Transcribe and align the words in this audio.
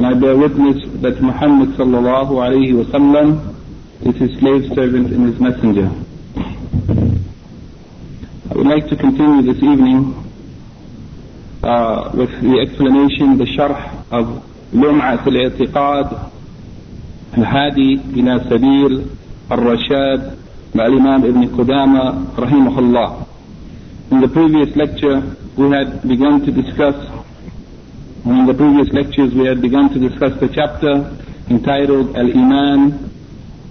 And 0.00 0.06
I 0.06 0.14
bear 0.18 0.34
witness 0.34 0.82
that 1.02 1.20
Muhammad 1.20 1.76
sallallahu 1.76 2.30
alayhi 2.40 2.72
wa 2.72 2.84
sallam 2.84 3.54
is 4.00 4.16
His 4.16 4.38
slave 4.40 4.72
servant 4.74 5.12
and 5.12 5.28
His 5.28 5.38
messenger. 5.38 5.90
I 8.50 8.54
would 8.54 8.66
like 8.66 8.88
to 8.88 8.96
continue 8.96 9.42
this 9.52 9.62
evening 9.62 10.14
uh, 11.62 12.12
with 12.14 12.30
the 12.40 12.60
explanation, 12.64 13.36
the 13.36 13.44
sharh 13.44 13.76
of 14.10 14.42
لمعة 14.72 15.28
الاعتقاد 15.28 16.18
الهادي 17.38 18.00
إلى 18.16 18.40
سبيل 18.50 19.06
الرشاد 19.52 20.38
by 20.74 20.86
Imam 20.86 21.24
Ibn 21.26 21.42
Qudama 21.50 22.24
rahimahullah. 22.36 23.26
In 24.12 24.22
the 24.22 24.28
previous 24.28 24.74
lecture, 24.76 25.36
we 25.58 25.68
had 25.68 26.00
begun 26.08 26.40
to 26.46 26.50
discuss, 26.50 26.96
in 28.25 28.45
the 28.45 28.53
previous 28.53 28.89
lectures 28.93 29.33
we 29.33 29.45
had 29.47 29.61
begun 29.61 29.89
to 29.93 29.99
discuss 29.99 30.33
the 30.39 30.47
chapter 30.49 30.93
entitled 31.49 32.15
Al-Iman 32.15 33.05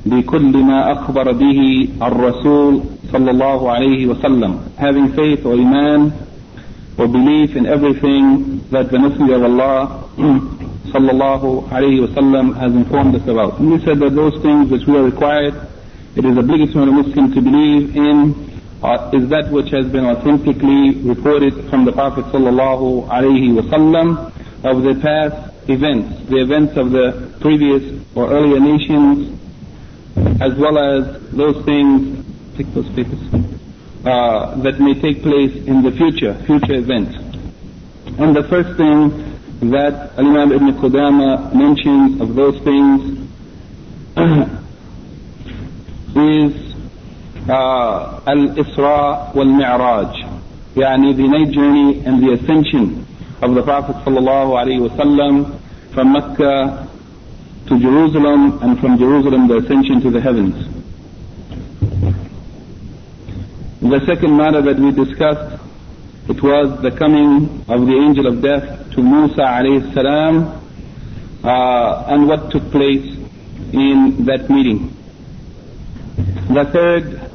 بكل 0.07 0.57
ما 0.65 0.93
أخبر 0.93 1.33
به 1.33 1.89
الرسول 2.03 2.81
صلى 3.13 3.31
الله 3.31 3.71
عليه 3.71 4.07
وسلم 4.07 4.59
having 4.79 5.13
faith 5.15 5.47
or 5.47 5.55
iman 5.55 6.13
or 6.99 7.09
belief 7.09 7.57
in 7.57 7.65
everything 7.67 8.61
that 8.71 8.91
the 8.91 8.99
Messenger 8.99 9.35
of 9.37 9.45
Allah 9.45 10.05
صلى 10.93 11.11
الله 11.11 11.69
عليه 11.73 12.01
وسلم 12.05 12.55
has 12.61 12.73
informed 12.75 13.15
us 13.17 13.23
about. 13.27 13.59
And 13.61 13.73
we 13.73 13.79
said 13.85 13.99
that 14.01 14.15
those 14.15 14.37
things 14.43 14.71
which 14.71 14.87
we 14.87 14.97
are 14.97 15.05
required 15.05 15.55
it 16.17 16.25
is 16.25 16.37
obligatory 16.37 16.83
on 16.83 16.89
a 16.91 16.93
Muslim 16.93 17.33
to 17.33 17.41
believe 17.41 17.97
in 17.97 18.35
uh, 18.85 19.11
is 19.15 19.29
that 19.31 19.51
which 19.51 19.71
has 19.71 19.87
been 19.91 20.05
authentically 20.05 21.01
reported 21.01 21.55
from 21.71 21.87
the 21.87 21.93
Prophet 21.93 22.27
sallallahu 22.27 23.09
alaihi 23.09 23.57
wasallam 23.59 24.31
of 24.64 24.84
the 24.84 25.00
past 25.02 25.54
events, 25.70 26.30
the 26.30 26.38
events 26.38 26.76
of 26.76 26.92
the 26.92 27.34
previous 27.40 28.04
or 28.16 28.32
earlier 28.32 28.60
nations, 28.60 29.40
as 30.42 30.54
well 30.56 30.78
as 30.78 31.32
those 31.32 31.64
things, 31.64 32.26
take 32.58 32.68
those 32.74 32.90
papers, 32.90 33.20
uh, 34.06 34.56
that 34.62 34.80
may 34.80 35.00
take 35.00 35.22
place 35.24 35.56
in 35.66 35.82
the 35.82 35.92
future, 35.92 36.34
future 36.46 36.76
events. 36.76 37.16
And 38.20 38.36
the 38.36 38.44
first 38.50 38.76
thing 38.76 39.72
that 39.72 40.12
Imam 40.18 40.52
Ibn 40.52 40.74
Qudama 40.74 41.54
mentions 41.54 42.20
of 42.20 42.36
those 42.36 42.60
things 42.64 43.20
is 46.18 46.76
uh, 47.48 48.22
Al-Isra 48.28 49.34
wal-Mi'raj, 49.36 50.16
yani 50.76 51.16
the 51.16 51.28
night 51.28 51.52
journey 51.52 52.04
and 52.06 52.22
the 52.22 52.34
ascension 52.34 53.06
of 53.42 53.56
the 53.56 53.62
Prophet 53.64 53.96
wasallam 54.06 55.60
from 55.94 56.12
Mecca 56.14 56.88
to 57.68 57.80
Jerusalem 57.80 58.60
and 58.62 58.80
from 58.80 58.98
Jerusalem 58.98 59.48
the 59.48 59.58
ascension 59.58 60.02
to 60.02 60.10
the 60.12 60.20
heavens. 60.20 60.56
The 63.82 64.06
second 64.06 64.36
matter 64.36 64.62
that 64.62 64.78
we 64.78 64.92
discussed, 64.92 65.62
it 66.28 66.44
was 66.44 66.82
the 66.82 66.92
coming 66.92 67.64
of 67.70 67.88
the 67.88 67.96
angel 67.96 68.28
of 68.28 68.42
death 68.42 68.92
to 68.92 69.02
Musa 69.02 69.42
alayhi 69.42 69.96
uh, 71.44 72.04
and 72.08 72.28
what 72.28 72.52
took 72.52 72.70
place 72.72 73.06
in 73.72 74.26
that 74.26 74.50
meeting. 74.50 74.96
The 76.50 76.66
third 76.74 77.32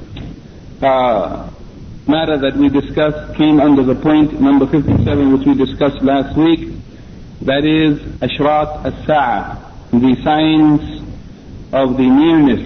uh, 0.82 1.48
matter 2.09 2.37
that 2.39 2.55
we 2.57 2.69
discussed 2.69 3.35
came 3.37 3.59
under 3.59 3.83
the 3.83 3.93
point 3.95 4.41
number 4.41 4.65
57 4.65 5.37
which 5.37 5.45
we 5.45 5.53
discussed 5.53 6.01
last 6.01 6.35
week. 6.35 6.73
That 7.41 7.63
is 7.63 7.99
Ashrat 8.19 8.83
as-Sa'ah, 8.83 9.71
the 9.91 10.15
signs 10.23 10.81
of 11.71 11.97
the 11.97 12.09
nearness 12.09 12.65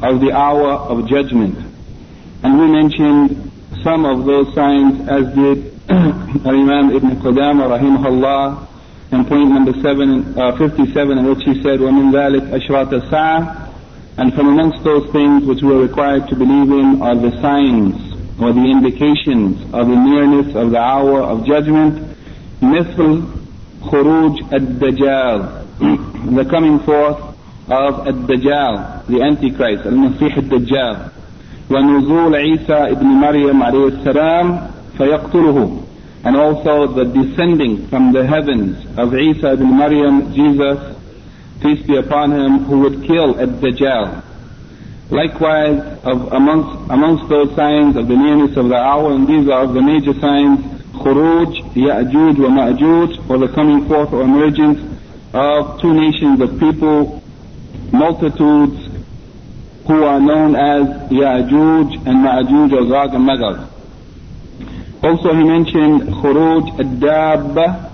of 0.00 0.20
the 0.20 0.30
hour 0.32 0.72
of 0.88 1.08
judgment. 1.08 1.58
And 2.42 2.58
we 2.58 2.68
mentioned 2.68 3.50
some 3.82 4.04
of 4.06 4.24
those 4.24 4.54
signs 4.54 5.08
as 5.08 5.34
did 5.34 5.74
Imam 5.90 6.94
Ibn 6.94 7.10
Qudama 7.20 7.66
rahimahullah 7.74 8.68
in 9.12 9.24
point 9.26 9.50
number 9.50 9.72
seven, 9.82 10.38
uh, 10.38 10.56
57 10.56 11.18
in 11.18 11.24
which 11.26 11.44
he 11.44 11.54
said, 11.62 11.80
وَمِن 11.80 12.12
ذَلِكَ 12.12 12.48
أَشْرَاطَ 12.60 12.90
السَّاعَةِ 12.90 13.70
and 14.16 14.32
from 14.34 14.46
amongst 14.48 14.84
those 14.84 15.10
things 15.10 15.44
which 15.44 15.60
we 15.62 15.72
are 15.74 15.80
required 15.80 16.28
to 16.28 16.36
believe 16.36 16.70
in 16.70 17.02
are 17.02 17.16
the 17.16 17.32
signs 17.42 18.07
or 18.41 18.53
the 18.53 18.65
indications 18.65 19.61
of 19.73 19.87
the 19.87 19.95
nearness 19.95 20.55
of 20.55 20.71
the 20.71 20.79
hour 20.79 21.21
of 21.21 21.45
judgment. 21.45 22.05
مثل 22.61 23.23
خروج 23.81 24.53
الدجال, 24.53 25.49
the 26.35 26.45
coming 26.45 26.79
forth 26.79 27.19
of 27.69 28.07
الدجال, 28.07 29.07
the 29.07 29.21
Antichrist, 29.21 29.85
المسيح 29.85 30.37
الدجال. 30.37 31.09
ونزول 31.69 32.35
عيسى 32.35 32.73
ابن 32.73 33.05
مريم 33.05 33.63
عليه 33.63 33.87
السلام 33.87 34.67
فيقتله 34.97 35.79
and 36.23 36.35
also 36.35 36.87
the 36.87 37.05
descending 37.05 37.87
from 37.87 38.11
the 38.11 38.25
heavens 38.25 38.75
of 38.97 39.15
Isa 39.15 39.53
ibn 39.53 39.77
Maryam, 39.77 40.33
Jesus, 40.33 40.97
peace 41.61 41.81
be 41.87 41.95
upon 41.95 42.31
him, 42.31 42.65
who 42.65 42.79
would 42.79 43.03
kill 43.03 43.35
Dajjal. 43.35 44.21
Likewise, 45.09 45.79
of 46.03 46.31
amongst, 46.33 46.91
amongst 46.91 47.29
those 47.29 47.55
signs 47.55 47.95
of 47.95 48.07
the 48.07 48.15
nearness 48.15 48.55
of 48.57 48.69
the 48.69 48.75
hour, 48.75 49.11
and 49.13 49.27
these 49.27 49.49
are 49.49 49.63
of 49.63 49.73
the 49.73 49.81
major 49.81 50.13
signs, 50.19 50.59
Khuruj, 50.93 51.73
Ya'juj 51.73 52.37
wa 52.37 52.49
Ma'juj, 52.49 53.27
or 53.27 53.39
the 53.39 53.47
coming 53.55 53.87
forth 53.87 54.13
or 54.13 54.21
emergence 54.21 54.79
of 55.33 55.81
two 55.81 55.93
nations 55.93 56.39
of 56.41 56.59
people, 56.59 57.23
multitudes 57.91 58.87
who 59.87 60.03
are 60.03 60.19
known 60.19 60.55
as 60.55 61.09
Ya'juj 61.09 62.05
and 62.05 62.23
Ma'juj 62.23 62.71
or 62.73 62.85
Gog 62.85 63.15
and 63.15 63.25
Magog. 63.25 63.67
Also 65.01 65.33
he 65.33 65.43
mentioned 65.43 66.01
Khuruj 66.21 66.79
ad-Dabba, 66.79 67.91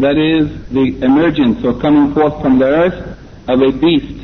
that 0.00 0.16
is 0.16 0.48
the 0.70 1.04
emergence 1.04 1.62
or 1.62 1.78
coming 1.78 2.14
forth 2.14 2.40
from 2.40 2.58
the 2.58 2.64
earth 2.64 3.18
of 3.48 3.60
a 3.60 3.70
beast 3.70 4.23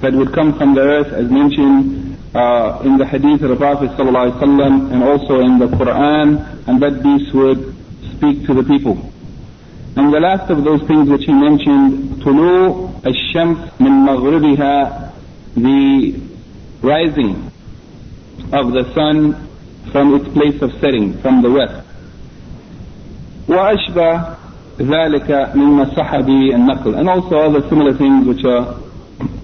that 0.00 0.12
would 0.12 0.32
come 0.32 0.56
from 0.58 0.74
the 0.74 0.80
earth 0.80 1.12
as 1.12 1.30
mentioned 1.30 2.18
uh, 2.34 2.80
in 2.84 2.96
the 2.98 3.06
hadith 3.06 3.42
of 3.42 3.50
the 3.50 3.56
Prophet 3.56 3.90
ﷺ 3.90 4.92
and 4.92 5.02
also 5.02 5.40
in 5.40 5.58
the 5.58 5.66
Quran 5.66 6.66
and 6.66 6.82
that 6.82 7.02
beast 7.02 7.32
would 7.34 7.74
speak 8.16 8.46
to 8.46 8.54
the 8.54 8.62
people. 8.64 8.98
And 9.96 10.12
the 10.12 10.20
last 10.20 10.50
of 10.50 10.64
those 10.64 10.80
things 10.88 11.08
which 11.10 11.24
he 11.24 11.32
mentioned, 11.32 12.22
طلوع 12.24 12.90
الشمس 13.04 13.80
من 13.80 14.06
مغربها, 14.06 15.12
the 15.56 16.20
rising 16.80 17.50
of 18.52 18.72
the 18.72 18.90
sun 18.94 19.48
from 19.92 20.14
its 20.14 20.28
place 20.32 20.60
of 20.62 20.72
setting, 20.80 21.12
from 21.20 21.42
the 21.42 21.50
west. 21.50 21.86
وأشبه 23.48 24.36
ذلك 24.80 25.52
مما 25.54 25.84
صح 25.94 26.20
به 26.20 26.54
النقل 26.54 26.94
and 26.98 27.08
also 27.08 27.36
other 27.36 27.68
similar 27.68 27.92
things 27.92 28.26
which 28.26 28.44
are 28.44 28.74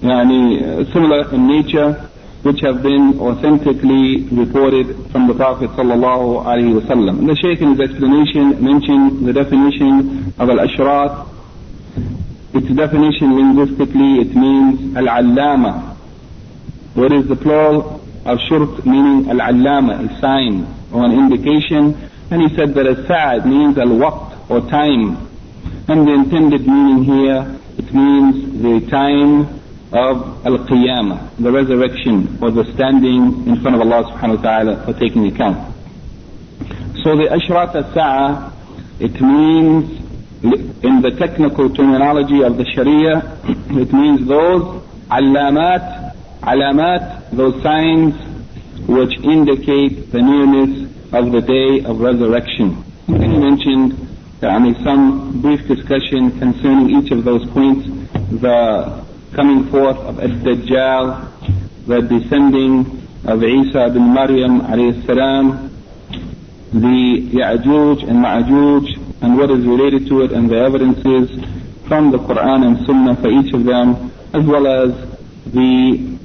yani, 0.01 0.91
similar 0.93 1.33
in 1.33 1.47
nature 1.47 2.09
which 2.43 2.59
have 2.59 2.83
been 2.83 3.19
authentically 3.19 4.23
reported 4.31 5.11
from 5.11 5.27
the 5.27 5.33
Prophet 5.33 5.69
sallallahu 5.71 6.43
alaihi 6.43 6.79
wasallam. 6.81 7.25
The 7.25 7.35
Shaykh 7.35 7.61
in 7.61 7.71
his 7.71 7.89
explanation 7.89 8.61
mentioned 8.63 9.25
the 9.25 9.31
definition 9.31 10.33
of 10.37 10.49
al-ashrat. 10.49 11.29
Its 12.53 12.67
definition 12.75 13.35
linguistically 13.35 14.19
it 14.19 14.35
means 14.35 14.95
al-allama. 14.97 15.95
What 16.95 17.13
is 17.13 17.27
the 17.27 17.37
plural 17.37 18.03
of 18.25 18.39
shurt 18.39 18.85
meaning 18.85 19.29
al-allama, 19.29 20.09
a 20.09 20.19
sign 20.19 20.65
or 20.93 21.05
an 21.05 21.11
indication. 21.11 22.09
And 22.31 22.41
he 22.41 22.55
said 22.55 22.73
that 22.73 22.87
as-sa'ah 22.87 23.45
means 23.45 23.77
al-waqt 23.77 24.49
or 24.49 24.61
time. 24.69 25.29
And 25.87 26.07
the 26.07 26.13
intended 26.13 26.65
meaning 26.65 27.03
here, 27.03 27.59
it 27.77 27.93
means 27.93 28.61
the 28.61 28.89
time 28.89 29.62
of 29.93 30.45
al-qiyamah, 30.45 31.37
the 31.37 31.51
resurrection 31.51 32.37
or 32.41 32.49
the 32.51 32.65
standing 32.73 33.47
in 33.47 33.61
front 33.61 33.75
of 33.75 33.81
Allah 33.81 34.09
subhanahu 34.11 34.37
wa 34.37 34.41
ta'ala 34.41 34.85
for 34.85 34.93
taking 34.99 35.27
account. 35.27 35.73
So 37.03 37.15
the 37.15 37.29
ashrat 37.29 37.75
as-sa'a, 37.75 38.51
it 38.99 39.21
means 39.21 39.99
in 40.83 41.01
the 41.01 41.11
technical 41.11 41.69
terminology 41.69 42.41
of 42.41 42.57
the 42.57 42.65
Sharia, 42.65 43.37
it 43.69 43.93
means 43.93 44.27
those 44.27 44.81
alamat, 45.09 46.15
alamat, 46.41 47.29
those 47.31 47.61
signs 47.61 48.15
which 48.87 49.13
indicate 49.23 50.11
the 50.11 50.21
nearness 50.21 50.89
of 51.13 51.31
the 51.31 51.41
day 51.41 51.85
of 51.85 51.99
resurrection. 51.99 52.83
And 53.07 53.23
he 53.23 53.37
mentioned 53.37 54.13
uh, 54.43 54.47
I 54.47 54.59
mean, 54.59 54.75
some 54.83 55.41
brief 55.41 55.65
discussion 55.67 56.37
concerning 56.37 56.97
each 56.97 57.11
of 57.11 57.23
those 57.23 57.49
points, 57.51 57.87
the 58.41 59.02
coming 59.33 59.69
forth 59.69 59.97
of 59.97 60.19
Ad-Dajjal, 60.19 61.87
the 61.87 62.01
descending 62.01 63.07
of 63.25 63.43
Isa 63.43 63.89
bin 63.89 64.13
Maryam 64.13 64.61
alayhi 64.61 65.71
the 66.71 67.29
Ya'juj 67.39 68.09
and 68.09 68.19
Ma'juj, 68.23 69.21
and 69.21 69.37
what 69.37 69.49
is 69.51 69.65
related 69.65 70.07
to 70.07 70.21
it 70.21 70.31
and 70.31 70.49
the 70.49 70.57
evidences 70.57 71.29
from 71.87 72.11
the 72.11 72.17
Quran 72.17 72.65
and 72.65 72.85
Sunnah 72.85 73.15
for 73.21 73.29
each 73.29 73.53
of 73.53 73.63
them, 73.63 74.11
as 74.33 74.45
well 74.45 74.67
as 74.67 74.91
the 75.47 76.17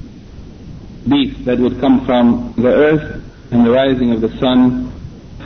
beast 1.07 1.45
that 1.45 1.59
would 1.59 1.79
come 1.79 2.05
from 2.05 2.53
the 2.57 2.69
earth 2.69 3.23
and 3.51 3.65
the 3.65 3.71
rising 3.71 4.11
of 4.11 4.21
the 4.21 4.37
sun 4.39 4.91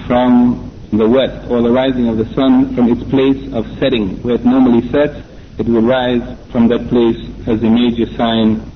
from 0.08 0.70
the 0.92 1.08
west, 1.08 1.50
or 1.50 1.62
the 1.62 1.72
rising 1.72 2.08
of 2.08 2.18
the 2.18 2.34
sun 2.34 2.76
from 2.76 2.92
its 2.92 3.04
place 3.10 3.52
of 3.54 3.66
setting, 3.80 4.22
where 4.22 4.36
it 4.36 4.46
normally 4.46 4.88
sets, 4.90 5.18
it 5.58 5.68
will 5.68 5.82
rise 5.82 6.22
from 6.52 6.68
that 6.68 6.88
place 6.90 7.33
as 7.48 7.62
a 7.62 7.70
major 7.70 8.06
sign 8.16 8.72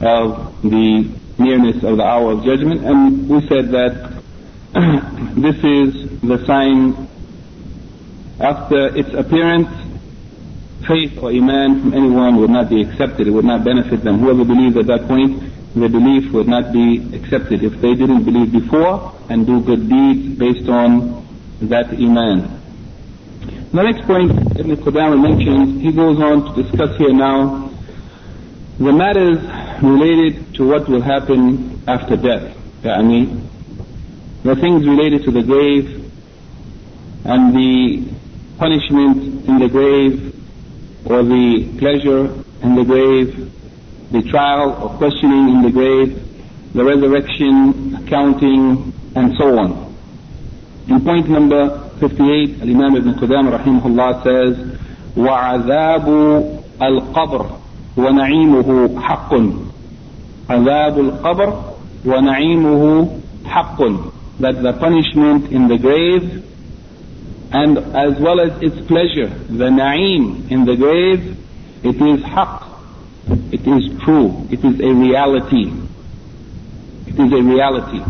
of 0.00 0.60
the 0.62 1.08
nearness 1.38 1.82
of 1.82 1.96
the 1.96 2.04
hour 2.04 2.32
of 2.32 2.44
judgment. 2.44 2.84
And 2.84 3.28
we 3.28 3.46
said 3.48 3.70
that 3.70 4.22
this 5.36 5.56
is 5.64 6.20
the 6.20 6.44
sign 6.46 7.08
after 8.40 8.96
its 8.96 9.12
appearance, 9.14 9.68
faith 10.86 11.18
or 11.18 11.30
iman 11.30 11.80
from 11.80 11.94
anyone 11.94 12.36
would 12.36 12.50
not 12.50 12.68
be 12.68 12.82
accepted. 12.82 13.26
It 13.28 13.30
would 13.30 13.44
not 13.44 13.64
benefit 13.64 14.02
them. 14.02 14.18
Whoever 14.18 14.44
believes 14.44 14.76
at 14.76 14.86
that 14.86 15.06
point, 15.06 15.42
their 15.74 15.88
belief 15.88 16.32
would 16.32 16.48
not 16.48 16.72
be 16.72 16.98
accepted 17.14 17.62
if 17.62 17.80
they 17.80 17.94
didn't 17.94 18.24
believe 18.24 18.52
before 18.52 19.14
and 19.28 19.46
do 19.46 19.60
good 19.60 19.88
deeds 19.88 20.38
based 20.38 20.68
on 20.68 21.26
that 21.62 21.90
iman. 21.90 22.60
The 23.72 23.82
next 23.82 24.06
point 24.06 24.32
Ibn 24.58 24.76
Qudama 24.76 25.20
mentions, 25.20 25.80
he 25.80 25.92
goes 25.92 26.20
on 26.20 26.54
to 26.54 26.62
discuss 26.62 26.96
here 26.98 27.12
now 27.12 27.71
the 28.82 28.92
matters 28.92 29.38
related 29.82 30.54
to 30.54 30.66
what 30.66 30.88
will 30.88 31.02
happen 31.02 31.82
after 31.86 32.16
death, 32.16 32.56
يعني, 32.82 33.48
the 34.42 34.56
things 34.56 34.86
related 34.86 35.22
to 35.24 35.30
the 35.30 35.42
grave 35.42 36.10
and 37.24 37.54
the 37.54 38.02
punishment 38.58 39.46
in 39.48 39.58
the 39.58 39.68
grave 39.68 40.34
or 41.04 41.22
the 41.22 41.68
pleasure 41.78 42.24
in 42.62 42.74
the 42.74 42.84
grave, 42.84 43.50
the 44.10 44.22
trial 44.30 44.72
or 44.82 44.88
questioning 44.98 45.48
in 45.48 45.62
the 45.62 45.70
grave, 45.70 46.72
the 46.74 46.84
resurrection, 46.84 47.94
accounting, 47.96 48.92
and 49.14 49.36
so 49.36 49.58
on. 49.58 49.94
In 50.88 51.00
point 51.04 51.28
number 51.28 51.88
58, 52.00 52.62
Imam 52.62 52.96
Ibn 52.96 53.14
Qudama 53.14 53.58
rahimahullah 53.58 54.22
says, 54.24 54.56
وَعَذَابُ 55.14 56.06
الْقَبْرِ 56.80 57.61
ونعيمه 57.96 59.00
حق 59.00 59.34
عذاب 60.50 60.98
القبر 60.98 61.62
ونعيمه 62.06 63.08
حق 63.44 63.82
that 64.40 64.62
the 64.62 64.72
punishment 64.72 65.52
in 65.52 65.68
the 65.68 65.78
grave 65.78 66.42
and 67.52 67.78
as 67.78 68.18
well 68.18 68.40
as 68.40 68.50
its 68.62 68.80
pleasure, 68.86 69.28
the 69.28 69.68
na'im 69.68 70.50
in 70.50 70.64
the 70.64 70.74
grave, 70.74 71.36
it 71.84 71.96
is 71.96 72.24
haqq, 72.24 72.64
it 73.52 73.66
is 73.68 74.02
true, 74.02 74.46
it 74.50 74.64
is 74.64 74.80
a 74.80 74.92
reality. 74.94 75.70
It 77.06 77.20
is 77.20 77.32
a 77.32 77.42
reality. 77.42 78.02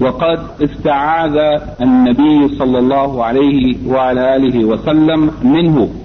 وقد 0.00 0.62
استعاذ 0.62 1.36
النبي 1.80 2.58
صلى 2.58 2.78
الله 2.78 3.24
عليه 3.24 3.86
وعلى 3.86 4.36
آله 4.36 4.64
وسلم 4.64 5.30
منه 5.42 6.03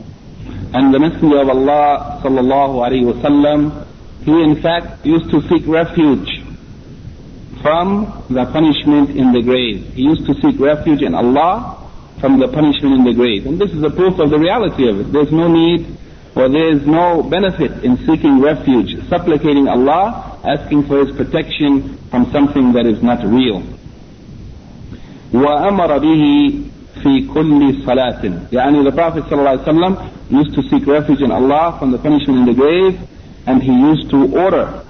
and 0.75 0.93
the 0.93 0.99
Messenger 0.99 1.39
of 1.43 1.49
Allah 1.49 2.21
صلى 2.23 2.41
الله 2.41 2.71
عليه 2.87 3.03
وسلم 3.15 3.85
he 4.25 4.33
in 4.43 4.61
fact 4.63 5.05
used 5.05 5.31
to 5.31 5.43
seek 5.49 5.67
refuge 5.69 6.41
from 7.61 8.25
the 8.31 8.45
punishment 8.53 9.11
in 9.11 9.33
the 9.33 9.43
grave. 9.43 9.93
He 9.95 10.03
used 10.03 10.25
to 10.27 10.35
seek 10.41 10.59
refuge 10.59 11.03
in 11.03 11.15
Allah 11.15 11.89
from 12.21 12.39
the 12.39 12.49
punishment 12.49 12.95
in 12.95 13.05
the 13.05 13.13
grave. 13.15 13.47
And 13.47 13.59
this 13.61 13.71
is 13.73 13.83
a 13.83 13.91
proof 13.91 14.19
of 14.19 14.31
the 14.31 14.39
reality 14.39 14.89
of 14.89 15.01
it. 15.01 15.13
There's 15.13 15.33
no 15.33 15.49
need 15.49 15.87
or 16.37 16.49
there 16.49 16.73
is 16.75 16.87
no 16.87 17.23
benefit 17.23 17.85
in 17.85 17.97
seeking 18.07 18.41
refuge, 18.41 18.97
supplicating 19.09 19.69
Allah, 19.69 20.41
asking 20.45 20.87
for 20.87 21.05
His 21.05 21.15
protection 21.17 21.97
from 22.11 22.31
something 22.33 22.73
that 22.73 22.87
is 22.87 23.03
not 23.03 23.25
real. 23.25 23.63
وأمر 25.33 25.99
به 25.99 26.65
في 27.03 27.27
كل 27.35 27.75
صلاة 27.87 28.23
يعني 28.53 28.85
the 28.85 28.93
Prophet 28.93 29.25
ﷺ 29.25 30.11
used 30.31 30.55
to 30.55 30.63
seek 30.71 30.87
refuge 30.87 31.21
in 31.21 31.31
Allah 31.31 31.77
from 31.79 31.91
the 31.91 31.99
punishment 31.99 32.41
in 32.41 32.47
the 32.47 32.55
grave 32.55 32.99
and 33.47 33.63
he 33.63 33.73
used 33.73 34.11
to 34.11 34.37
order 34.39 34.85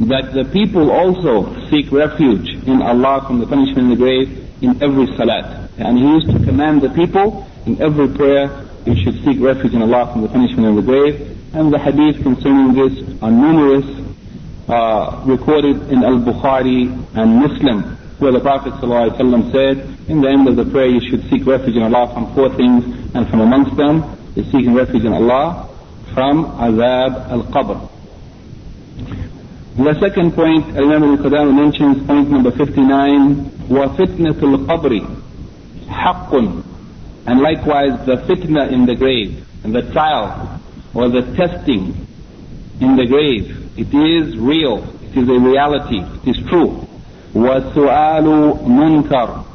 that 0.00 0.32
the 0.32 0.44
people 0.52 0.90
also 0.90 1.54
seek 1.70 1.92
refuge 1.92 2.48
in 2.66 2.80
Allah 2.82 3.24
from 3.26 3.40
the 3.40 3.46
punishment 3.46 3.78
in 3.78 3.90
the 3.90 3.96
grave 3.96 4.48
in 4.62 4.82
every 4.82 5.06
salat. 5.16 5.70
And 5.78 5.98
he 5.98 6.04
used 6.04 6.30
to 6.30 6.38
command 6.44 6.80
the 6.80 6.90
people 6.90 7.46
in 7.66 7.80
every 7.80 8.08
prayer 8.08 8.66
you 8.86 8.96
should 9.02 9.22
seek 9.24 9.38
refuge 9.40 9.74
in 9.74 9.82
Allah 9.82 10.10
from 10.12 10.22
the 10.22 10.28
punishment 10.28 10.66
of 10.68 10.76
the 10.76 10.82
grave. 10.82 11.38
And 11.54 11.72
the 11.72 11.78
hadith 11.78 12.22
concerning 12.22 12.72
this 12.74 13.22
are 13.22 13.30
numerous, 13.30 13.84
uh, 14.68 15.22
recorded 15.26 15.90
in 15.92 16.02
Al-Bukhari 16.02 16.88
and 17.14 17.36
Muslim, 17.36 17.82
where 18.18 18.32
the 18.32 18.40
Prophet 18.40 18.72
ﷺ 18.74 19.52
said, 19.52 19.95
in 20.08 20.20
the 20.20 20.28
end 20.28 20.48
of 20.48 20.56
the 20.56 20.64
prayer 20.64 20.86
you 20.86 21.00
should 21.00 21.28
seek 21.30 21.46
refuge 21.46 21.76
in 21.76 21.82
Allah 21.82 22.12
from 22.12 22.34
four 22.34 22.48
things, 22.56 22.84
and 23.14 23.28
from 23.28 23.40
amongst 23.40 23.76
them 23.76 24.02
is 24.36 24.46
seeking 24.46 24.74
refuge 24.74 25.04
in 25.04 25.12
Allah 25.12 25.68
from 26.14 26.44
Azab 26.56 27.30
al-Qabr. 27.30 27.88
The 29.76 29.98
second 30.00 30.34
point, 30.34 30.66
Imam 30.76 31.02
al-Qadam 31.02 31.54
mentions, 31.56 32.06
point 32.06 32.30
number 32.30 32.50
59, 32.50 33.68
وَفِتْنَةُ 33.68 34.40
الْقَبْرِ 34.40 35.22
haqqun. 35.88 36.64
And 37.26 37.40
likewise 37.40 38.04
the 38.04 38.16
fitna 38.28 38.70
in 38.70 38.84
the 38.84 38.94
grave, 38.94 39.46
and 39.64 39.74
the 39.74 39.82
trial, 39.92 40.60
or 40.94 41.08
the 41.08 41.22
testing 41.36 42.06
in 42.80 42.96
the 42.96 43.06
grave. 43.06 43.78
It 43.78 43.94
is 43.94 44.36
real. 44.36 44.84
It 45.04 45.16
is 45.16 45.28
a 45.28 45.38
reality. 45.38 46.00
It 46.00 46.36
is 46.36 46.48
true. 46.50 46.86
وَسُؤَالُ 47.32 48.26
مُنْكَرٌ 48.66 49.46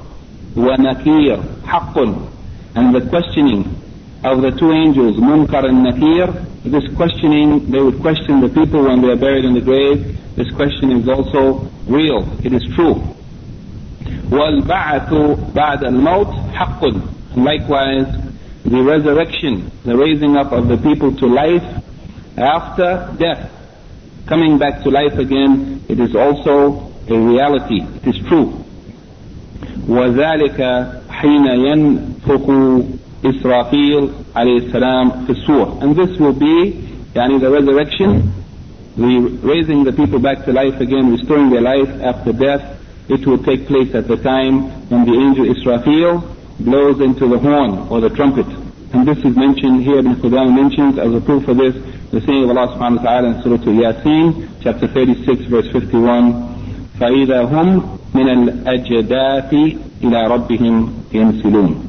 وَنَكِيرٌ 0.55 1.43
حَقٌّ 1.63 2.31
And 2.75 2.95
the 2.95 3.01
questioning 3.09 3.75
of 4.23 4.41
the 4.41 4.51
two 4.51 4.71
angels, 4.71 5.17
Munkar 5.17 5.65
and 5.65 5.83
Nakir, 5.83 6.27
this 6.63 6.83
questioning, 6.95 7.69
they 7.71 7.79
would 7.79 7.99
question 8.01 8.41
the 8.41 8.49
people 8.49 8.83
when 8.83 9.01
they 9.01 9.09
are 9.09 9.15
buried 9.15 9.45
in 9.45 9.53
the 9.53 9.61
grave. 9.61 10.17
This 10.35 10.49
question 10.51 10.91
is 10.91 11.07
also 11.07 11.69
real. 11.87 12.27
It 12.43 12.53
is 12.53 12.63
true. 12.75 12.95
وَالْبَعْثُ 14.29 15.09
بَعْدَ 15.53 15.81
الْمَوْتِ 15.83 16.51
حَقٌّ 16.53 17.37
Likewise, 17.37 18.07
the 18.63 18.81
resurrection, 18.81 19.71
the 19.85 19.95
raising 19.95 20.35
up 20.35 20.51
of 20.51 20.67
the 20.67 20.77
people 20.77 21.15
to 21.15 21.27
life 21.27 21.63
after 22.37 23.13
death, 23.17 23.51
coming 24.27 24.57
back 24.57 24.83
to 24.83 24.89
life 24.89 25.17
again, 25.17 25.83
it 25.87 25.99
is 25.99 26.15
also 26.15 26.91
a 27.09 27.17
reality. 27.17 27.81
It 28.03 28.15
is 28.15 28.27
true. 28.27 28.60
وذلك 29.88 30.86
حين 31.10 31.46
ينفق 31.46 32.46
Israfil 33.24 34.10
عليه 34.36 34.56
السلام 34.66 35.10
في 35.26 35.34
and 35.80 35.96
this 35.96 36.18
will 36.18 36.32
be 36.32 36.74
يعني 37.14 37.40
the 37.40 37.50
resurrection 37.50 38.32
the 38.96 39.20
raising 39.42 39.84
the 39.84 39.92
people 39.92 40.18
back 40.18 40.44
to 40.44 40.52
life 40.52 40.80
again 40.80 41.10
restoring 41.10 41.50
their 41.50 41.62
life 41.62 41.88
after 42.02 42.32
death. 42.32 42.78
It 43.08 43.26
will 43.26 43.42
take 43.42 43.66
place 43.66 43.94
at 43.94 44.06
the 44.06 44.16
time 44.16 44.68
when 44.90 45.04
the 45.06 45.14
angel 45.14 45.46
Israfil 45.46 46.22
blows 46.60 47.00
into 47.00 47.26
the 47.28 47.38
horn 47.38 47.88
or 47.90 48.00
the 48.00 48.10
trumpet. 48.10 48.46
And 48.92 49.08
this 49.08 49.18
is 49.18 49.34
mentioned 49.34 49.82
here 49.82 49.98
Ibn 49.98 50.16
Qudama 50.16 50.54
mentions 50.54 50.98
as 50.98 51.12
a 51.14 51.20
proof 51.20 51.44
for 51.44 51.54
this 51.54 51.74
the 52.12 52.20
saying 52.20 52.44
of 52.44 52.50
Allah 52.50 52.76
subhanahu 52.76 52.98
wa 52.98 53.02
ta'ala 53.02 53.28
in 53.32 53.42
Surah 53.42 53.64
Yasin 53.72 54.60
chapter 54.62 54.86
36 54.86 55.44
verse 55.46 55.68
51 55.72 56.52
فَإِذَا 57.00 57.48
هُمْ 57.48 58.01
مِنَ 58.13 58.27
الْأَجْدَاثِ 58.29 59.51
إِلَى 60.01 60.19
رَبِّهِمْ 60.27 60.93
يَنْسِلُونَ 61.13 61.87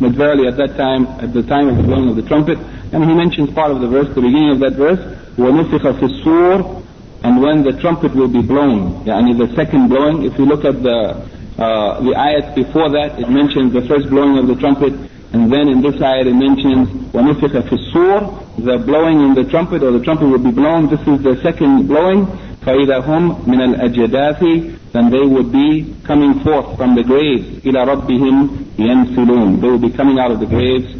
but 0.00 0.12
verily 0.12 0.48
at 0.48 0.56
that 0.56 0.76
time, 0.76 1.06
at 1.22 1.32
the 1.32 1.42
time 1.42 1.68
of 1.68 1.76
the 1.76 1.82
blowing 1.84 2.08
of 2.08 2.16
the 2.16 2.22
trumpet, 2.22 2.58
and 2.92 3.04
he 3.04 3.14
mentions 3.14 3.50
part 3.50 3.70
of 3.70 3.80
the 3.80 3.86
verse, 3.86 4.08
the 4.14 4.20
beginning 4.20 4.50
of 4.50 4.58
that 4.60 4.72
verse, 4.72 4.98
وَنُفِخَ 5.36 5.78
فِي 5.78 6.06
الصُّورِ 6.08 6.82
And 7.22 7.40
when 7.40 7.62
the 7.62 7.72
trumpet 7.80 8.14
will 8.14 8.28
be 8.28 8.42
blown, 8.42 9.04
yani 9.04 9.38
the 9.38 9.54
second 9.54 9.88
blowing, 9.88 10.24
if 10.24 10.36
you 10.38 10.44
look 10.44 10.64
at 10.64 10.82
the, 10.82 11.22
uh, 11.56 12.00
the 12.00 12.12
ayat 12.18 12.54
before 12.54 12.90
that, 12.90 13.18
it 13.18 13.30
mentions 13.30 13.72
the 13.72 13.82
first 13.82 14.08
blowing 14.10 14.38
of 14.38 14.46
the 14.48 14.56
trumpet, 14.56 14.92
and 15.32 15.52
then 15.52 15.68
in 15.68 15.80
this 15.80 15.94
ayat 15.96 16.26
it 16.26 16.34
mentions 16.34 16.88
وَنُفِخَ 17.12 17.62
فِي 17.62 17.78
الصُّورِ 17.78 18.64
The 18.64 18.78
blowing 18.78 19.20
in 19.20 19.34
the 19.34 19.44
trumpet, 19.44 19.82
or 19.82 19.92
the 19.92 20.04
trumpet 20.04 20.26
will 20.26 20.42
be 20.42 20.50
blown, 20.50 20.88
this 20.88 21.00
is 21.06 21.22
the 21.22 21.40
second 21.42 21.86
blowing, 21.86 22.26
فَإِذَا 22.66 22.98
هُمْ 23.04 23.44
مِنَ 23.46 23.60
الْأَجْدَاثِ 23.74 24.78
then 24.92 25.10
they 25.10 25.20
would 25.24 25.50
be 25.50 25.94
coming 26.04 26.40
forth 26.40 26.76
from 26.76 26.94
the 26.94 27.02
graves 27.02 27.64
إلى 27.64 27.84
ربهم 27.86 28.48
ينسلون 28.78 29.60
they 29.60 29.68
will 29.68 29.78
be 29.78 29.90
coming 29.90 30.18
out 30.18 30.30
of 30.30 30.40
the 30.40 30.46
graves 30.46 30.94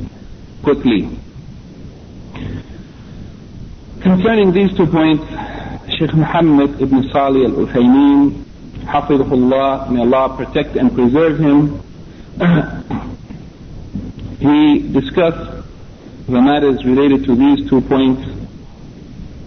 quickly 0.62 1.08
concerning 4.00 4.52
these 4.52 4.74
two 4.76 4.86
points 4.86 5.24
Sheikh 5.98 6.14
Muhammad 6.14 6.80
ibn 6.80 7.08
Salih 7.12 7.44
al-Uthaymeen 7.44 8.42
Hafidhullah 8.84 9.90
may 9.90 10.00
Allah 10.00 10.36
protect 10.36 10.76
and 10.76 10.92
preserve 10.94 11.38
him 11.38 11.80
he 14.40 14.78
discussed 14.90 15.62
the 16.26 16.40
matters 16.40 16.84
related 16.84 17.24
to 17.26 17.34
these 17.36 17.68
two 17.68 17.80
points 17.82 18.22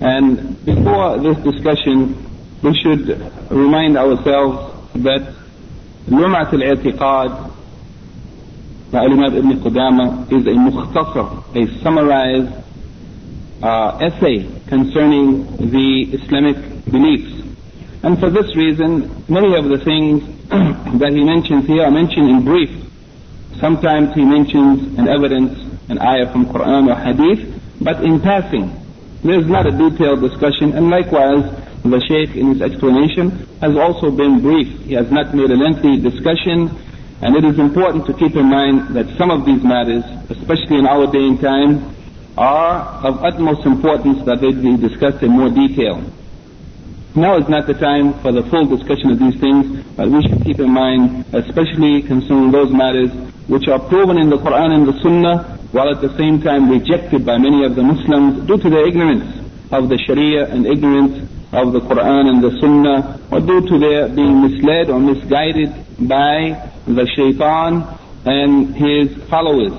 and 0.02 0.64
before 0.66 1.18
this 1.20 1.38
discussion 1.44 2.16
we 2.62 2.74
should 2.80 3.08
remind 3.52 3.98
ourselves 3.98 4.74
that 4.96 5.34
لمعة 6.08 6.54
الاعتقاد 6.54 7.52
by 8.92 9.00
Imam 9.00 9.36
Ibn 9.36 9.60
Qudama 9.60 10.32
is 10.32 10.46
a 10.46 10.52
mukhtasar, 10.52 11.44
a 11.56 11.84
summarized 11.84 12.54
uh, 13.62 13.98
essay 14.00 14.48
concerning 14.68 15.46
the 15.58 16.04
Islamic 16.14 16.56
beliefs. 16.86 17.44
And 18.04 18.20
for 18.20 18.30
this 18.30 18.56
reason, 18.56 19.26
many 19.28 19.56
of 19.56 19.66
the 19.66 19.80
things 19.84 20.24
that 20.50 21.12
he 21.12 21.24
mentions 21.24 21.66
here 21.66 21.84
are 21.84 21.92
mentioned 21.92 22.30
in 22.30 22.46
brief. 22.46 22.70
Sometimes 23.60 24.14
he 24.14 24.24
mentions 24.24 24.98
an 25.00 25.08
evidence, 25.08 25.58
an 25.90 26.00
ayah 26.00 26.32
from 26.32 26.46
Quran 26.46 26.88
or 26.88 26.96
Hadith, 26.96 27.62
but 27.82 28.04
in 28.04 28.22
passing. 28.22 28.79
There 29.23 29.39
is 29.39 29.47
not 29.47 29.67
a 29.67 29.71
detailed 29.71 30.21
discussion, 30.21 30.73
and 30.73 30.91
likewise, 30.91 31.45
the 31.85 32.01
Shaykh 32.09 32.37
in 32.37 32.55
his 32.55 32.63
explanation 32.63 33.47
has 33.61 33.77
also 33.77 34.11
been 34.11 34.41
brief. 34.41 34.81
He 34.83 34.95
has 34.95 35.11
not 35.11 35.35
made 35.35 35.51
a 35.51 35.57
lengthy 35.57 36.01
discussion 36.01 36.71
and 37.23 37.37
it 37.37 37.45
is 37.45 37.59
important 37.59 38.07
to 38.07 38.15
keep 38.15 38.35
in 38.35 38.49
mind 38.49 38.97
that 38.97 39.07
some 39.19 39.31
of 39.31 39.45
these 39.45 39.63
matters, 39.63 40.05
especially 40.31 40.79
in 40.79 40.87
our 40.87 41.07
day 41.07 41.27
and 41.27 41.39
time, 41.41 41.95
are 42.39 42.81
of 43.05 43.23
utmost 43.23 43.67
importance 43.67 44.25
that 44.25 44.41
they 44.41 44.53
be 44.53 44.77
discussed 44.77 45.23
in 45.23 45.31
more 45.31 45.51
detail. 45.51 46.03
Now 47.15 47.37
is 47.37 47.49
not 47.49 47.67
the 47.67 47.75
time 47.75 48.15
for 48.21 48.33
the 48.33 48.43
full 48.45 48.65
discussion 48.65 49.11
of 49.11 49.19
these 49.19 49.39
things, 49.39 49.85
but 49.97 50.09
we 50.09 50.23
should 50.23 50.43
keep 50.45 50.61
in 50.61 50.71
mind, 50.71 51.27
especially 51.35 52.01
concerning 52.03 52.53
those 52.53 52.73
matters 52.73 53.11
which 53.49 53.69
are 53.69 53.81
proven 53.81 54.17
in 54.17 54.31
the 54.31 54.39
Quran 54.39 54.73
and 54.73 54.89
the 54.89 54.97
Sunnah, 55.03 55.60
while 55.73 55.89
at 55.91 56.01
the 56.01 56.17
same 56.17 56.43
time 56.43 56.69
rejected 56.71 57.25
by 57.25 57.39
many 57.39 57.65
of 57.65 57.75
the 57.75 57.83
Muslims 57.83 58.47
due 58.47 58.59
to 58.59 58.71
their 58.71 58.87
ignorance 58.87 59.47
of 59.71 59.89
the 59.89 59.99
Sharia 59.99 60.47
and 60.47 60.67
ignorance 60.67 61.29
of 61.53 61.73
the 61.73 61.81
Quran 61.81 62.29
and 62.29 62.43
the 62.43 62.59
Sunnah, 62.61 63.21
or 63.31 63.41
due 63.41 63.61
to 63.67 63.79
their 63.79 64.09
being 64.09 64.43
misled 64.43 64.91
or 64.91 65.01
misguided 65.01 65.73
by 66.09 66.71
the 66.87 67.07
shaitan 67.15 67.87
and 68.25 68.75
his 68.75 69.17
followers. 69.29 69.73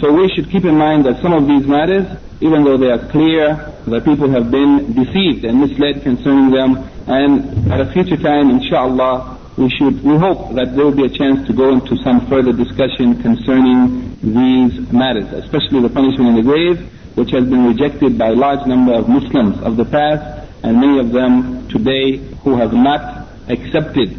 So 0.00 0.12
we 0.12 0.28
should 0.34 0.50
keep 0.50 0.64
in 0.64 0.76
mind 0.76 1.04
that 1.06 1.20
some 1.22 1.32
of 1.32 1.46
these 1.46 1.66
matters, 1.66 2.06
even 2.40 2.64
though 2.64 2.76
they 2.76 2.90
are 2.90 3.10
clear, 3.10 3.72
the 3.86 4.00
people 4.00 4.28
have 4.30 4.50
been 4.50 4.92
deceived 4.92 5.44
and 5.44 5.60
misled 5.60 6.02
concerning 6.02 6.50
them, 6.50 6.88
and 7.06 7.72
at 7.72 7.80
a 7.80 7.92
future 7.92 8.16
time, 8.16 8.50
inshallah, 8.50 9.37
we 9.57 9.69
should, 9.69 10.03
we 10.03 10.17
hope 10.17 10.53
that 10.55 10.75
there 10.75 10.85
will 10.85 10.95
be 10.95 11.05
a 11.05 11.09
chance 11.09 11.45
to 11.47 11.53
go 11.53 11.73
into 11.73 11.95
some 12.03 12.25
further 12.27 12.53
discussion 12.53 13.21
concerning 13.21 14.17
these 14.21 14.91
matters, 14.91 15.31
especially 15.33 15.81
the 15.81 15.89
punishment 15.89 16.29
in 16.29 16.35
the 16.35 16.41
grave, 16.41 16.79
which 17.15 17.31
has 17.31 17.45
been 17.45 17.65
rejected 17.65 18.17
by 18.17 18.29
a 18.29 18.35
large 18.35 18.65
number 18.67 18.93
of 18.93 19.07
Muslims 19.07 19.61
of 19.61 19.77
the 19.77 19.85
past, 19.85 20.49
and 20.63 20.79
many 20.79 20.99
of 20.99 21.11
them 21.11 21.67
today 21.69 22.17
who 22.43 22.55
have 22.57 22.73
not 22.73 23.27
accepted 23.49 24.15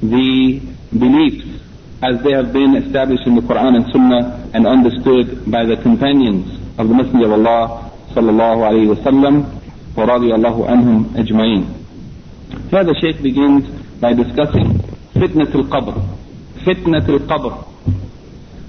the 0.00 0.60
beliefs 0.96 1.44
as 2.02 2.22
they 2.22 2.32
have 2.32 2.52
been 2.52 2.76
established 2.76 3.26
in 3.26 3.34
the 3.34 3.42
Quran 3.42 3.76
and 3.76 3.92
Sunnah 3.92 4.50
and 4.54 4.66
understood 4.66 5.50
by 5.50 5.64
the 5.66 5.76
companions 5.76 6.48
of 6.78 6.88
the 6.88 6.94
Messenger 6.94 7.26
of 7.26 7.32
Allah 7.32 7.90
sallallahu 8.14 8.64
alayhi 8.64 8.88
wa 8.88 9.02
sallam 9.04 9.60
ورضي 9.96 10.34
الله 10.34 10.66
عنهم 10.70 11.04
أجمعين. 11.16 11.66
Here 12.70 12.84
the 12.84 12.94
Shaykh 13.00 13.20
begins 13.22 13.66
by 14.04 14.12
discussing 14.12 14.78
fitnat 15.14 15.54
al-qabr. 15.54 15.96
Fitnat 16.64 17.08
al-qabr. 17.08 17.66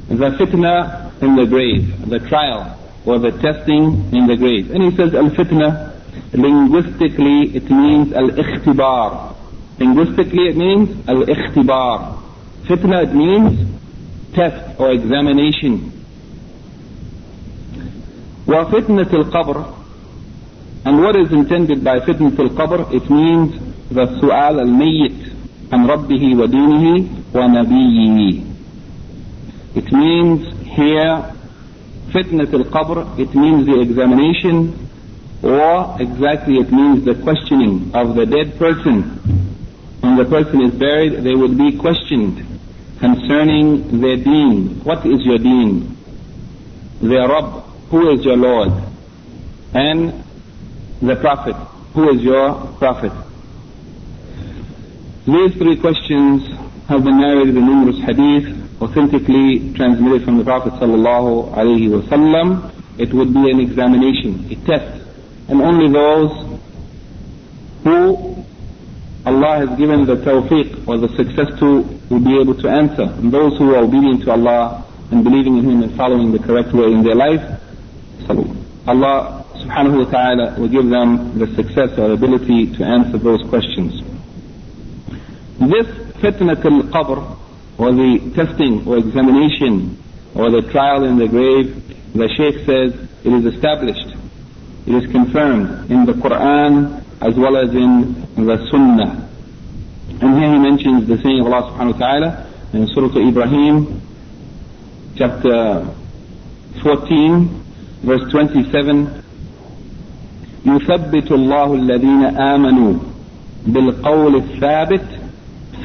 The 0.09 0.29
fitna 0.37 1.21
in 1.21 1.35
the 1.35 1.45
grave, 1.45 2.09
the 2.09 2.19
trial 2.19 2.77
or 3.05 3.19
the 3.19 3.31
testing 3.31 4.13
in 4.13 4.27
the 4.27 4.35
grave. 4.35 4.71
And 4.71 4.83
he 4.83 4.95
says 4.95 5.13
al-fitna 5.13 5.91
linguistically 6.33 7.55
it 7.55 7.69
means 7.69 8.13
al-ikhtibar. 8.13 9.35
Linguistically 9.79 10.47
it 10.49 10.57
means 10.57 11.07
al-ikhtibar. 11.07 12.21
Fitna 12.67 13.03
it 13.03 13.13
means 13.15 13.67
test 14.33 14.79
or 14.79 14.91
examination. 14.91 15.91
وفتنة 18.47 19.11
القبر 19.13 19.77
and 20.83 20.99
what 20.99 21.15
is 21.15 21.31
intended 21.31 21.83
by 21.83 21.99
فتنة 21.99 22.35
القبر 22.37 22.93
it 22.93 23.09
means 23.09 23.53
the 23.91 24.05
سؤال 24.21 24.59
الميت 24.59 25.11
عن 25.73 25.85
ربه 25.85 26.35
ودينه 26.35 27.05
ونبيه 27.33 28.41
it 29.75 29.91
means 29.91 30.41
here 30.77 31.23
فتنة 32.13 32.49
القبر 32.53 33.05
it 33.17 33.33
means 33.35 33.65
the 33.65 33.79
examination 33.81 34.73
or 35.43 35.95
exactly 35.99 36.55
it 36.57 36.71
means 36.71 37.03
the 37.03 37.15
questioning 37.15 37.91
of 37.95 38.15
the 38.15 38.25
dead 38.25 38.57
person. 38.59 39.01
When 40.01 40.15
the 40.15 40.25
person 40.25 40.61
is 40.61 40.73
buried, 40.73 41.23
they 41.23 41.35
would 41.35 41.57
be 41.57 41.77
questioned 41.77 42.45
concerning 42.99 44.01
their 44.01 44.17
deen. 44.17 44.81
What 44.83 45.05
is 45.05 45.21
your 45.25 45.39
deen? 45.39 45.97
Their 47.01 47.27
Rabb, 47.27 47.63
who 47.89 48.11
is 48.11 48.23
your 48.23 48.37
Lord? 48.37 48.71
And 49.73 50.23
the 51.01 51.15
Prophet, 51.15 51.55
who 51.93 52.09
is 52.11 52.21
your 52.21 52.53
Prophet? 52.77 53.11
These 55.26 55.54
three 55.58 55.76
questions 55.76 56.46
have 56.88 57.02
been 57.04 57.18
narrated 57.18 57.56
in 57.56 57.66
numerous 57.66 57.98
hadith, 57.98 58.46
authentically 58.80 59.72
transmitted 59.74 60.24
from 60.24 60.38
the 60.38 60.44
Prophet 60.44 60.72
sallallahu 60.74 61.52
alaihi 61.54 61.90
wasallam. 61.90 62.72
It 62.98 63.12
would 63.12 63.34
be 63.34 63.50
an 63.50 63.60
examination, 63.60 64.46
a 64.50 64.54
test 64.66 65.06
and 65.48 65.62
only 65.62 65.92
those 65.92 66.58
who 67.84 68.44
Allah 69.24 69.66
has 69.66 69.78
given 69.78 70.06
the 70.06 70.16
tawfiq 70.16 70.88
or 70.88 70.98
the 70.98 71.08
success 71.16 71.58
to 71.60 71.82
will 72.10 72.20
be 72.20 72.38
able 72.38 72.54
to 72.54 72.68
answer. 72.68 73.02
And 73.02 73.32
those 73.32 73.56
who 73.58 73.74
are 73.74 73.84
obedient 73.84 74.22
to 74.24 74.32
Allah 74.32 74.84
and 75.10 75.22
believing 75.22 75.58
in 75.58 75.64
Him 75.70 75.82
and 75.82 75.96
following 75.96 76.32
the 76.32 76.38
correct 76.38 76.72
way 76.72 76.86
in 76.92 77.02
their 77.02 77.14
life, 77.14 77.42
Allah 78.86 79.44
subhanahu 79.54 80.04
wa 80.04 80.10
ta'ala 80.10 80.60
will 80.60 80.68
give 80.68 80.88
them 80.88 81.38
the 81.38 81.46
success 81.54 81.98
or 81.98 82.12
ability 82.12 82.72
to 82.76 82.84
answer 82.84 83.18
those 83.18 83.42
questions. 83.48 84.02
This 85.59 85.87
fitnat 86.21 86.63
al-qabr 86.65 87.37
or 87.77 87.91
the 87.91 88.31
testing 88.35 88.87
or 88.87 88.97
examination 88.97 89.97
or 90.35 90.49
the 90.49 90.61
trial 90.71 91.03
in 91.03 91.17
the 91.17 91.27
grave, 91.27 92.13
the 92.13 92.27
Shaykh 92.29 92.65
says 92.65 92.93
it 93.23 93.33
is 93.33 93.53
established 93.53 94.15
it 94.87 94.95
is 94.95 95.11
confirmed 95.11 95.91
in 95.91 96.05
the 96.05 96.13
Quran 96.13 97.03
as 97.21 97.35
well 97.35 97.55
as 97.55 97.69
in 97.69 98.15
the 98.35 98.67
Sunnah. 98.71 99.29
And 100.21 100.39
here 100.39 100.51
he 100.53 100.57
mentions 100.59 101.07
the 101.07 101.17
saying 101.21 101.41
of 101.41 101.47
Allah 101.47 101.71
subhanahu 101.71 101.93
wa 101.93 101.99
ta'ala 101.99 102.47
in 102.73 102.87
Surah 102.87 103.13
Ibrahim, 103.27 104.01
chapter 105.15 105.85
14, 106.81 107.63
verse 108.03 108.31
27. 108.31 109.17
يثبت 110.65 111.31
الله 111.31 111.73
الذين 111.73 112.23
آمنوا 112.37 112.93
بالقول 113.67 114.35
الثابت 114.35 115.14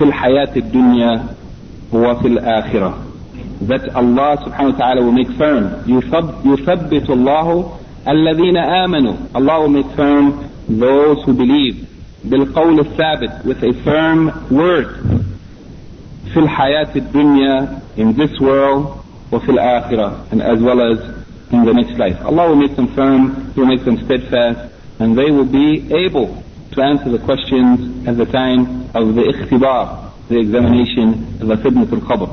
في 0.00 0.04
الحياة 0.04 0.56
الدنيا 0.56 1.24
وفي 1.92 2.28
الآخرة. 2.28 2.94
that 3.62 3.88
Allah 3.94 4.36
subhanahu 4.44 4.72
wa 4.72 4.78
ta'ala 4.78 5.02
will 5.02 5.12
make 5.12 5.30
firm. 5.38 5.82
يثبت 6.44 7.10
الله 7.10 7.72
الذين 8.08 8.56
آمنوا. 8.56 9.14
Allah 9.34 9.60
will 9.60 9.68
make 9.68 9.90
firm 9.96 10.50
those 10.68 11.22
who 11.24 11.32
believe. 11.32 11.86
بالقول 12.24 12.80
الثابت 12.80 13.44
with 13.44 13.62
a 13.62 13.72
firm 13.84 14.30
word. 14.50 14.88
في 16.32 16.38
الحياة 16.40 16.96
الدنيا 16.96 17.80
in 17.96 18.12
this 18.14 18.38
world 18.40 18.98
وفي 19.32 19.48
الآخرة 19.48 20.32
and 20.32 20.42
as 20.42 20.60
well 20.60 20.80
as 20.80 20.98
in 21.52 21.64
the 21.64 21.72
next 21.72 21.98
life. 21.98 22.18
Allah 22.24 22.48
will 22.50 22.56
make 22.56 22.76
them 22.76 22.88
firm, 22.88 23.52
He 23.54 23.60
will 23.60 23.68
make 23.68 23.84
them 23.84 24.04
steadfast, 24.04 24.72
and 24.98 25.16
they 25.16 25.30
will 25.30 25.44
be 25.46 25.86
able 25.94 26.39
to 26.73 26.81
answer 26.81 27.09
the 27.09 27.19
questions 27.19 28.07
at 28.07 28.17
the 28.17 28.25
time 28.25 28.89
of 28.95 29.15
the 29.15 29.23
ikhtibar, 29.23 30.11
the 30.29 30.39
examination, 30.39 31.39
of 31.41 31.47
the 31.47 31.55
khidmatul 31.55 31.99
qabr. 31.99 32.29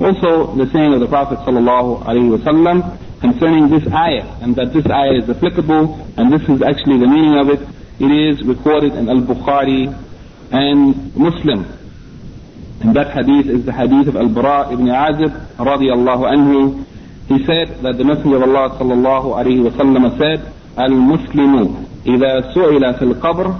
Also, 0.00 0.54
the 0.54 0.70
saying 0.70 0.94
of 0.94 1.00
the 1.00 1.08
Prophet 1.08 1.38
sallallahu 1.40 2.04
alaihi 2.04 2.38
wasallam 2.38 2.98
concerning 3.20 3.68
this 3.68 3.86
ayah, 3.92 4.38
and 4.40 4.54
that 4.56 4.72
this 4.72 4.86
ayah 4.86 5.18
is 5.18 5.28
applicable, 5.28 5.98
and 6.16 6.32
this 6.32 6.42
is 6.48 6.62
actually 6.62 6.98
the 6.98 7.06
meaning 7.06 7.36
of 7.36 7.50
it. 7.50 7.60
It 7.98 8.10
is 8.10 8.42
recorded 8.46 8.94
in 8.94 9.08
Al-Bukhari 9.08 9.92
and 10.52 11.14
Muslim. 11.16 11.66
And 12.80 12.96
that 12.96 13.10
hadith 13.12 13.46
is 13.46 13.66
the 13.66 13.72
hadith 13.72 14.08
of 14.08 14.16
Al-Bara 14.16 14.72
ibn 14.72 14.86
Azib 14.86 15.34
radiallahu 15.56 16.30
anhu. 16.32 16.86
He 17.28 17.44
said 17.44 17.82
that 17.82 17.98
the 17.98 18.04
Messenger 18.04 18.36
of 18.36 18.42
Allah 18.44 18.78
sallallahu 18.78 19.36
alayhi 19.36 19.62
wa 19.62 19.70
sallam 19.76 20.16
said, 20.16 20.50
Al-Muslimu 20.78 21.89
إذا 22.06 22.52
سئل 22.54 22.94
في 22.94 23.02
القبر 23.02 23.54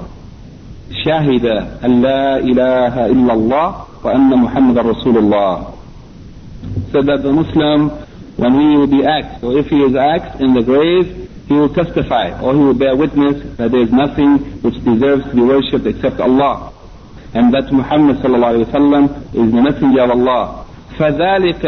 شهد 1.05 1.47
أن 1.85 2.03
لا 2.03 2.37
إله 2.39 3.07
إلا 3.07 3.33
الله 3.33 3.75
وأن 4.05 4.31
محمد 4.39 4.79
رسول 4.79 5.19
الله 5.19 5.65
said 6.93 7.07
that 7.07 7.23
the 7.23 7.33
Muslim 7.33 7.91
when 8.37 8.53
he 8.61 8.77
will 8.77 8.87
be 8.87 9.05
asked 9.05 9.43
or 9.45 9.59
if 9.59 9.67
he 9.69 9.81
is 9.83 9.95
asked 9.95 10.41
in 10.41 10.55
the 10.55 10.63
grave 10.63 11.29
he 11.49 11.55
will 11.55 11.69
testify 11.73 12.31
or 12.41 12.55
he 12.55 12.61
will 12.61 12.75
bear 12.75 12.97
witness 12.97 13.37
that 13.57 13.71
there 13.71 13.83
is 13.83 13.93
nothing 13.93 14.39
which 14.63 14.75
deserves 14.85 15.25
to 15.31 15.35
be 15.35 15.43
worshipped 15.43 15.87
except 15.87 16.21
Allah 16.21 16.73
and 17.35 17.53
that 17.55 17.71
Muhammad 17.73 18.17
sallallahu 18.19 18.55
alayhi 18.55 18.67
wa 18.73 18.79
sallam 18.79 19.05
is 19.35 19.53
the 19.53 19.63
messenger 19.63 20.03
of 20.05 20.11
Allah 20.11 20.65
فذلك 20.99 21.65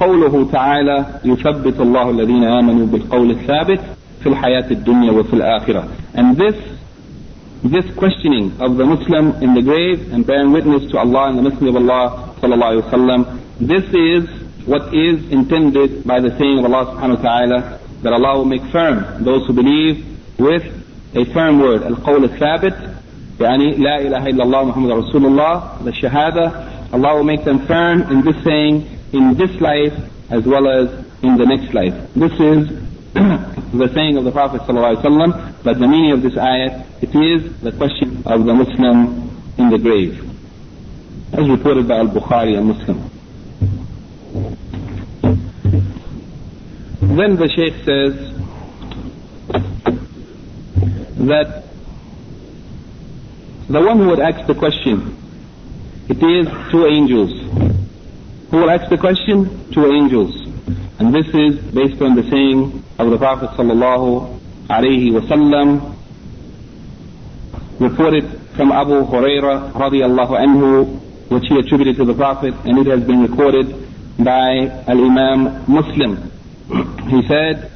قوله 0.00 0.48
تعالى 0.52 1.06
يثبت 1.24 1.80
الله 1.80 2.10
الذين 2.10 2.44
آمنوا 2.44 2.86
بالقول 2.86 3.30
الثابت 3.30 3.80
في 4.23 4.29
الحياة 4.29 4.71
الدنيا 4.71 5.11
وفي 5.11 5.33
الآخرة 5.33 5.87
and 6.15 6.37
this 6.37 6.55
this 7.63 7.85
questioning 7.95 8.51
of 8.59 8.77
the 8.77 8.85
Muslim 8.85 9.33
in 9.41 9.53
the 9.55 9.61
grave 9.61 10.11
and 10.13 10.25
bearing 10.25 10.51
witness 10.51 10.89
to 10.91 10.97
Allah 10.97 11.29
and 11.29 11.37
the 11.39 11.43
Messenger 11.49 11.69
of 11.69 11.75
Allah 11.77 12.35
sallallahu 12.41 12.71
alayhi 12.71 12.83
wa 12.83 12.91
sallam 12.91 13.39
this 13.59 13.85
is 13.93 14.23
what 14.67 14.93
is 14.93 15.17
intended 15.31 16.03
by 16.05 16.19
the 16.19 16.29
saying 16.37 16.59
of 16.59 16.65
Allah 16.65 16.85
subhanahu 16.93 17.17
wa 17.17 17.23
ta'ala 17.29 17.79
that 18.03 18.13
Allah 18.13 18.37
will 18.37 18.45
make 18.45 18.63
firm 18.71 19.23
those 19.23 19.45
who 19.47 19.53
believe 19.53 20.05
with 20.39 20.63
a 21.15 21.25
firm 21.33 21.59
word 21.59 21.81
القول 21.83 22.23
الثابت 22.23 22.75
يعني 23.39 23.71
لا 23.77 24.01
إله 24.01 24.27
إلا 24.27 24.43
الله 24.43 24.63
محمد 24.63 24.91
رسول 24.91 25.25
الله 25.25 25.83
the 25.85 25.91
shahada 25.91 26.93
Allah 26.93 27.15
will 27.17 27.23
make 27.23 27.43
them 27.43 27.65
firm 27.67 28.01
in 28.11 28.21
this 28.23 28.35
saying 28.43 28.85
in 29.13 29.35
this 29.37 29.51
life 29.61 29.93
as 30.29 30.43
well 30.45 30.67
as 30.67 30.89
in 31.23 31.37
the 31.37 31.45
next 31.45 31.73
life 31.73 31.93
this 32.15 32.31
is 32.39 32.69
the 33.14 33.90
saying 33.92 34.16
of 34.16 34.24
the 34.24 34.30
Prophet 34.30 34.60
ﷺ, 34.62 35.64
but 35.64 35.78
the 35.78 35.88
meaning 35.88 36.12
of 36.12 36.22
this 36.22 36.34
ayat, 36.34 36.86
it 37.02 37.14
is 37.14 37.60
the 37.60 37.72
question 37.72 38.22
of 38.24 38.44
the 38.44 38.54
Muslim 38.54 39.30
in 39.58 39.70
the 39.70 39.78
grave. 39.78 40.24
As 41.32 41.48
reported 41.48 41.88
by 41.88 41.98
Al-Bukhari 41.98 42.56
and 42.56 42.68
Muslim. 42.68 43.10
Then 47.16 47.36
the 47.36 47.48
Shaykh 47.48 47.74
says 47.84 48.14
that 51.26 51.64
the 53.68 53.80
one 53.80 53.98
who 53.98 54.08
would 54.08 54.20
ask 54.20 54.46
the 54.46 54.54
question, 54.54 55.16
it 56.08 56.22
is 56.22 56.46
two 56.70 56.86
angels. 56.86 57.32
Who 58.50 58.56
will 58.58 58.70
ask 58.70 58.88
the 58.88 58.98
question? 58.98 59.70
Two 59.72 59.86
angels. 59.86 60.34
And 60.98 61.14
this 61.14 61.26
is 61.28 61.56
based 61.72 62.00
on 62.02 62.14
the 62.14 62.22
saying 62.30 62.84
of 63.06 63.10
the 63.12 63.18
Prophet 63.18 63.50
sallallahu 63.50 64.38
alaihi 64.68 65.10
wasallam, 65.12 65.96
reported 67.80 68.24
from 68.56 68.72
Abu 68.72 69.04
Huraira 69.04 69.72
radiallahu 69.72 70.36
anhu, 70.38 71.00
which 71.30 71.44
he 71.48 71.58
attributed 71.58 71.96
to 71.96 72.04
the 72.04 72.14
Prophet, 72.14 72.54
and 72.64 72.78
it 72.78 72.86
has 72.86 73.02
been 73.04 73.22
recorded 73.22 73.74
by 74.18 74.84
Al-Imam 74.86 75.64
Muslim. 75.66 76.30
He 77.08 77.22
said, 77.26 77.70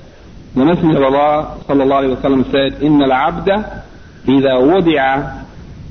the 0.54 0.64
Messenger 0.64 0.98
of 0.98 1.14
Allah 1.14 1.58
sallallahu 1.66 2.00
alayhi 2.04 2.16
wa 2.16 2.22
sallam 2.22 2.50
said, 2.52 2.82
إن 2.82 3.02
العبد 3.02 3.48
إذا 4.28 4.54
وضع 4.54 5.22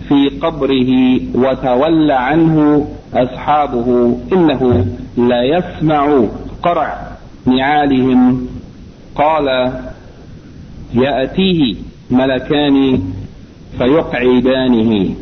في 0.08 0.40
قبره 0.40 0.92
وتولى 1.36 2.14
عنه 2.14 2.88
أصحابه 3.14 4.18
إنه 4.34 4.62
لا 5.18 5.44
يسمع 5.44 6.26
قرع 6.64 7.18
نعالهم 7.46 8.48
قال 9.15 9.73
يأتيه 10.95 11.75
ملكان 12.11 13.01
فيقعدانه 13.79 15.15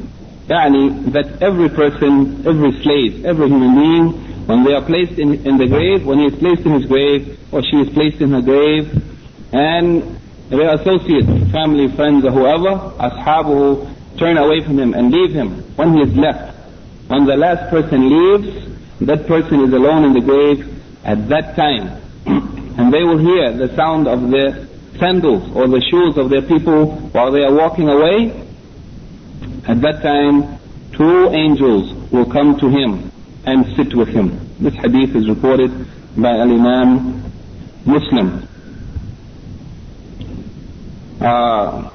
يعني 0.51 1.13
that 1.13 1.43
every 1.43 1.69
person, 1.69 2.47
every 2.47 2.73
slave, 2.83 3.25
every 3.25 3.49
human 3.49 3.75
being 3.75 4.27
when 4.47 4.63
they 4.63 4.73
are 4.75 4.83
placed 4.83 5.19
in, 5.19 5.45
in 5.45 5.57
the 5.59 5.67
grave, 5.67 6.07
when 6.07 6.21
he 6.21 6.27
is 6.27 6.35
placed 6.39 6.63
in 6.63 6.73
his 6.73 6.87
grave, 6.87 7.37
or 7.53 7.63
she 7.63 7.77
is 7.79 7.89
placed 7.91 8.21
in 8.21 8.31
her 8.31 8.41
grave, 8.41 9.03
and 9.53 10.21
their 10.51 10.75
associates, 10.75 11.51
family, 11.51 11.89
friends, 11.89 12.25
or 12.25 12.31
whoever, 12.31 12.95
ashabuhu, 12.99 13.93
turn 14.19 14.39
away 14.39 14.63
from 14.63 14.79
him 14.79 14.95
and 14.95 15.11
leave 15.11 15.33
him 15.33 15.51
when 15.75 15.95
he 15.95 16.03
is 16.03 16.17
left. 16.17 16.57
When 17.09 17.27
the 17.27 17.37
last 17.37 17.71
person 17.71 18.09
leaves, 18.09 18.69
that 19.01 19.27
person 19.27 19.65
is 19.65 19.73
alone 19.73 20.05
in 20.05 20.13
the 20.13 20.21
grave 20.21 20.81
at 21.05 21.29
that 21.29 21.57
time. 21.57 22.01
and 22.78 22.94
they 22.94 23.04
will 23.04 23.18
hear 23.18 23.52
the 23.52 23.74
sound 23.76 24.08
of 24.08 24.22
the 24.30 24.68
sandals 25.00 25.44
or 25.56 25.68
the 25.68 25.82
shoes 25.90 26.18
of 26.18 26.30
their 26.30 26.42
people 26.42 26.86
while 27.12 27.32
they 27.32 27.42
are 27.44 27.54
walking 27.54 27.90
away. 27.90 28.32
At 29.68 29.82
that 29.82 30.02
time, 30.02 30.60
two 30.94 31.30
angels 31.30 31.94
will 32.12 32.26
come 32.32 32.60
to 32.60 32.70
him 32.70 33.12
and 33.46 33.66
sit 33.76 33.96
with 33.96 34.10
him. 34.10 34.40
This 34.60 34.74
hadith 34.76 35.16
is 35.16 35.28
reported 35.28 35.72
by 36.16 36.38
Al-Imam 36.38 37.24
Muslim. 37.86 38.48
Uh, 41.20 41.90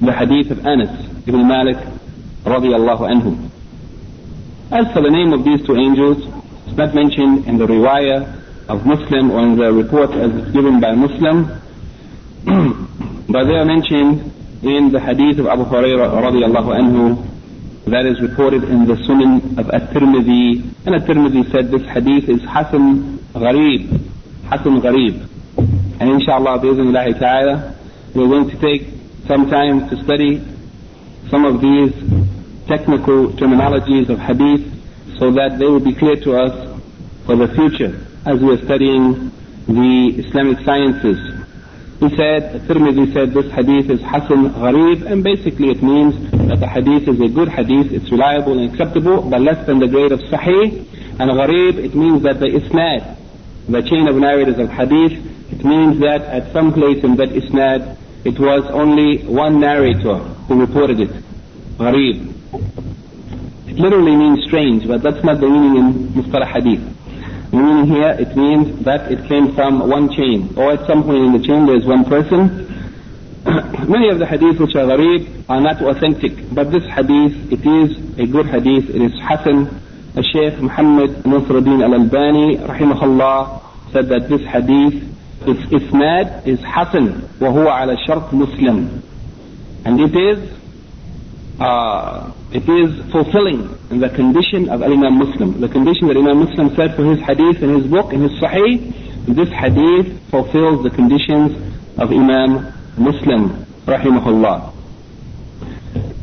the 0.00 0.12
hadith 0.12 0.50
of 0.50 0.66
Anas 0.66 1.06
ibn 1.28 1.46
Malik 1.46 1.76
radiallahu 2.44 3.06
anhu. 3.08 3.50
As 4.72 4.90
for 4.92 5.02
the 5.02 5.10
name 5.10 5.32
of 5.32 5.44
these 5.44 5.64
two 5.66 5.76
angels, 5.76 6.24
it's 6.72 6.78
not 6.78 6.94
mentioned 6.94 7.44
in 7.46 7.58
the 7.58 7.66
riwayah 7.66 8.24
of 8.70 8.86
Muslim 8.86 9.30
or 9.30 9.40
in 9.44 9.56
the 9.58 9.70
report 9.70 10.08
as 10.12 10.32
given 10.54 10.80
by 10.80 10.92
Muslim, 10.92 11.44
but 13.28 13.44
they 13.44 13.60
are 13.60 13.66
mentioned 13.66 14.32
in 14.62 14.90
the 14.90 14.98
hadith 14.98 15.38
of 15.38 15.48
Abu 15.48 15.64
Hurairah 15.64 16.16
anhu 16.16 17.28
that 17.84 18.06
is 18.06 18.22
reported 18.22 18.64
in 18.64 18.86
the 18.86 18.94
Sunan 18.94 19.58
of 19.58 19.68
At-Tirmidhi. 19.68 20.86
And 20.86 20.94
At-Tirmidhi 20.94 21.52
said 21.52 21.70
this 21.70 21.82
hadith 21.92 22.30
is 22.30 22.40
Hasan 22.40 23.18
Gharib. 23.34 23.92
Hasan 24.48 24.80
Gharib. 24.80 25.28
And 26.00 26.08
inshallah, 26.08 26.58
bi'idhnillahi 26.60 27.18
ta'ala, 27.18 27.76
we're 28.14 28.28
going 28.28 28.48
to 28.48 28.56
take 28.56 28.88
some 29.28 29.50
time 29.50 29.90
to 29.90 30.02
study 30.04 30.40
some 31.28 31.44
of 31.44 31.60
these 31.60 31.92
technical 32.66 33.28
terminologies 33.32 34.08
of 34.08 34.18
hadith 34.18 34.72
so 35.22 35.30
that 35.30 35.56
they 35.60 35.66
will 35.66 35.78
be 35.78 35.94
clear 35.94 36.16
to 36.16 36.34
us 36.34 36.54
for 37.26 37.36
the 37.36 37.46
future 37.54 37.94
as 38.26 38.40
we 38.40 38.50
are 38.50 38.64
studying 38.64 39.30
the 39.68 40.18
Islamic 40.18 40.58
sciences 40.66 41.42
he 42.02 42.08
said, 42.16 42.66
Tirmidhi 42.66 43.12
said 43.14 43.32
this 43.32 43.48
hadith 43.52 43.88
is 43.88 44.00
Hasan 44.00 44.50
Gharib, 44.54 45.06
and 45.06 45.22
basically 45.22 45.70
it 45.70 45.80
means 45.84 46.18
that 46.32 46.58
the 46.58 46.66
hadith 46.66 47.06
is 47.06 47.20
a 47.20 47.28
good 47.28 47.48
hadith, 47.48 47.92
it's 47.92 48.10
reliable 48.10 48.58
and 48.58 48.72
acceptable, 48.72 49.22
but 49.22 49.40
less 49.40 49.64
than 49.66 49.78
the 49.78 49.86
grade 49.86 50.10
of 50.10 50.18
Sahih. 50.18 50.82
And 51.20 51.30
Gharib, 51.30 51.78
it 51.78 51.94
means 51.94 52.24
that 52.24 52.40
the 52.40 52.46
Isnad, 52.46 53.16
the 53.68 53.82
chain 53.82 54.08
of 54.08 54.16
narrators 54.16 54.58
of 54.58 54.68
hadith, 54.70 55.14
it 55.52 55.64
means 55.64 56.00
that 56.00 56.22
at 56.22 56.52
some 56.52 56.72
place 56.72 57.04
in 57.04 57.14
that 57.22 57.28
Isnad, 57.28 57.96
it 58.24 58.36
was 58.36 58.64
only 58.72 59.22
one 59.22 59.60
narrator 59.60 60.18
who 60.50 60.58
reported 60.58 60.98
it. 60.98 61.10
Gharib. 61.78 62.91
It 63.71 63.77
literally 63.77 64.15
means 64.15 64.45
strange, 64.45 64.87
but 64.87 65.03
that's 65.03 65.23
not 65.23 65.39
the 65.39 65.47
meaning 65.47 65.75
in 65.77 65.93
Mustalah 66.09 66.47
hadith. 66.47 66.83
Meaning 67.51 67.87
here, 67.87 68.11
it 68.19 68.35
means 68.35 68.83
that 68.85 69.11
it 69.11 69.27
came 69.27 69.53
from 69.55 69.87
one 69.89 70.09
chain, 70.13 70.53
or 70.57 70.71
at 70.73 70.85
some 70.87 71.03
point 71.03 71.23
in 71.25 71.31
the 71.33 71.45
chain 71.45 71.65
there 71.65 71.75
is 71.75 71.85
one 71.85 72.05
person, 72.05 72.67
Many 73.87 74.09
of 74.09 74.19
the 74.19 74.25
hadith 74.25 74.59
which 74.59 74.75
are 74.75 74.83
gharib 74.85 75.45
are 75.47 75.61
not 75.61 75.81
authentic, 75.81 76.33
but 76.53 76.69
this 76.69 76.83
hadith, 76.83 77.33
it 77.49 77.63
is 77.63 78.19
a 78.19 78.27
good 78.27 78.47
hadith, 78.47 78.89
it 78.89 79.01
is 79.01 79.13
Hassan. 79.21 79.83
Sheikh 80.17 80.59
Muhammad 80.59 81.11
Nasruddin 81.23 81.81
al-Albani, 81.81 82.57
rahimahullah, 82.57 83.61
said 83.93 84.09
that 84.09 84.27
this 84.27 84.41
hadith, 84.41 85.01
its 85.47 85.61
isnad 85.71 86.45
is 86.45 86.59
Hassan, 86.59 87.21
وهو 87.39 87.67
على 87.71 87.95
شرط 88.05 88.33
Muslim. 88.33 89.01
And 89.85 90.01
it 90.01 90.13
is, 90.13 90.51
uh, 91.61 92.31
it 92.54 92.68
is 92.68 93.10
fulfilling 93.10 93.68
the 93.88 94.10
condition 94.10 94.68
of 94.68 94.82
Imam 94.82 95.18
Muslim. 95.18 95.60
The 95.60 95.68
condition 95.68 96.08
that 96.08 96.16
Imam 96.16 96.40
Muslim 96.40 96.74
said 96.76 96.94
for 96.94 97.04
his 97.04 97.18
hadith 97.20 97.62
in 97.62 97.80
his 97.80 97.86
book, 97.86 98.12
in 98.12 98.20
his 98.20 98.32
Sahih, 98.32 98.92
this 99.26 99.48
hadith 99.48 100.20
fulfills 100.30 100.82
the 100.82 100.90
conditions 100.90 101.56
of 101.96 102.10
Imam 102.10 102.72
Muslim, 102.98 103.64
rahimahullah. 103.86 104.72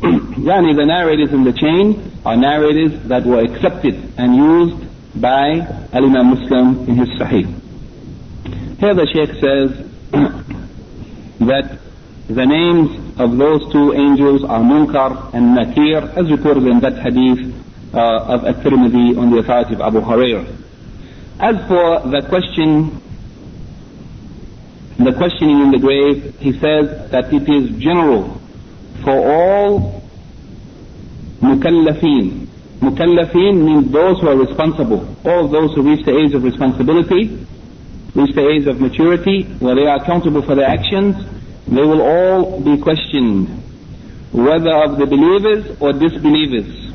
yani 0.46 0.76
the 0.76 0.86
narrators 0.86 1.32
in 1.32 1.42
the 1.42 1.52
chain 1.52 2.12
are 2.24 2.36
narrators 2.36 3.02
that 3.08 3.24
were 3.24 3.40
accepted 3.40 4.12
and 4.16 4.36
used 4.36 5.20
by 5.20 5.60
Imam 5.92 6.30
Muslim 6.30 6.88
in 6.88 6.96
his 6.96 7.08
Sahih. 7.18 7.46
Here 8.78 8.94
the 8.94 9.06
Sheikh 9.06 9.32
says 9.40 9.86
that 11.40 11.79
the 12.34 12.46
names 12.46 13.18
of 13.18 13.36
those 13.36 13.60
two 13.72 13.92
angels 13.92 14.44
are 14.44 14.60
Munkar 14.60 15.34
and 15.34 15.54
Nakir 15.56 15.98
as 16.16 16.30
recorded 16.30 16.64
in 16.66 16.78
that 16.80 16.98
hadith 16.98 17.52
uh, 17.92 18.34
of 18.34 18.44
At-Tirmidhi 18.44 19.18
on 19.18 19.30
the 19.30 19.38
authority 19.38 19.74
of 19.74 19.80
Abu 19.80 20.00
Hurairah. 20.00 20.46
As 21.40 21.56
for 21.66 22.08
the 22.08 22.24
question, 22.28 23.02
the 24.98 25.12
questioning 25.12 25.60
in 25.60 25.70
the 25.72 25.78
grave, 25.78 26.36
he 26.38 26.52
says 26.52 27.10
that 27.10 27.32
it 27.32 27.48
is 27.48 27.76
general 27.82 28.40
for 29.02 29.10
all 29.10 30.02
mukallafeen. 31.40 32.46
Mukallafeen 32.78 33.64
means 33.64 33.90
those 33.90 34.20
who 34.20 34.28
are 34.28 34.36
responsible. 34.36 35.16
All 35.24 35.48
those 35.48 35.74
who 35.74 35.82
reach 35.82 36.04
the 36.04 36.16
age 36.16 36.34
of 36.34 36.44
responsibility, 36.44 37.44
reach 38.14 38.34
the 38.34 38.48
age 38.48 38.66
of 38.68 38.80
maturity, 38.80 39.42
where 39.58 39.74
they 39.74 39.86
are 39.86 40.00
accountable 40.00 40.42
for 40.42 40.54
their 40.54 40.68
actions, 40.68 41.16
they 41.70 41.82
will 41.82 42.02
all 42.02 42.60
be 42.60 42.76
questioned, 42.82 43.48
whether 44.32 44.74
of 44.84 44.98
the 44.98 45.06
believers 45.06 45.76
or 45.80 45.92
disbelievers. 45.92 46.90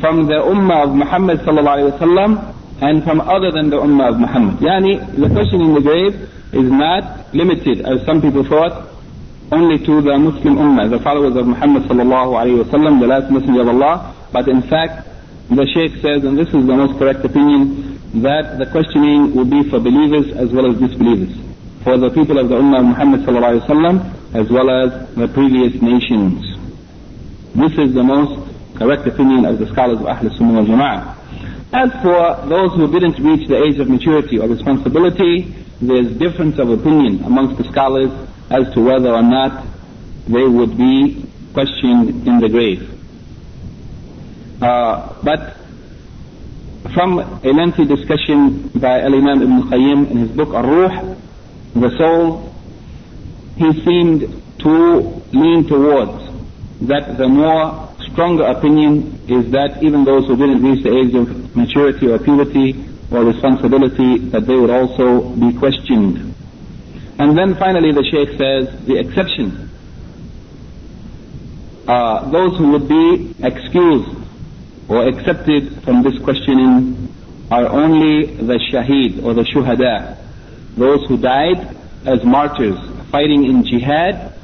From 0.00 0.26
the 0.26 0.34
ummah 0.34 0.84
of 0.84 0.94
Muhammad 0.94 1.40
and 2.82 3.04
from 3.04 3.20
other 3.20 3.52
than 3.52 3.70
the 3.70 3.76
Ummah 3.78 4.10
of 4.10 4.18
Muhammad. 4.18 4.58
Yani, 4.58 4.98
the 5.14 5.28
question 5.30 5.60
in 5.62 5.74
the 5.74 5.80
grave 5.80 6.14
is 6.52 6.68
not 6.68 7.32
limited, 7.32 7.86
as 7.86 8.04
some 8.04 8.20
people 8.20 8.42
thought, 8.42 8.88
only 9.52 9.78
to 9.78 10.02
the 10.02 10.18
Muslim 10.18 10.56
Ummah, 10.56 10.90
the 10.90 10.98
followers 10.98 11.36
of 11.36 11.46
Muhammad 11.46 11.84
the 11.88 13.06
last 13.06 13.30
messenger 13.30 13.60
of 13.60 13.68
Allah. 13.68 14.12
But 14.32 14.48
in 14.48 14.62
fact, 14.62 15.06
the 15.50 15.66
Shaykh 15.72 16.02
says, 16.02 16.24
and 16.24 16.36
this 16.36 16.48
is 16.48 16.66
the 16.66 16.74
most 16.74 16.98
correct 16.98 17.24
opinion, 17.24 18.00
that 18.22 18.58
the 18.58 18.66
questioning 18.66 19.36
will 19.36 19.44
be 19.44 19.62
for 19.70 19.78
believers 19.78 20.32
as 20.36 20.50
well 20.50 20.66
as 20.66 20.80
disbelievers. 20.80 21.51
For 21.84 21.98
the 21.98 22.10
people 22.10 22.38
of 22.38 22.48
the 22.48 22.56
Ummah 22.56 22.84
Muhammad 22.94 23.22
sallallahu 23.22 24.34
as 24.34 24.48
well 24.50 24.70
as 24.70 25.14
the 25.16 25.26
previous 25.28 25.80
nations. 25.82 26.56
This 27.54 27.72
is 27.76 27.92
the 27.92 28.02
most 28.02 28.38
correct 28.76 29.06
opinion 29.06 29.44
of 29.44 29.58
the 29.58 29.66
scholars 29.66 29.98
of 29.98 30.06
Ahl 30.06 30.30
Sunnah 30.38 30.62
wal 30.62 30.64
Jama'ah. 30.64 31.18
As 31.74 31.90
for 32.02 32.46
those 32.48 32.72
who 32.76 32.86
didn't 32.92 33.18
reach 33.18 33.48
the 33.48 33.62
age 33.62 33.78
of 33.80 33.88
maturity 33.88 34.38
or 34.38 34.48
responsibility, 34.48 35.54
there's 35.80 36.06
difference 36.18 36.58
of 36.58 36.70
opinion 36.70 37.24
amongst 37.24 37.58
the 37.60 37.68
scholars 37.70 38.10
as 38.50 38.72
to 38.74 38.80
whether 38.80 39.10
or 39.12 39.22
not 39.22 39.66
they 40.28 40.44
would 40.44 40.78
be 40.78 41.26
questioned 41.52 42.26
in 42.28 42.38
the 42.38 42.48
grave. 42.48 42.88
Uh, 44.62 45.14
but 45.22 45.56
from 46.94 47.18
a 47.18 47.52
lengthy 47.52 47.84
discussion 47.84 48.68
by 48.74 49.00
Al-Imam 49.00 49.42
Ibn 49.42 49.62
Qayyim 49.70 50.10
in 50.10 50.16
his 50.18 50.30
book 50.30 50.54
Ar-Ruh, 50.54 51.11
the 51.74 51.90
soul, 51.98 52.54
he 53.56 53.72
seemed 53.84 54.42
to 54.60 55.22
lean 55.32 55.66
towards 55.66 56.30
that 56.82 57.16
the 57.16 57.28
more 57.28 57.88
stronger 58.12 58.44
opinion 58.44 59.20
is 59.28 59.50
that 59.52 59.82
even 59.82 60.04
those 60.04 60.26
who 60.26 60.36
didn't 60.36 60.62
reach 60.62 60.82
the 60.82 60.94
age 60.94 61.14
of 61.14 61.56
maturity 61.56 62.08
or 62.08 62.18
puberty 62.18 62.84
or 63.10 63.24
responsibility, 63.24 64.18
that 64.30 64.46
they 64.46 64.54
would 64.54 64.70
also 64.70 65.28
be 65.36 65.52
questioned. 65.58 66.34
And 67.18 67.36
then 67.36 67.54
finally 67.56 67.92
the 67.92 68.04
Shaykh 68.04 68.30
says 68.38 68.86
the 68.86 68.98
exception. 68.98 69.70
Uh, 71.86 72.30
those 72.30 72.56
who 72.58 72.72
would 72.72 72.88
be 72.88 73.34
excused 73.44 74.16
or 74.88 75.06
accepted 75.08 75.82
from 75.84 76.02
this 76.02 76.18
questioning 76.22 77.12
are 77.50 77.66
only 77.66 78.34
the 78.36 78.58
shaheed 78.70 79.22
or 79.22 79.34
the 79.34 79.42
shuhada, 79.42 80.16
those 80.76 81.06
who 81.06 81.16
died 81.16 81.76
as 82.06 82.24
martyrs, 82.24 82.78
fighting 83.10 83.44
in 83.44 83.64
jihad 83.64 84.34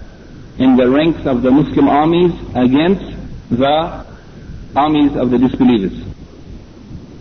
in 0.59 0.77
the 0.77 0.89
ranks 0.89 1.25
of 1.27 1.43
the 1.43 1.51
Muslim 1.51 1.89
armies 1.89 2.33
against 2.55 3.17
the 3.51 4.07
armies 4.77 5.17
of 5.17 5.31
the 5.31 5.39
disbelievers. 5.39 5.93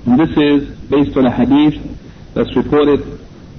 And 0.05 0.19
this 0.19 0.37
is 0.37 0.69
based 0.89 1.17
on 1.17 1.25
a 1.25 1.31
hadith 1.31 1.81
that's 2.33 2.55
reported 2.55 3.01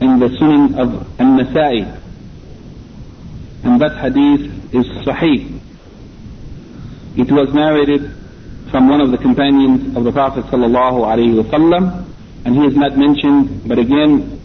in 0.01 0.19
the 0.19 0.29
Sunan 0.29 0.79
of 0.79 1.21
An-Nasa'i. 1.21 2.01
And 3.65 3.81
that 3.81 3.97
hadith 3.99 4.75
is 4.75 4.87
Sahih. 5.05 5.61
It 7.17 7.33
was 7.33 7.53
narrated 7.53 8.13
from 8.71 8.89
one 8.89 9.01
of 9.01 9.11
the 9.11 9.19
companions 9.19 9.97
of 9.97 10.05
the 10.05 10.13
Prophet 10.13 10.45
and 12.45 12.57
he 12.57 12.65
is 12.65 12.77
not 12.77 12.97
mentioned, 12.97 13.69
but 13.69 13.79
again, 13.79 14.38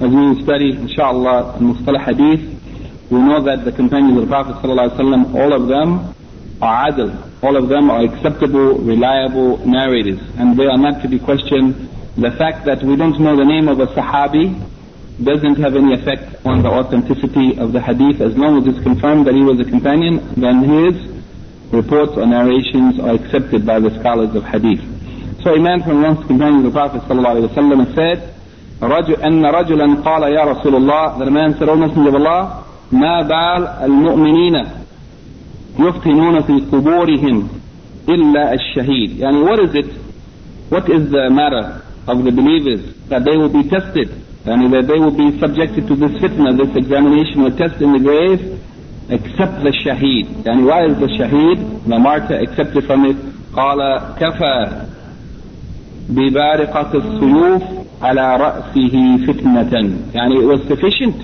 as 0.00 0.10
we 0.10 0.42
study, 0.44 0.70
inshallah, 0.72 1.58
in 1.58 1.74
Mustalah 1.74 2.04
Hadith, 2.04 3.10
we 3.10 3.18
know 3.18 3.42
that 3.42 3.64
the 3.64 3.72
companions 3.72 4.16
of 4.16 4.28
the 4.28 4.30
Prophet 4.30 4.54
wasallam, 4.62 5.34
all 5.34 5.52
of 5.52 5.66
them 5.66 6.14
are 6.62 6.90
adil, 6.92 7.42
all 7.42 7.56
of 7.56 7.68
them 7.68 7.90
are 7.90 8.04
acceptable, 8.04 8.78
reliable 8.78 9.58
narrators, 9.66 10.20
and 10.38 10.56
they 10.56 10.66
are 10.66 10.78
not 10.78 11.02
to 11.02 11.08
be 11.08 11.18
questioned. 11.18 11.74
The 12.16 12.30
fact 12.30 12.64
that 12.66 12.82
we 12.82 12.94
don't 12.94 13.18
know 13.18 13.34
the 13.34 13.44
name 13.44 13.66
of 13.66 13.80
a 13.80 13.86
Sahabi 13.88 14.54
doesn't 15.24 15.56
have 15.56 15.74
any 15.74 15.94
effect 15.94 16.46
on 16.46 16.62
the 16.62 16.68
authenticity 16.68 17.58
of 17.58 17.72
the 17.72 17.80
hadith. 17.80 18.20
As 18.20 18.36
long 18.36 18.62
as 18.62 18.72
it's 18.72 18.82
confirmed 18.84 19.26
that 19.26 19.34
he 19.34 19.42
was 19.42 19.58
a 19.58 19.64
companion, 19.64 20.22
then 20.38 20.62
his 20.62 20.94
reports 21.72 22.12
or 22.14 22.26
narrations 22.26 23.00
are 23.00 23.14
accepted 23.14 23.66
by 23.66 23.80
the 23.80 23.90
scholars 23.98 24.34
of 24.36 24.44
hadith. 24.44 24.78
So 25.42 25.54
a 25.54 25.60
man 25.60 25.82
from 25.82 26.04
amongst 26.04 26.22
the 26.22 26.28
companions 26.28 26.66
of 26.66 26.72
the 26.72 26.78
Prophet 26.78 27.02
ﷺ 27.02 27.94
said, 27.96 28.37
أن 29.24 29.46
رجلا 29.46 29.94
قال 30.04 30.22
يا 30.22 30.44
رسول 30.44 30.74
الله 30.74 31.18
O 31.18 31.76
Messenger 31.76 32.08
of 32.08 32.14
Allah, 32.14 32.64
ما 32.92 33.22
بال 33.22 33.68
المؤمنين 33.84 34.64
يفتنون 35.78 36.40
في 36.40 36.62
قبورهم 36.72 37.48
إلا 38.08 38.54
الشهيد 38.54 39.18
يعني 39.18 39.44
what 39.44 39.58
is 39.60 39.74
it 39.74 39.86
what 40.70 40.88
is 40.88 41.10
the 41.10 41.28
matter 41.30 41.82
of 42.06 42.24
the 42.24 42.30
believers 42.30 42.80
that 43.08 43.24
they 43.24 43.36
will 43.36 43.48
be 43.48 43.68
tested 43.68 44.08
and 44.46 44.72
that 44.72 44.86
they 44.86 44.98
will 44.98 45.16
be 45.24 45.38
subjected 45.38 45.86
to 45.86 45.94
this 45.94 46.12
fitna 46.22 46.56
this 46.56 46.74
examination 46.76 47.42
or 47.42 47.50
test 47.50 47.82
in 47.82 47.92
the 47.92 47.98
grave 47.98 48.40
except 49.10 49.62
the 49.62 49.72
shaheed 49.84 50.26
يعني 50.46 50.64
why 50.64 50.84
is 50.86 50.96
the 50.98 51.08
shaheed 51.18 51.58
the 51.86 51.98
martyr 51.98 52.36
accepted 52.36 52.84
from 52.86 53.04
it 53.04 53.16
قال 53.54 54.00
كفى 54.20 54.82
ببارقة 56.08 56.90
السيوف 56.94 57.62
على 58.01 58.37
رأسه 58.37 59.25
فتنة 59.25 59.71
يعني 60.13 60.35
it 60.35 60.45
was 60.45 60.61
sufficient 60.67 61.15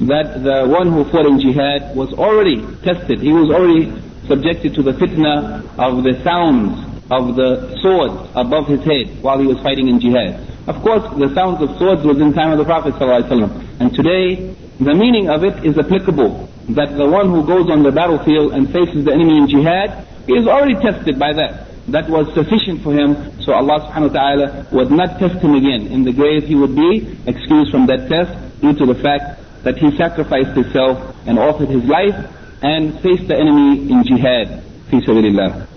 that 0.00 0.42
the 0.42 0.66
one 0.66 0.90
who 0.92 1.04
fought 1.10 1.26
in 1.26 1.38
jihad 1.38 1.94
was 1.94 2.12
already 2.14 2.64
tested. 2.82 3.20
He 3.20 3.32
was 3.32 3.50
already 3.50 3.92
subjected 4.26 4.74
to 4.74 4.82
the 4.82 4.92
fitna 4.92 5.60
of 5.76 6.04
the 6.04 6.22
sounds 6.24 6.78
of 7.10 7.36
the 7.36 7.76
swords 7.82 8.30
above 8.34 8.66
his 8.68 8.80
head 8.84 9.22
while 9.22 9.38
he 9.38 9.46
was 9.46 9.58
fighting 9.58 9.88
in 9.88 10.00
jihad. 10.00 10.40
Of 10.68 10.82
course, 10.82 11.02
the 11.18 11.34
sounds 11.34 11.60
of 11.60 11.76
swords 11.78 12.02
was 12.04 12.20
in 12.20 12.32
time 12.32 12.52
of 12.52 12.58
the 12.58 12.64
Prophet 12.64 12.94
ﷺ. 12.94 13.80
And 13.80 13.92
today, 13.92 14.54
the 14.78 14.94
meaning 14.94 15.28
of 15.28 15.44
it 15.44 15.64
is 15.64 15.76
applicable. 15.76 16.48
That 16.70 16.96
the 16.96 17.08
one 17.08 17.28
who 17.28 17.44
goes 17.44 17.68
on 17.68 17.82
the 17.82 17.90
battlefield 17.90 18.52
and 18.54 18.70
faces 18.70 19.04
the 19.04 19.12
enemy 19.12 19.36
in 19.36 19.48
jihad, 19.48 20.06
he 20.26 20.34
is 20.34 20.46
already 20.46 20.74
tested 20.74 21.18
by 21.18 21.32
that. 21.34 21.66
That 21.87 22.09
was 22.09 22.33
sufficient 22.33 22.81
for 22.81 22.93
him, 22.93 23.39
so 23.41 23.53
Allah 23.53 23.79
subhanahu 23.87 24.13
wa 24.13 24.19
ta'ala 24.19 24.67
would 24.71 24.91
not 24.91 25.19
test 25.19 25.37
him 25.37 25.53
again. 25.53 25.87
In 25.87 26.03
the 26.03 26.11
grave, 26.11 26.45
he 26.45 26.55
would 26.55 26.75
be 26.75 27.17
excused 27.27 27.71
from 27.71 27.85
that 27.87 28.09
test 28.09 28.33
due 28.61 28.73
to 28.73 28.85
the 28.85 28.95
fact 28.95 29.39
that 29.63 29.77
he 29.77 29.95
sacrificed 29.95 30.55
himself 30.55 31.15
and 31.27 31.37
offered 31.37 31.69
his 31.69 31.83
life 31.85 32.15
and 32.63 32.99
faced 33.01 33.27
the 33.27 33.35
enemy 33.37 33.91
in 33.91 34.03
jihad 34.03 34.63
fi 34.89 34.97
sabilillah. 35.01 35.67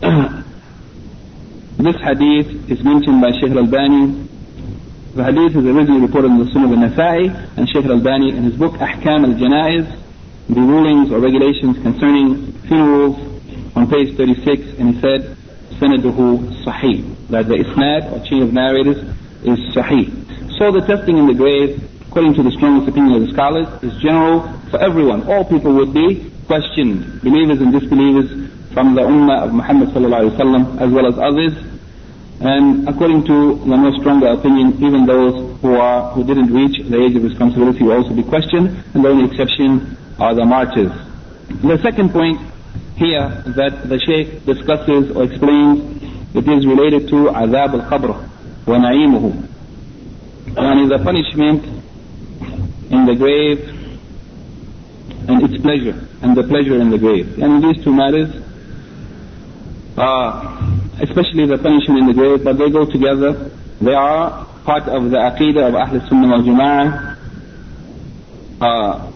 this 1.76 1.96
hadith 1.96 2.70
is 2.70 2.82
mentioned 2.82 3.20
by 3.20 3.30
Shaykh 3.32 3.50
al-Albani 3.50 4.28
The 5.14 5.24
hadith 5.24 5.56
is 5.56 5.66
originally 5.66 6.02
reported 6.02 6.30
in 6.30 6.38
the 6.38 6.44
Sunan 6.44 6.70
al-Nasa'i 6.70 7.56
and 7.56 7.68
Shaykh 7.68 7.84
al-Albani 7.84 8.30
in 8.30 8.44
his 8.44 8.54
book 8.54 8.74
Ahkam 8.74 9.24
al-Janaiz, 9.26 9.98
the 10.48 10.60
rulings 10.60 11.10
or 11.10 11.18
regulations 11.18 11.78
concerning 11.82 12.52
funerals 12.68 13.18
on 13.74 13.88
page 13.88 14.16
36 14.16 14.78
and 14.78 14.94
he 14.94 15.00
said, 15.00 15.36
Sanaduhu 15.78 16.64
Sahih, 16.64 17.28
that 17.28 17.48
the 17.48 17.54
isnad 17.54 18.12
or 18.12 18.24
chain 18.26 18.42
of 18.42 18.52
narrators 18.52 18.98
is 19.42 19.58
Sahih. 19.74 20.58
So 20.58 20.72
the 20.72 20.80
testing 20.86 21.16
in 21.16 21.26
the 21.26 21.34
grave, 21.34 21.82
according 22.08 22.34
to 22.34 22.42
the 22.42 22.50
strongest 22.52 22.88
opinion 22.88 23.22
of 23.22 23.26
the 23.28 23.32
scholars, 23.32 23.66
is 23.82 23.96
general 24.02 24.42
for 24.70 24.80
everyone. 24.80 25.26
All 25.28 25.44
people 25.44 25.72
would 25.74 25.94
be 25.94 26.30
questioned, 26.46 27.22
believers 27.22 27.60
and 27.60 27.72
disbelievers 27.72 28.50
from 28.74 28.94
the 28.94 29.02
ummah 29.02 29.44
of 29.44 29.54
Muhammad 29.54 29.88
wasallam 29.90 30.80
as 30.80 30.90
well 30.90 31.06
as 31.06 31.18
others 31.18 31.70
and 32.40 32.88
according 32.88 33.24
to 33.26 33.56
the 33.56 33.76
more 33.76 33.92
stronger 34.00 34.28
opinion, 34.28 34.72
even 34.82 35.04
those 35.04 35.60
who 35.60 35.76
are 35.76 36.10
who 36.12 36.24
didn't 36.24 36.50
reach 36.52 36.82
the 36.88 36.98
age 36.98 37.14
of 37.14 37.22
responsibility 37.22 37.84
will 37.84 37.92
also 37.92 38.14
be 38.14 38.22
questioned, 38.22 38.82
and 38.94 39.04
the 39.04 39.08
only 39.10 39.26
exception 39.28 39.96
are 40.18 40.34
the 40.34 40.44
martyrs. 40.44 40.92
The 41.62 41.76
second 41.82 42.12
point 42.12 42.40
here 43.00 43.42
that 43.56 43.88
the 43.88 43.98
Shaykh 43.98 44.44
discusses 44.44 45.16
or 45.16 45.24
explains, 45.24 46.02
it 46.34 46.46
is 46.46 46.66
related 46.66 47.08
to 47.08 47.32
azab 47.32 47.72
al-qabr 47.80 48.12
wa 48.66 48.76
na'imuhu. 48.76 49.48
And 50.56 50.90
the 50.90 50.98
punishment 50.98 51.64
in 52.90 53.06
the 53.06 53.14
grave 53.14 53.60
and 55.28 55.42
its 55.48 55.62
pleasure, 55.62 55.96
and 56.22 56.36
the 56.36 56.44
pleasure 56.44 56.78
in 56.78 56.90
the 56.90 56.98
grave. 56.98 57.38
And 57.40 57.64
these 57.64 57.82
two 57.82 57.94
matters 57.94 58.30
are 59.96 60.58
especially 61.00 61.46
the 61.46 61.56
punishment 61.56 62.00
in 62.00 62.06
the 62.06 62.14
grave, 62.14 62.44
but 62.44 62.58
they 62.58 62.68
go 62.68 62.84
together. 62.84 63.50
They 63.80 63.94
are 63.94 64.44
part 64.64 64.88
of 64.88 65.10
the 65.10 65.16
aqidah 65.16 65.68
of 65.68 65.74
Ahl 65.74 66.08
Sunnah 66.08 66.28
wal 66.28 66.42
Jama'ah. 66.42 67.16
Uh, 68.60 69.10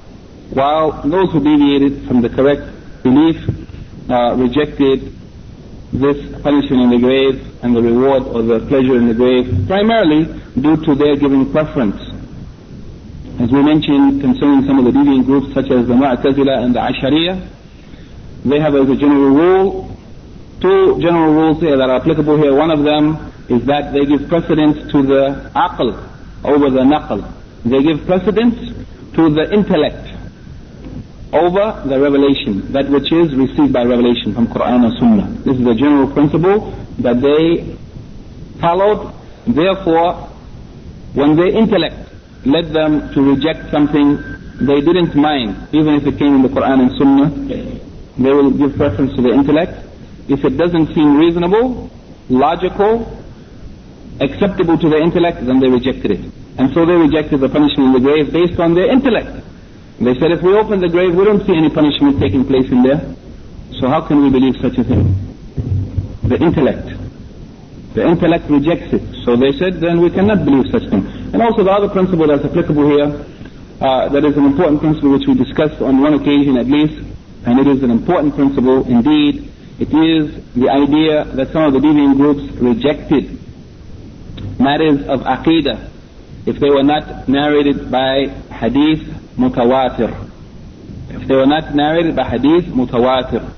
while 0.55 1.03
those 1.03 1.31
who 1.33 1.41
deviated 1.45 2.07
from 2.09 2.23
the 2.23 2.31
correct 2.31 2.63
belief 3.03 3.37
uh, 4.09 4.35
rejected 4.37 5.13
this 5.93 6.19
punishment 6.43 6.83
in 6.83 6.91
the 6.91 6.99
grave 6.99 7.65
and 7.65 7.75
the 7.77 7.83
reward 7.83 8.25
or 8.25 8.43
the 8.43 8.67
pleasure 8.67 8.97
in 8.97 9.09
the 9.09 9.15
grave, 9.15 9.67
primarily 9.67 10.25
due 10.61 10.77
to 10.85 10.95
their 10.95 11.17
giving 11.17 11.51
preference. 11.53 12.01
As 13.41 13.51
we 13.51 13.63
mentioned 13.63 14.21
concerning 14.21 14.67
some 14.67 14.79
of 14.79 14.85
the 14.85 14.91
deviant 14.91 15.25
groups 15.25 15.55
such 15.55 15.71
as 15.71 15.87
the 15.87 15.95
Mu'tazila 15.95 16.65
and 16.65 16.75
the 16.75 16.81
Ashariya, 16.81 17.49
they 18.45 18.61
have 18.61 18.75
as 18.75 18.89
a 18.89 18.97
general 18.97 19.31
rule 19.31 19.97
two 20.61 20.99
general 21.01 21.33
rules 21.33 21.61
here 21.61 21.77
that 21.77 21.91
are 21.91 22.01
applicable 22.01 22.37
here. 22.37 22.55
One 22.55 22.71
of 22.71 22.85
them 22.85 23.33
is 23.49 23.65
that 23.67 23.93
they 23.93 24.07
give 24.07 24.29
precedence 24.29 24.91
to 24.93 25.03
the 25.03 25.51
aql 25.55 25.93
over 26.45 26.71
the 26.71 26.81
naql. 26.81 27.21
They 27.65 27.83
give 27.83 28.07
precedence 28.07 28.57
to 29.15 29.31
the 29.31 29.53
intellect 29.53 30.14
over 31.35 31.83
the 31.87 31.99
revelation, 31.99 32.73
that 32.73 32.89
which 32.89 33.11
is 33.13 33.35
received 33.35 33.73
by 33.73 33.83
revelation 33.83 34.33
from 34.33 34.47
Quran 34.47 34.87
and 34.87 34.99
Sunnah. 34.99 35.29
This 35.43 35.59
is 35.59 35.65
the 35.65 35.75
general 35.75 36.07
principle 36.13 36.71
that 36.99 37.21
they 37.21 37.77
followed. 38.61 39.13
Therefore, 39.47 40.31
when 41.15 41.37
their 41.37 41.49
intellect 41.49 41.97
led 42.47 42.73
them 42.73 43.13
to 43.15 43.23
reject 43.23 43.71
something 43.71 44.17
they 44.61 44.81
didn't 44.81 45.17
mind, 45.17 45.69
even 45.73 45.95
if 45.95 46.07
it 46.07 46.19
came 46.19 46.37
in 46.37 46.43
the 46.43 46.49
Quran 46.49 46.87
and 46.87 46.93
Sunnah, 46.97 47.29
they 48.17 48.33
will 48.33 48.53
give 48.53 48.77
preference 48.77 49.15
to 49.17 49.23
the 49.23 49.31
intellect 49.31 49.85
if 50.29 50.45
it 50.45 50.57
doesn't 50.57 50.95
seem 50.95 51.17
reasonable, 51.17 51.91
logical, 52.29 53.11
acceptable 54.21 54.79
to 54.79 54.89
the 54.89 54.97
intellect, 54.97 55.45
then 55.45 55.61
they 55.61 55.69
rejected 55.69 56.13
it. 56.13 56.33
And 56.57 56.73
so 56.73 56.87
they 56.87 56.95
rejected 56.95 57.41
the 57.41 57.49
punishment 57.49 57.89
in 57.89 57.93
the 57.93 58.01
grave 58.01 58.33
based 58.33 58.59
on 58.61 58.75
their 58.75 58.91
intellect. 58.91 59.45
They 60.01 60.15
said, 60.19 60.33
if 60.33 60.43
we 60.43 60.55
open 60.55 60.81
the 60.81 60.89
grave, 60.89 61.15
we 61.15 61.25
don't 61.25 61.47
see 61.47 61.55
any 61.55 61.71
punishment 61.71 62.21
taking 62.21 62.45
place 62.45 62.71
in 62.71 62.83
there. 62.83 63.01
So 63.79 63.89
how 63.89 64.01
can 64.07 64.23
we 64.23 64.31
believe 64.31 64.57
such 64.61 64.79
a 64.79 64.85
thing? 64.85 65.15
The 66.25 66.37
intellect. 66.37 66.89
The 67.95 68.07
intellect 68.07 68.51
rejects 68.51 68.93
it. 68.93 69.25
So 69.25 69.37
they 69.37 69.53
said, 69.53 69.81
then 69.81 70.01
we 70.01 70.11
cannot 70.11 70.45
believe 70.45 70.71
such 70.71 70.91
thing. 70.91 71.07
And 71.33 71.41
also 71.41 71.63
the 71.63 71.71
other 71.71 71.89
principle 71.89 72.27
that's 72.27 72.45
applicable 72.45 72.89
here, 72.91 73.25
uh, 73.81 74.09
that 74.09 74.25
is 74.25 74.37
an 74.37 74.45
important 74.45 74.81
principle 74.81 75.11
which 75.13 75.27
we 75.29 75.35
discussed 75.35 75.81
on 75.81 76.01
one 76.01 76.15
occasion 76.15 76.57
at 76.57 76.67
least, 76.67 76.99
and 77.47 77.59
it 77.61 77.67
is 77.67 77.83
an 77.83 77.91
important 77.91 78.35
principle 78.35 78.87
indeed, 78.87 79.51
it 79.79 79.93
is 79.93 80.43
the 80.55 80.71
idea 80.71 81.25
that 81.25 81.53
some 81.53 81.65
of 81.65 81.73
the 81.73 81.79
deviant 81.79 82.17
groups 82.17 82.43
rejected 82.59 83.39
matters 84.59 85.07
of 85.09 85.21
aqidah 85.23 85.91
if 86.47 86.59
they 86.59 86.71
were 86.71 86.85
not 86.85 87.29
narrated 87.29 87.91
by 87.91 88.29
hadith 88.51 89.03
mutawatir. 89.37 90.31
If 91.11 91.29
they 91.29 91.35
were 91.35 91.47
not 91.47 91.75
narrated 91.75 92.17
by 92.17 92.29
hadith 92.29 92.67
mutawatir. 92.67 93.53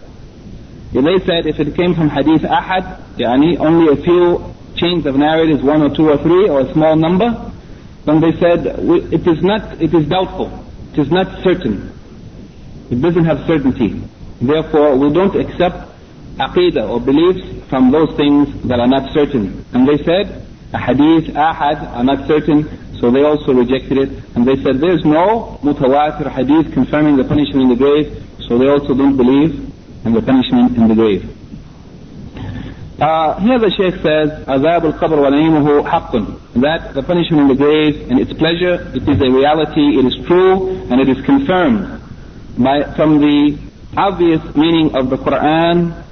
They 0.92 1.24
said 1.26 1.46
if 1.46 1.60
it 1.60 1.76
came 1.76 1.94
from 1.94 2.08
hadith 2.08 2.42
ahad, 2.42 3.02
yani 3.18 3.58
only 3.58 3.92
a 3.92 4.02
few 4.02 4.54
chains 4.76 5.06
of 5.06 5.16
narrators, 5.16 5.62
one 5.62 5.82
or 5.82 5.94
two 5.94 6.08
or 6.08 6.18
three, 6.18 6.48
or 6.48 6.60
a 6.60 6.72
small 6.72 6.96
number, 6.96 7.52
then 8.04 8.20
they 8.20 8.32
said 8.38 8.66
it 8.66 9.26
is 9.26 9.42
not, 9.42 9.80
it 9.82 9.92
is 9.92 10.06
doubtful, 10.08 10.64
it 10.92 10.98
is 10.98 11.10
not 11.10 11.42
certain. 11.42 11.92
It 12.90 13.02
doesn't 13.02 13.24
have 13.24 13.46
certainty. 13.46 14.00
Therefore, 14.40 14.96
we 14.96 15.12
don't 15.12 15.34
accept 15.34 15.90
aqidah 16.38 16.88
or 16.88 17.00
beliefs 17.00 17.68
from 17.68 17.90
those 17.90 18.14
things 18.16 18.62
that 18.68 18.78
are 18.78 18.86
not 18.86 19.12
certain. 19.12 19.64
And 19.72 19.88
they 19.88 20.02
said, 20.04 20.45
a 20.72 20.78
hadith, 20.78 21.34
ahad 21.34 21.82
are 21.92 22.04
not 22.04 22.26
certain, 22.26 22.68
so 22.98 23.10
they 23.10 23.22
also 23.22 23.52
rejected 23.52 23.98
it. 23.98 24.10
And 24.34 24.46
they 24.46 24.56
said, 24.62 24.80
there's 24.80 25.04
no 25.04 25.58
mutawatir 25.62 26.30
hadith 26.30 26.72
confirming 26.72 27.16
the 27.16 27.24
punishment 27.24 27.62
in 27.62 27.68
the 27.68 27.76
grave, 27.76 28.24
so 28.48 28.58
they 28.58 28.68
also 28.68 28.94
don't 28.94 29.16
believe 29.16 29.72
in 30.04 30.12
the 30.12 30.22
punishment 30.22 30.76
in 30.76 30.88
the 30.88 30.94
grave. 30.94 31.32
Uh, 32.98 33.38
here 33.40 33.58
the 33.58 33.70
Shaykh 33.70 34.00
says, 34.00 34.48
al-qabr 34.48 35.20
wa 35.20 35.28
na'imuhu 35.28 35.84
haqqun. 35.86 36.62
That 36.62 36.94
the 36.94 37.02
punishment 37.02 37.42
in 37.42 37.48
the 37.48 37.54
grave 37.54 38.10
and 38.10 38.18
its 38.18 38.32
pleasure, 38.32 38.90
it 38.94 39.06
is 39.06 39.20
a 39.20 39.30
reality, 39.30 39.98
it 39.98 40.06
is 40.06 40.26
true, 40.26 40.70
and 40.90 41.00
it 41.00 41.08
is 41.08 41.22
confirmed 41.26 42.00
by, 42.56 42.94
from 42.96 43.20
the 43.20 43.58
obvious 43.96 44.42
meaning 44.56 44.96
of 44.96 45.10
the 45.10 45.16
Quran 45.16 46.05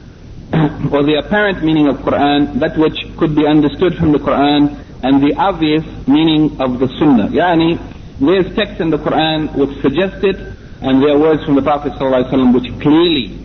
or 0.92 1.04
the 1.04 1.22
apparent 1.24 1.63
meaning 1.63 1.88
of 1.88 1.98
Quran, 1.98 2.60
that 2.60 2.78
which 2.78 2.98
could 3.18 3.36
be 3.36 3.46
understood 3.46 3.96
from 3.98 4.12
the 4.12 4.18
Quran, 4.18 4.84
and 5.04 5.22
the 5.22 5.36
obvious 5.38 5.86
meaning 6.08 6.60
of 6.60 6.80
the 6.80 6.88
Sunnah. 7.00 7.30
Yani, 7.30 7.80
there's 8.20 8.54
text 8.56 8.82
in 8.82 8.89
the 8.89 8.98
Quran 8.98 9.56
which 9.56 9.80
suggest 9.82 10.24
it, 10.24 10.36
and 10.82 11.02
there 11.02 11.15
are 11.15 11.20
words 11.20 11.46
from 11.46 11.56
the 11.56 11.62
Prophet 11.62 11.94
ﷺ 11.94 12.54
which 12.54 12.68
clearly, 12.82 13.38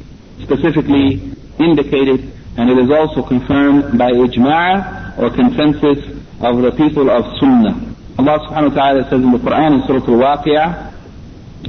specifically 0.42 1.20
indicate 1.58 2.08
it, 2.08 2.20
and 2.56 2.70
it 2.70 2.78
is 2.78 2.90
also 2.90 3.22
confirmed 3.22 3.98
by 3.98 4.10
ijma' 4.10 5.18
or 5.18 5.30
consensus 5.30 5.98
of 6.40 6.62
the 6.62 6.72
people 6.72 7.10
of 7.10 7.24
Sunnah. 7.38 7.94
Allah 8.18 8.38
subhanahu 8.46 8.70
wa 8.70 8.74
ta'ala 8.74 9.02
says 9.04 9.22
in 9.22 9.30
the 9.30 9.38
Quran 9.38 9.74
in 9.74 9.86
Surah 9.86 10.06
Al-Waqi'ah, 10.06 10.92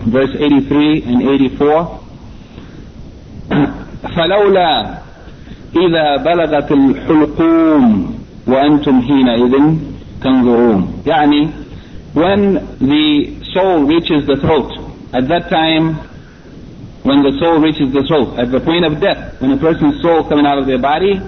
verse 0.10 0.36
83 0.36 1.04
and 1.04 1.22
84, 1.22 2.02
فلولا 4.16 5.02
إذا 5.77 6.17
بلغت 6.17 6.73
الحلقوم 6.73 8.15
وأنتم 8.47 9.03
حينئذ 9.03 9.77
تنظرون 10.23 11.03
يعني 11.07 11.49
when 12.15 12.55
the 12.81 13.37
soul 13.55 13.85
reaches 13.85 14.27
the 14.27 14.37
throat 14.37 14.73
at 15.13 15.29
that 15.29 15.49
time 15.49 15.95
when 17.05 17.23
the 17.23 17.33
soul 17.39 17.61
reaches 17.61 17.93
the 17.93 18.03
throat 18.03 18.37
at 18.39 18.51
the 18.51 18.61
point 18.61 18.85
of 18.85 19.01
death 19.01 19.41
when 19.41 19.53
a 19.53 19.57
person's 19.57 20.03
soul 20.03 20.25
coming 20.25 20.45
out 20.47 20.59
of 20.59 20.67
their 20.67 20.79
body 20.81 21.21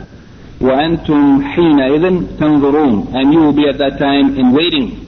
وأنتم 0.61 1.43
حينئذ 1.43 2.27
تنظرون 2.39 3.15
and 3.15 3.33
you 3.33 3.41
will 3.41 3.53
be 3.53 3.69
at 3.69 3.79
that 3.79 3.99
time 3.99 4.37
in 4.37 4.53
waiting 4.53 5.07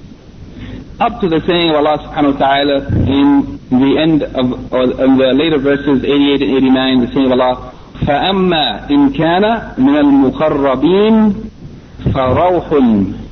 up 1.01 1.21
to 1.21 1.29
the 1.29 1.41
saying 1.47 1.71
of 1.71 1.77
Allah 1.77 1.99
subhanahu 1.99 2.35
wa 2.35 2.39
ta'ala 2.39 2.77
in 3.19 3.59
the 3.71 3.99
end 3.99 4.23
of 4.23 4.73
or 4.73 4.83
in 4.85 5.17
the 5.19 5.33
later 5.35 5.59
verses 5.59 6.05
88 6.05 6.43
and 6.43 6.57
89 6.57 7.01
the 7.07 7.13
saying 7.13 7.27
of 7.27 7.33
Allah 7.33 7.74
فأما 8.08 8.90
إن 8.92 9.10
كان 9.10 9.62
من 9.78 9.96
المقربين 9.98 11.34
فروح 12.14 12.66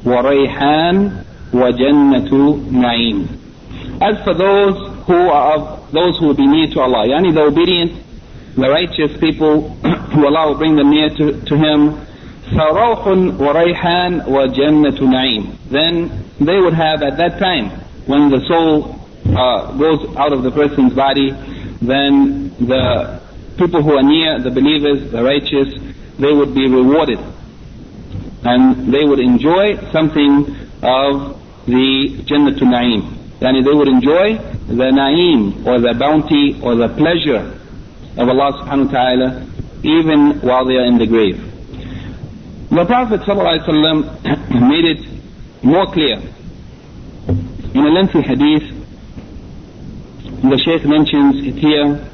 وريحان 0.05 1.11
وجنة 1.53 2.59
نعيم 2.71 3.27
As 3.99 4.15
for 4.23 4.35
those 4.35 4.75
who 5.07 5.15
are 5.29 5.55
of 5.55 5.91
those 5.91 6.19
who 6.19 6.27
will 6.27 6.35
be 6.35 6.45
near 6.45 6.67
to 6.67 6.81
Allah, 6.81 7.07
yani 7.07 7.33
the 7.33 7.41
obedient, 7.41 7.93
the 8.55 8.69
righteous 8.69 9.17
people 9.19 9.69
who 10.13 10.25
Allah 10.27 10.49
will 10.49 10.57
bring 10.59 10.75
them 10.75 10.91
near 10.91 11.09
to, 11.09 11.41
to 11.41 11.57
Him, 11.57 11.97
فروح 12.53 13.07
وريحان 13.39 14.21
وجنة 14.27 14.99
نعيم. 15.01 15.47
Then 15.71 16.11
they 16.39 16.59
would 16.59 16.73
have 16.73 17.01
at 17.01 17.17
that 17.17 17.39
time, 17.39 17.69
when 18.05 18.29
the 18.29 18.39
soul 18.47 18.95
uh, 19.35 19.71
goes 19.77 20.15
out 20.15 20.31
of 20.31 20.43
the 20.43 20.51
person's 20.51 20.93
body, 20.93 21.31
then 21.81 22.49
the 22.59 23.19
people 23.56 23.82
who 23.82 23.92
are 23.96 24.02
near 24.02 24.40
the 24.40 24.50
believers, 24.50 25.10
the 25.10 25.22
righteous, 25.22 25.74
they 26.18 26.32
would 26.32 26.54
be 26.54 26.68
rewarded. 26.68 27.18
And 28.44 28.92
they 28.92 29.04
would 29.04 29.20
enjoy 29.20 29.76
something 29.92 30.56
of 30.82 31.40
the 31.66 32.18
Jannatul 32.26 32.68
Na'im. 32.68 33.02
Yani 33.40 33.64
they 33.64 33.72
would 33.72 33.88
enjoy 33.88 34.34
the 34.66 34.90
Na'im 34.90 35.64
or 35.66 35.80
the 35.80 35.94
bounty 35.98 36.58
or 36.62 36.74
the 36.76 36.88
pleasure 36.88 37.58
of 38.16 38.28
Allah 38.28 38.52
subhanahu 38.62 38.86
wa 38.86 38.92
ta'ala 38.92 39.46
even 39.82 40.40
while 40.40 40.64
they 40.64 40.74
are 40.76 40.86
in 40.86 40.98
the 40.98 41.06
grave. 41.06 41.38
The 42.70 42.84
Prophet 42.86 43.20
made 44.60 44.84
it 44.84 45.64
more 45.64 45.86
clear. 45.92 46.20
In 47.74 47.86
a 47.86 47.90
lengthy 47.90 48.22
hadith, 48.22 48.62
the 50.42 50.58
Shaykh 50.64 50.84
mentions 50.84 51.46
it 51.46 51.54
here, 51.58 52.08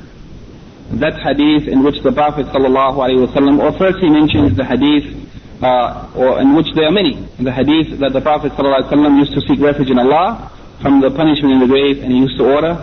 that 1.00 1.17
hadith 1.19 1.67
in 1.67 1.84
which 1.84 2.02
the 2.04 2.12
Prophet 2.12 2.46
ﷺ, 2.48 3.60
or 3.60 3.72
first 3.78 3.98
he 4.00 4.10
mentions 4.10 4.56
the 4.56 4.63
hadith 4.65 5.24
uh, 5.63 6.12
or 6.15 6.41
in 6.41 6.56
which 6.56 6.67
there 6.76 6.86
are 6.88 6.91
many. 6.91 7.15
The 7.39 7.52
hadith 7.52 8.00
that 8.00 8.13
the 8.13 8.22
Prophet 8.22 8.52
ﷺ 8.54 9.17
used 9.17 9.34
to 9.34 9.41
seek 9.48 9.60
refuge 9.60 9.89
in 9.89 9.98
Allah 9.98 10.52
from 10.82 11.02
the 11.02 11.10
punishment 11.10 11.54
in 11.56 11.60
the 11.62 11.67
grave 11.67 12.04
and 12.04 12.12
he 12.12 12.19
used 12.19 12.38
to 12.38 12.46
order 12.46 12.76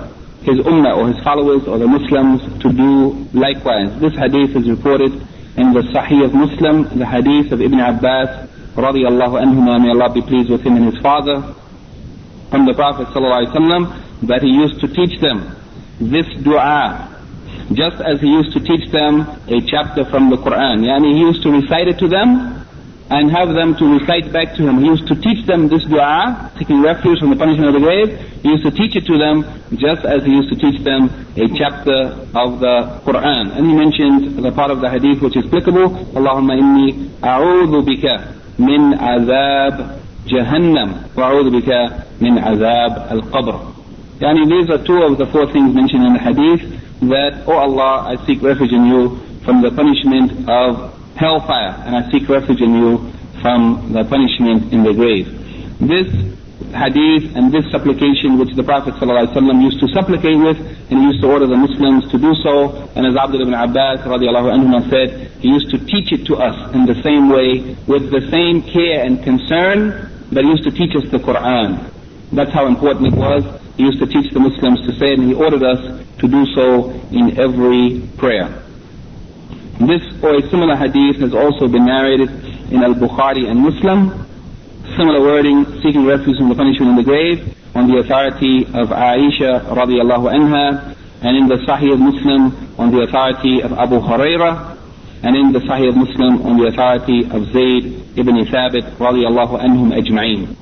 his 0.43 0.57
ummah 0.65 0.97
or 0.97 1.13
his 1.13 1.23
followers 1.23 1.69
or 1.69 1.79
the 1.79 1.87
Muslims 1.87 2.41
to 2.65 2.73
do 2.73 3.13
likewise. 3.37 3.93
This 4.01 4.17
hadith 4.17 4.57
is 4.57 4.67
reported 4.69 5.13
in 5.61 5.73
the 5.77 5.85
Sahih 5.93 6.25
of 6.25 6.33
Muslim, 6.33 6.89
the 6.99 7.05
hadith 7.07 7.53
of 7.53 7.61
Ibn 7.61 7.79
Abbas 7.79 8.49
radiallahu 8.75 9.37
anhuma, 9.45 9.77
may 9.83 9.91
Allah 9.91 10.13
be 10.15 10.23
pleased 10.23 10.49
with 10.51 10.63
him 10.63 10.77
and 10.77 10.93
his 10.93 10.99
father, 11.03 11.43
from 12.51 12.65
the 12.67 12.75
Prophet 12.75 13.09
ﷺ 13.09 14.27
that 14.27 14.43
he 14.43 14.49
used 14.49 14.81
to 14.81 14.89
teach 14.89 15.21
them 15.21 15.55
this 16.01 16.27
dua 16.43 17.14
just 17.74 18.02
as 18.02 18.22
he 18.22 18.28
used 18.28 18.54
to 18.54 18.60
teach 18.60 18.92
them 18.92 19.22
a 19.48 19.62
chapter 19.66 20.06
from 20.06 20.30
the 20.30 20.38
Quran. 20.38 20.86
Yani 20.86 21.14
he 21.14 21.20
used 21.20 21.42
to 21.44 21.52
recite 21.52 21.88
it 21.88 21.98
to 22.00 22.08
them 22.08 22.66
and 23.10 23.30
have 23.30 23.54
them 23.54 23.76
to 23.78 23.86
recite 24.00 24.32
back 24.34 24.56
to 24.56 24.68
him. 24.68 24.80
He 24.80 24.86
used 24.86 25.08
to 25.08 25.16
teach 25.16 25.46
them 25.46 25.68
this 25.68 25.84
dua, 25.86 26.52
seeking 26.58 26.82
refuge 26.82 27.20
from 27.20 27.30
the 27.30 27.36
punishment 27.36 27.70
of 27.70 27.74
the 27.74 27.80
grave. 27.80 28.18
He 28.42 28.50
used 28.50 28.66
to 28.66 28.72
teach 28.72 28.96
it 28.96 29.06
to 29.06 29.18
them 29.18 29.46
just 29.78 30.06
as 30.06 30.24
he 30.26 30.32
used 30.32 30.50
to 30.50 30.58
teach 30.58 30.82
them 30.84 31.10
a 31.38 31.46
chapter 31.54 32.18
of 32.34 32.60
the 32.60 33.02
Quran. 33.06 33.58
And 33.58 33.68
he 33.68 33.74
mentioned 33.74 34.44
the 34.44 34.52
part 34.52 34.72
of 34.72 34.82
the 34.82 34.90
hadith 34.90 35.22
which 35.22 35.38
is 35.38 35.46
applicable, 35.46 35.90
Allahumma 36.18 36.58
inni 36.58 37.10
a'udhu 37.22 37.86
bika 37.86 38.34
min 38.58 38.94
azab 38.98 40.02
jahannam 40.26 41.14
wa 41.16 41.30
a'udhu 41.30 41.62
bika 41.62 42.06
min 42.20 42.38
azab 42.38 43.12
al-qabr. 43.12 43.74
Yani 44.20 44.50
these 44.50 44.70
are 44.74 44.84
two 44.84 45.04
of 45.04 45.18
the 45.18 45.26
four 45.28 45.52
things 45.52 45.76
mentioned 45.76 46.06
in 46.06 46.14
the 46.14 46.20
hadith 46.20 46.85
that, 47.02 47.44
oh 47.48 47.54
Allah, 47.54 48.16
I 48.16 48.26
seek 48.26 48.42
refuge 48.42 48.72
in 48.72 48.86
you 48.86 49.20
from 49.44 49.62
the 49.62 49.72
punishment 49.72 50.50
of 50.50 50.94
hellfire, 51.16 51.76
and 51.86 51.96
I 51.96 52.10
seek 52.12 52.28
refuge 52.28 52.62
in 52.62 52.76
you 52.76 53.12
from 53.42 53.92
the 53.94 54.04
punishment 54.04 54.74
in 54.74 54.84
the 54.84 54.94
grave. 54.94 55.28
This 55.80 56.08
hadith 56.74 57.36
and 57.36 57.54
this 57.54 57.64
supplication 57.72 58.38
which 58.38 58.56
the 58.56 58.64
Prophet 58.64 58.94
ﷺ 58.96 59.62
used 59.62 59.80
to 59.80 59.88
supplicate 59.90 60.38
with, 60.38 60.58
and 60.90 61.00
he 61.00 61.06
used 61.12 61.22
to 61.22 61.28
order 61.28 61.48
the 61.48 61.56
Muslims 61.56 62.10
to 62.12 62.18
do 62.18 62.34
so, 62.44 62.72
and 62.96 63.06
as 63.06 63.16
Abdullah 63.16 63.44
ibn 63.44 63.54
Abbas 63.54 64.02
radiallahu 64.02 64.90
said, 64.90 65.32
he 65.40 65.50
used 65.50 65.70
to 65.72 65.78
teach 65.86 66.12
it 66.12 66.26
to 66.28 66.38
us 66.38 66.74
in 66.74 66.86
the 66.86 67.02
same 67.04 67.30
way, 67.30 67.76
with 67.88 68.12
the 68.12 68.28
same 68.32 68.62
care 68.62 69.04
and 69.04 69.24
concern 69.24 70.12
that 70.32 70.44
he 70.44 70.50
used 70.50 70.64
to 70.64 70.72
teach 70.72 70.96
us 70.96 71.10
the 71.12 71.20
Quran. 71.20 71.92
That's 72.32 72.52
how 72.52 72.68
important 72.68 73.14
it 73.14 73.18
was. 73.18 73.44
He 73.78 73.84
used 73.84 74.00
to 74.00 74.08
teach 74.08 74.32
the 74.32 74.40
Muslims 74.40 74.82
to 74.88 74.96
say 74.98 75.14
and 75.14 75.24
he 75.24 75.34
ordered 75.34 75.64
us 75.64 75.80
to 76.20 76.28
do 76.28 76.46
so 76.56 76.92
in 77.12 77.38
every 77.40 78.02
prayer. 78.18 78.48
This 79.80 80.02
or 80.24 80.36
a 80.36 80.50
similar 80.50 80.76
hadith 80.78 81.20
has 81.20 81.34
also 81.34 81.68
been 81.68 81.86
narrated 81.86 82.30
in 82.72 82.82
Al-Bukhari 82.84 83.50
and 83.50 83.60
Muslim. 83.60 84.26
Similar 84.96 85.20
wording, 85.20 85.66
seeking 85.84 86.06
refuge 86.06 86.38
from 86.38 86.48
the 86.50 86.56
punishment 86.56 86.92
in 86.92 86.96
the 86.96 87.04
grave, 87.04 87.56
on 87.76 87.92
the 87.92 87.98
authority 88.00 88.64
of 88.64 88.88
Aisha 88.96 89.60
radiallahu 89.68 90.32
anha, 90.32 90.96
and 91.22 91.36
in 91.36 91.48
the 91.48 91.56
Sahih 91.68 91.94
of 91.94 92.00
Muslim 92.00 92.56
on 92.80 92.92
the 92.92 93.02
authority 93.02 93.62
of 93.62 93.74
Abu 93.74 94.00
Huraira, 94.00 94.78
and 95.24 95.36
in 95.36 95.52
the 95.52 95.60
Sahih 95.60 95.90
of 95.90 95.98
Muslim 95.98 96.42
on 96.44 96.58
the 96.58 96.68
authority 96.68 97.26
of 97.26 97.52
Zayd 97.52 97.86
ibn 98.18 98.36
Thabit 98.46 98.96
radiallahu 98.96 99.60
anhum 99.60 99.92
ajma'een. 99.92 100.56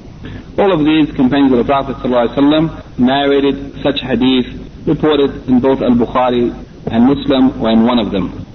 All 0.58 0.72
of 0.72 0.86
these 0.86 1.14
companions 1.16 1.52
of 1.52 1.60
the 1.60 1.66
Prophet 1.66 1.98
ﷺ 1.98 3.00
narrated 3.00 3.82
such 3.82 4.02
hadith 4.02 4.48
reported 4.86 5.48
in 5.50 5.60
both 5.60 5.82
Al-Bukhari 5.82 6.52
and 6.92 7.06
Muslim 7.06 7.62
or 7.62 7.72
in 7.72 7.84
one 7.84 8.00
of 8.00 8.12
them. 8.12 8.46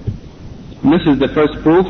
This 0.85 1.03
is 1.07 1.19
the 1.19 1.29
first 1.35 1.55
proof 1.63 1.87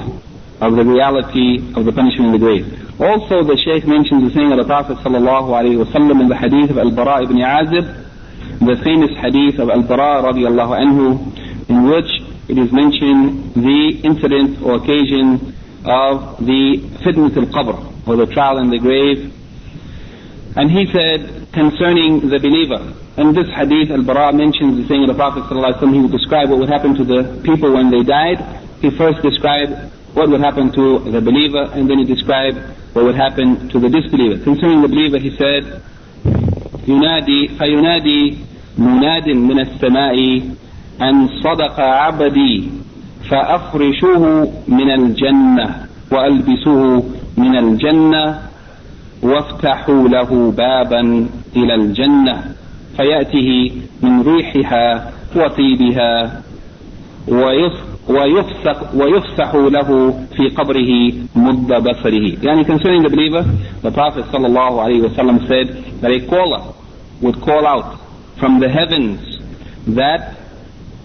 of 0.60 0.74
the 0.74 0.84
reality 0.84 1.58
of 1.76 1.84
the 1.84 1.92
punishment 1.92 2.26
in 2.26 2.32
the 2.32 2.38
grave. 2.38 3.00
Also, 3.00 3.44
the 3.44 3.56
Shaykh 3.56 3.86
mentions 3.86 4.26
the 4.26 4.34
saying 4.34 4.50
of 4.50 4.58
the 4.58 4.64
Prophet 4.64 4.98
wasallam 4.98 6.20
in 6.20 6.28
the 6.28 6.36
hadith 6.36 6.70
of 6.70 6.78
Al-Bara 6.78 7.22
ibn 7.22 7.36
Azib, 7.36 7.86
the 8.58 8.76
famous 8.82 9.10
hadith 9.22 9.60
of 9.60 9.70
Al-Bara 9.70 10.22
radiallahu 10.26 10.74
anhu, 10.74 11.68
in 11.68 11.84
which 11.84 12.10
it 12.48 12.58
is 12.58 12.72
mentioned 12.72 13.54
the 13.54 14.00
incident 14.02 14.60
or 14.62 14.76
occasion 14.76 15.54
of 15.84 16.44
the 16.44 16.82
fitnat 17.04 17.36
al-qabr, 17.36 18.08
or 18.08 18.16
the 18.16 18.26
trial 18.26 18.58
in 18.58 18.70
the 18.70 18.78
grave. 18.78 19.32
And 20.57 20.69
he 20.69 20.85
said 20.91 21.51
concerning 21.51 22.29
the 22.29 22.39
believer, 22.39 22.93
and 23.17 23.35
this 23.35 23.49
hadith, 23.49 23.89
Al-Bara 23.91 24.33
mentions 24.33 24.77
the 24.77 24.87
saying 24.87 25.03
of 25.03 25.09
the 25.09 25.15
Prophet 25.17 25.43
ﷺ, 25.49 25.93
he 25.93 25.99
would 26.01 26.11
describe 26.11 26.49
what 26.49 26.59
would 26.59 26.69
happen 26.69 26.95
to 26.95 27.03
the 27.03 27.41
people 27.43 27.73
when 27.73 27.89
they 27.89 28.03
died, 28.03 28.37
he 28.81 28.89
first 28.91 29.21
described 29.21 29.73
what 30.13 30.29
would 30.29 30.41
happen 30.41 30.71
to 30.73 30.99
the 31.09 31.21
believer 31.21 31.71
and 31.73 31.89
then 31.89 31.97
he 31.97 32.05
described 32.05 32.57
what 32.93 33.05
would 33.05 33.15
happen 33.15 33.69
to 33.69 33.79
the 33.79 33.89
disbeliever. 33.89 34.43
Concerning 34.43 34.81
the 34.81 34.87
believer 34.87 35.17
he 35.17 35.31
said, 35.37 35.81
ينادي 36.87 37.47
فينادي 37.57 38.37
مناد 38.77 39.29
من 39.29 39.59
السماء 39.59 40.41
أن 41.01 41.27
صدق 41.41 41.79
عبدي 41.79 42.69
فأفرشوه 43.29 44.51
من 44.67 44.89
الجنة 44.91 45.87
وألبسوه 46.11 47.03
من 47.37 47.57
الجنة 47.57 48.39
وافتحوا 49.22 50.08
له 50.08 50.50
بابا 50.50 51.26
إلى 51.56 51.74
الجنة 51.74 52.54
فيأته 52.96 53.70
من 54.02 54.22
ريحها 54.22 55.10
وطيبها 55.36 56.42
ويفسق 58.08 58.94
ويفسح 58.94 59.54
له 59.54 60.14
في 60.36 60.48
قبره 60.48 61.12
مد 61.36 61.72
بصره. 61.82 62.36
يعني 62.42 62.64
concerning 62.64 63.02
the 63.02 63.10
believer 63.10 63.44
the 63.82 63.90
Prophet 63.90 64.24
صلى 64.32 64.46
الله 64.46 64.82
عليه 64.82 65.00
وسلم 65.00 65.38
said 65.46 65.68
that 66.00 66.10
a 66.10 66.20
caller 66.26 66.62
would 67.20 67.40
call 67.40 67.66
out 67.66 67.98
from 68.38 68.60
the 68.60 68.68
heavens 68.68 69.40
that 69.88 70.37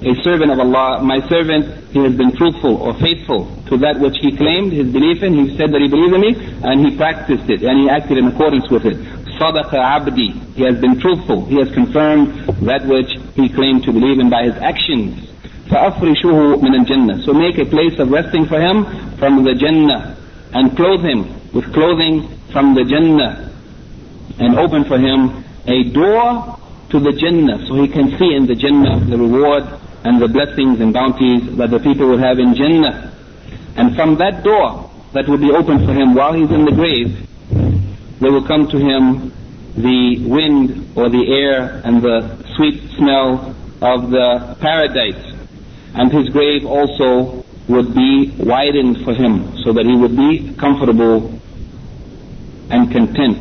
a 0.03 0.15
servant 0.23 0.53
of 0.53 0.61
Allah, 0.61 1.03
my 1.03 1.19
servant, 1.29 1.91
he 1.91 1.99
has 1.99 2.15
been 2.15 2.31
truthful 2.37 2.77
or 2.77 2.95
faithful 2.95 3.51
to 3.67 3.77
that 3.79 3.99
which 3.99 4.15
he 4.21 4.31
claimed, 4.37 4.71
his 4.73 4.93
belief 4.93 5.25
in. 5.25 5.35
He 5.35 5.57
said 5.57 5.73
that 5.73 5.81
he 5.83 5.89
believed 5.89 6.15
in 6.15 6.21
me, 6.23 6.33
and 6.63 6.87
he 6.87 6.97
practiced 6.97 7.51
it, 7.51 7.63
and 7.65 7.81
he 7.83 7.91
acted 7.91 8.19
in 8.19 8.29
accordance 8.29 8.71
with 8.71 8.87
it. 8.87 8.97
Sadaqa 9.43 9.75
abdi. 9.75 10.31
He 10.55 10.63
has 10.63 10.79
been 10.81 11.01
truthful. 11.01 11.47
He 11.47 11.59
has 11.59 11.73
confirmed 11.75 12.31
that 12.63 12.87
which 12.87 13.11
he 13.35 13.49
claimed 13.49 13.83
to 13.85 13.93
believe 13.93 14.21
in 14.21 14.31
by 14.31 14.45
his 14.45 14.55
actions. 14.63 15.19
فَأَفْرِشُهُ 15.67 16.63
مِنَ 16.63 16.87
الْجَنَّةِ 16.87 17.25
So 17.25 17.33
make 17.35 17.59
a 17.59 17.67
place 17.67 17.99
of 17.99 18.11
resting 18.11 18.47
for 18.47 18.61
him 18.61 18.85
from 19.19 19.43
the 19.43 19.55
Jannah 19.55 20.17
and 20.55 20.77
clothe 20.77 21.05
him 21.05 21.27
with 21.53 21.73
clothing 21.75 22.23
from 22.53 22.75
the 22.75 22.85
Jannah 22.85 23.51
and 24.39 24.59
open 24.59 24.85
for 24.85 24.99
him 24.99 25.45
a 25.67 25.91
door 25.91 26.57
to 26.91 27.01
the 27.01 27.13
Jannah 27.13 27.67
so 27.67 27.75
he 27.83 27.89
can 27.89 28.17
see 28.17 28.33
in 28.33 28.47
the 28.47 28.55
Jannah 28.55 29.01
the 29.05 29.19
reward 29.19 29.65
and 30.04 30.22
the 30.22 30.28
blessings 30.28 30.80
and 30.80 30.94
bounties 30.94 31.56
that 31.58 31.72
the 31.72 31.80
people 31.80 32.08
will 32.08 32.18
have 32.18 32.40
in 32.40 32.56
Jannah. 32.56 33.12
And 33.76 33.96
from 33.96 34.18
that 34.18 34.44
door 34.44 34.90
that 35.14 35.28
will 35.28 35.38
be 35.38 35.52
opened 35.52 35.86
for 35.86 35.94
him 35.94 36.14
while 36.14 36.34
he's 36.34 36.52
in 36.52 36.66
the 36.66 36.72
grave, 36.72 37.28
there 38.20 38.32
will 38.32 38.46
come 38.46 38.68
to 38.70 38.78
him 38.78 39.32
the 39.76 40.24
wind 40.28 40.96
or 40.96 41.10
the 41.10 41.26
air 41.34 41.82
and 41.84 42.02
the 42.02 42.38
sweet 42.56 42.80
smell 42.98 43.56
of 43.82 44.12
the 44.12 44.56
paradise 44.62 45.34
and 45.96 46.12
his 46.12 46.30
grave 46.30 46.66
also 46.66 47.44
would 47.68 47.94
be 47.96 48.34
widened 48.40 49.04
for 49.04 49.14
him 49.14 49.58
so 49.64 49.74
that 49.74 49.86
he 49.86 49.96
would 49.96 50.16
be 50.16 50.54
comfortable 50.56 51.40
and 52.70 52.92
content 52.92 53.38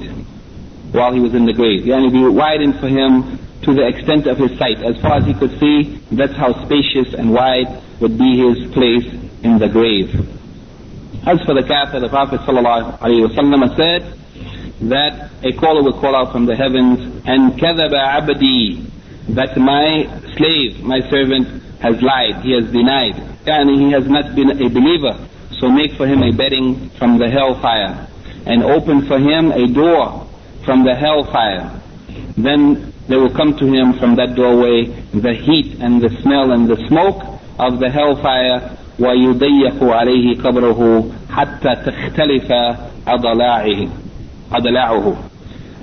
while 0.93 1.13
he 1.13 1.21
was 1.21 1.35
in 1.35 1.47
the 1.47 1.53
grave. 1.53 1.85
Yani 1.85 2.13
be 2.13 2.23
widened 2.23 2.79
for 2.79 2.89
him 2.89 3.39
to 3.63 3.75
the 3.75 3.87
extent 3.87 4.27
of 4.27 4.39
his 4.39 4.57
sight. 4.59 4.83
As 4.83 5.01
far 5.01 5.17
as 5.19 5.25
he 5.25 5.35
could 5.35 5.59
see, 5.59 6.01
that's 6.11 6.35
how 6.35 6.53
spacious 6.65 7.15
and 7.15 7.33
wide 7.33 7.83
would 8.01 8.19
be 8.19 8.39
his 8.39 8.71
place 8.73 9.07
in 9.43 9.59
the 9.59 9.69
grave. 9.69 10.11
As 11.27 11.41
for 11.43 11.55
the 11.55 11.63
kafir, 11.63 12.01
the 12.01 12.09
Prophet 12.09 12.41
ﷺ 12.41 13.77
said 13.77 14.19
that 14.89 15.31
a 15.45 15.53
caller 15.53 15.83
will 15.83 16.01
call 16.01 16.17
out 16.17 16.33
from 16.33 16.47
the 16.47 16.57
heavens, 16.57 16.99
and 17.25 17.53
kadhaba 17.53 17.99
abdi, 17.99 18.85
that 19.29 19.57
my 19.57 20.03
slave, 20.37 20.83
my 20.83 21.01
servant, 21.09 21.63
has 21.81 22.03
lied, 22.03 22.43
he 22.43 22.53
has 22.53 22.71
denied, 22.73 23.15
and 23.47 23.71
he 23.71 23.93
has 23.93 24.09
not 24.09 24.35
been 24.35 24.51
a 24.51 24.69
believer. 24.69 25.29
So 25.61 25.71
make 25.71 25.93
for 25.93 26.09
him 26.09 26.23
a 26.25 26.33
bedding 26.33 26.91
from 26.99 27.19
the 27.19 27.31
hellfire, 27.31 28.09
and 28.47 28.65
open 28.65 29.07
for 29.07 29.21
him 29.21 29.53
a 29.53 29.69
door 29.69 30.27
from 30.65 30.83
the 30.83 30.95
hellfire. 30.97 31.81
Then 32.37 32.92
there 33.08 33.20
will 33.20 33.34
come 33.34 33.58
to 33.58 33.66
him 33.66 33.94
from 34.00 34.16
that 34.16 34.36
doorway 34.36 34.86
the 35.14 35.34
heat 35.34 35.80
and 35.80 36.02
the 36.02 36.10
smell 36.22 36.52
and 36.52 36.68
the 36.68 36.78
smoke 36.88 37.22
of 37.60 37.80
the 37.80 37.90
hellfire 37.90 38.78
ويضيق 39.00 39.84
عليه 39.84 40.38
قبره 40.42 41.10
حتى 41.30 41.76
تختلف 41.86 42.52
أضلاعه 43.08 43.88
أضلاعه 44.52 45.18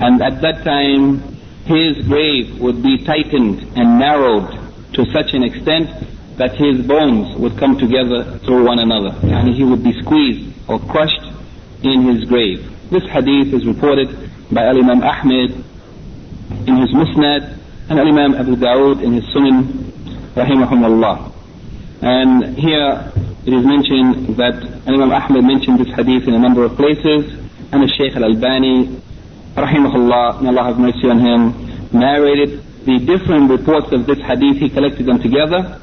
and 0.00 0.20
at 0.22 0.40
that 0.42 0.64
time 0.64 1.22
his 1.66 2.04
grave 2.06 2.60
would 2.60 2.82
be 2.82 2.98
tightened 3.04 3.60
and 3.76 3.98
narrowed 3.98 4.50
to 4.92 5.04
such 5.12 5.32
an 5.32 5.44
extent 5.44 5.88
that 6.36 6.56
his 6.56 6.84
bones 6.86 7.36
would 7.38 7.56
come 7.56 7.78
together 7.78 8.38
through 8.44 8.64
one 8.66 8.80
another 8.80 9.14
and 9.22 9.54
he 9.54 9.62
would 9.62 9.82
be 9.84 9.92
squeezed 10.02 10.52
or 10.68 10.78
crushed 10.80 11.24
in 11.84 12.02
his 12.02 12.24
grave 12.24 12.58
this 12.90 13.04
hadith 13.04 13.54
is 13.54 13.64
reported 13.64 14.08
by 14.50 14.66
Imam 14.66 15.02
Ahmed 15.02 15.64
in 16.49 16.75
his 16.77 16.91
Musnad 16.91 17.57
and 17.89 17.99
Imam 17.99 18.35
Abu 18.35 18.55
Dawud 18.55 19.03
in 19.03 19.13
his 19.13 19.23
Sunan 19.25 19.63
rahimahumullah 20.35 21.29
and 22.01 22.57
here 22.57 23.11
it 23.45 23.53
is 23.53 23.65
mentioned 23.65 24.37
that 24.37 24.55
Imam 24.87 25.11
Ahmed 25.11 25.43
mentioned 25.43 25.79
this 25.79 25.91
hadith 25.95 26.27
in 26.27 26.33
a 26.33 26.39
number 26.39 26.63
of 26.63 26.75
places, 26.75 27.27
and 27.71 27.83
the 27.83 27.91
Shaykh 27.97 28.15
al-Albani, 28.15 28.87
rahimahullah, 29.55 30.41
may 30.41 30.47
Allah 30.47 30.63
have 30.63 30.79
mercy 30.79 31.09
on 31.09 31.19
him, 31.19 31.91
narrated 31.91 32.63
the 32.85 32.99
different 32.99 33.51
reports 33.51 33.91
of 33.91 34.07
this 34.07 34.19
hadith. 34.19 34.57
He 34.63 34.69
collected 34.69 35.05
them 35.05 35.19
together 35.19 35.81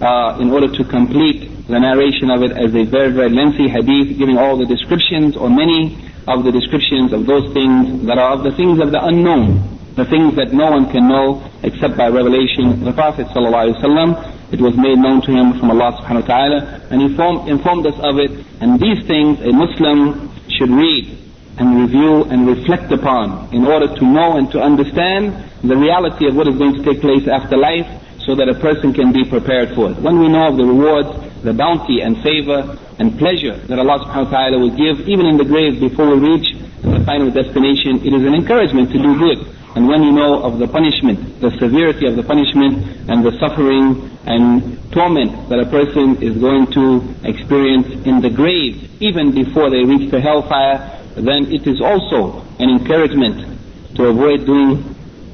uh, 0.00 0.38
in 0.40 0.50
order 0.50 0.66
to 0.66 0.84
complete 0.84 1.66
the 1.68 1.78
narration 1.78 2.30
of 2.30 2.42
it 2.42 2.52
as 2.52 2.74
a 2.74 2.82
very, 2.82 3.12
very 3.12 3.30
lengthy 3.30 3.68
hadith, 3.68 4.18
giving 4.18 4.38
all 4.38 4.56
the 4.56 4.66
descriptions 4.66 5.36
or 5.36 5.48
many 5.48 5.94
of 6.26 6.42
the 6.42 6.50
descriptions 6.50 7.12
of 7.12 7.26
those 7.26 7.52
things 7.54 8.06
that 8.06 8.18
are 8.18 8.34
of 8.34 8.42
the 8.42 8.50
things 8.52 8.80
of 8.80 8.90
the 8.90 8.98
unknown, 8.98 9.71
the 9.94 10.04
things 10.04 10.36
that 10.36 10.52
no 10.52 10.70
one 10.70 10.90
can 10.90 11.08
know 11.08 11.44
except 11.62 11.96
by 11.96 12.08
revelation. 12.08 12.84
The 12.84 12.92
Prophet 12.92 13.26
ﷺ 13.28 14.52
it 14.52 14.60
was 14.60 14.76
made 14.76 14.98
known 14.98 15.22
to 15.22 15.32
him 15.32 15.58
from 15.58 15.70
Allah 15.70 15.96
subhanahu 16.00 16.28
wa 16.28 16.32
ta'ala 16.32 16.58
and 16.90 17.00
he 17.00 17.06
informed, 17.08 17.48
informed 17.48 17.86
us 17.86 17.96
of 18.04 18.18
it. 18.18 18.30
And 18.60 18.78
these 18.78 19.00
things 19.06 19.40
a 19.40 19.52
Muslim 19.52 20.28
should 20.48 20.68
read 20.68 21.18
and 21.56 21.80
review 21.80 22.24
and 22.24 22.46
reflect 22.46 22.92
upon 22.92 23.52
in 23.54 23.64
order 23.66 23.88
to 23.88 24.04
know 24.04 24.36
and 24.36 24.50
to 24.52 24.60
understand 24.60 25.32
the 25.64 25.76
reality 25.76 26.28
of 26.28 26.36
what 26.36 26.48
is 26.48 26.56
going 26.56 26.74
to 26.74 26.84
take 26.84 27.00
place 27.00 27.26
after 27.28 27.56
life 27.56 27.88
so 28.24 28.34
that 28.34 28.48
a 28.48 28.54
person 28.54 28.92
can 28.92 29.12
be 29.12 29.24
prepared 29.24 29.74
for 29.74 29.90
it. 29.90 29.96
When 29.98 30.20
we 30.20 30.28
know 30.28 30.48
of 30.48 30.56
the 30.56 30.64
rewards, 30.64 31.10
the 31.42 31.52
bounty 31.52 32.00
and 32.00 32.16
favor 32.22 32.78
and 32.98 33.18
pleasure 33.18 33.56
that 33.66 33.78
Allah 33.78 33.98
subhanahu 34.06 34.30
wa 34.30 34.30
ta'ala 34.30 34.58
will 34.58 34.76
give 34.76 35.08
even 35.08 35.26
in 35.26 35.36
the 35.36 35.44
grave 35.44 35.80
before 35.80 36.14
we 36.14 36.34
reach 36.34 36.54
the 36.82 37.02
final 37.04 37.30
destination, 37.30 38.02
it 38.06 38.12
is 38.14 38.22
an 38.26 38.34
encouragement 38.34 38.90
to 38.90 38.98
do 38.98 39.18
good. 39.18 39.46
And 39.74 39.88
when 39.88 40.02
you 40.02 40.12
know 40.12 40.42
of 40.42 40.58
the 40.58 40.68
punishment, 40.68 41.40
the 41.40 41.50
severity 41.58 42.06
of 42.06 42.16
the 42.16 42.22
punishment 42.22 43.08
and 43.08 43.24
the 43.24 43.32
suffering 43.40 44.10
and 44.26 44.78
torment 44.92 45.48
that 45.48 45.58
a 45.58 45.66
person 45.66 46.22
is 46.22 46.36
going 46.36 46.66
to 46.72 47.02
experience 47.24 47.88
in 48.06 48.20
the 48.20 48.30
grave, 48.30 49.02
even 49.02 49.32
before 49.32 49.70
they 49.70 49.82
reach 49.82 50.10
the 50.10 50.20
hellfire, 50.20 51.00
then 51.16 51.50
it 51.50 51.66
is 51.66 51.80
also 51.80 52.44
an 52.58 52.68
encouragement 52.68 53.58
to 53.96 54.06
avoid 54.06 54.44
doing 54.46 54.84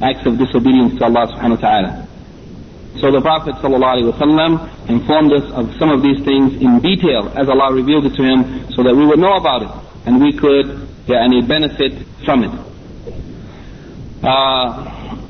acts 0.00 0.24
of 0.26 0.38
disobedience 0.38 0.96
to 0.98 1.04
Allah 1.04 1.26
subhanahu 1.34 1.60
wa 1.60 1.68
ta'ala. 1.68 2.07
So 2.96 3.12
the 3.12 3.20
Prophet 3.20 3.54
ﷺ 3.56 4.88
informed 4.88 5.32
us 5.32 5.44
of 5.52 5.72
some 5.78 5.90
of 5.90 6.02
these 6.02 6.24
things 6.24 6.54
in 6.60 6.80
detail 6.80 7.28
as 7.36 7.48
Allah 7.48 7.72
revealed 7.72 8.06
it 8.06 8.14
to 8.16 8.22
him 8.22 8.66
so 8.72 8.82
that 8.82 8.94
we 8.96 9.06
would 9.06 9.20
know 9.20 9.36
about 9.36 9.62
it 9.62 9.70
and 10.06 10.20
we 10.20 10.32
could 10.32 10.88
get 11.06 11.22
any 11.22 11.42
benefit 11.42 11.92
from 12.24 12.44
it. 12.44 12.50
Uh, 14.24 14.84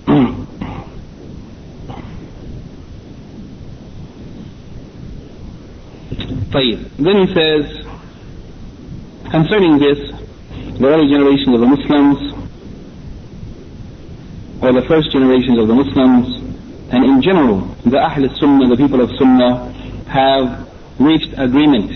then 6.98 7.26
he 7.26 7.34
says, 7.34 7.84
concerning 9.30 9.78
this, 9.78 9.98
the 10.78 10.86
early 10.86 11.08
generations 11.10 11.54
of 11.54 11.60
the 11.60 11.66
Muslims, 11.66 12.32
or 14.62 14.72
the 14.72 14.82
first 14.88 15.10
generations 15.12 15.58
of 15.58 15.68
the 15.68 15.74
Muslims, 15.74 16.37
and 16.90 17.04
in 17.04 17.20
general, 17.20 17.60
the 17.84 17.98
Ahl 17.98 18.28
Sunnah, 18.40 18.68
the 18.68 18.76
people 18.76 19.00
of 19.00 19.10
Sunnah, 19.18 19.72
have 20.08 20.68
reached 20.98 21.32
agreement 21.36 21.92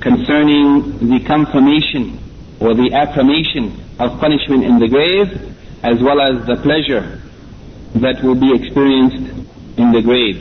concerning 0.00 0.98
the 1.08 1.20
confirmation 1.26 2.18
or 2.60 2.74
the 2.74 2.92
affirmation 2.94 3.84
of 3.98 4.18
punishment 4.18 4.64
in 4.64 4.78
the 4.78 4.88
grave 4.88 5.28
as 5.82 6.00
well 6.02 6.20
as 6.20 6.46
the 6.46 6.56
pleasure 6.62 7.20
that 7.96 8.22
will 8.22 8.34
be 8.34 8.52
experienced 8.54 9.28
in 9.76 9.92
the 9.92 10.00
grave. 10.00 10.40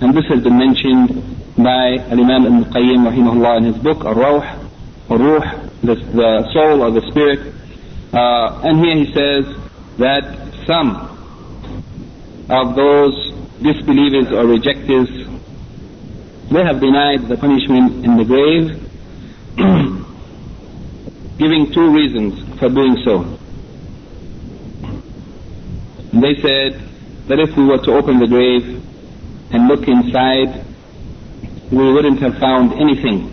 And 0.00 0.14
this 0.14 0.26
has 0.28 0.42
been 0.42 0.58
mentioned 0.58 1.08
by 1.56 1.98
Imam 2.12 2.46
Ibn 2.46 2.64
Qayyim 2.70 3.02
rahimahullah 3.08 3.58
in 3.58 3.64
his 3.64 3.78
book 3.78 4.04
Ar-Rawh, 4.04 5.10
Ar-Ruh, 5.10 5.70
the, 5.82 5.94
the 5.94 6.52
soul 6.52 6.82
or 6.82 6.90
the 6.90 7.02
spirit. 7.10 7.54
Uh, 8.12 8.60
and 8.62 8.78
here 8.78 8.94
he 8.94 9.12
says 9.12 9.44
that 9.98 10.22
some 10.66 11.17
of 12.48 12.74
those 12.74 13.32
disbelievers 13.62 14.32
or 14.32 14.46
rejectors, 14.46 15.08
they 16.50 16.64
have 16.64 16.80
denied 16.80 17.28
the 17.28 17.36
punishment 17.36 18.04
in 18.04 18.16
the 18.16 18.24
grave, 18.24 18.72
giving 21.38 21.70
two 21.72 21.90
reasons 21.92 22.58
for 22.58 22.68
doing 22.70 22.96
so. 23.04 23.38
They 26.20 26.40
said 26.40 26.80
that 27.28 27.38
if 27.38 27.54
we 27.56 27.66
were 27.66 27.78
to 27.84 27.92
open 27.92 28.18
the 28.18 28.26
grave 28.26 28.82
and 29.52 29.68
look 29.68 29.86
inside, 29.86 30.64
we 31.70 31.92
wouldn't 31.92 32.20
have 32.20 32.38
found 32.38 32.72
anything. 32.80 33.30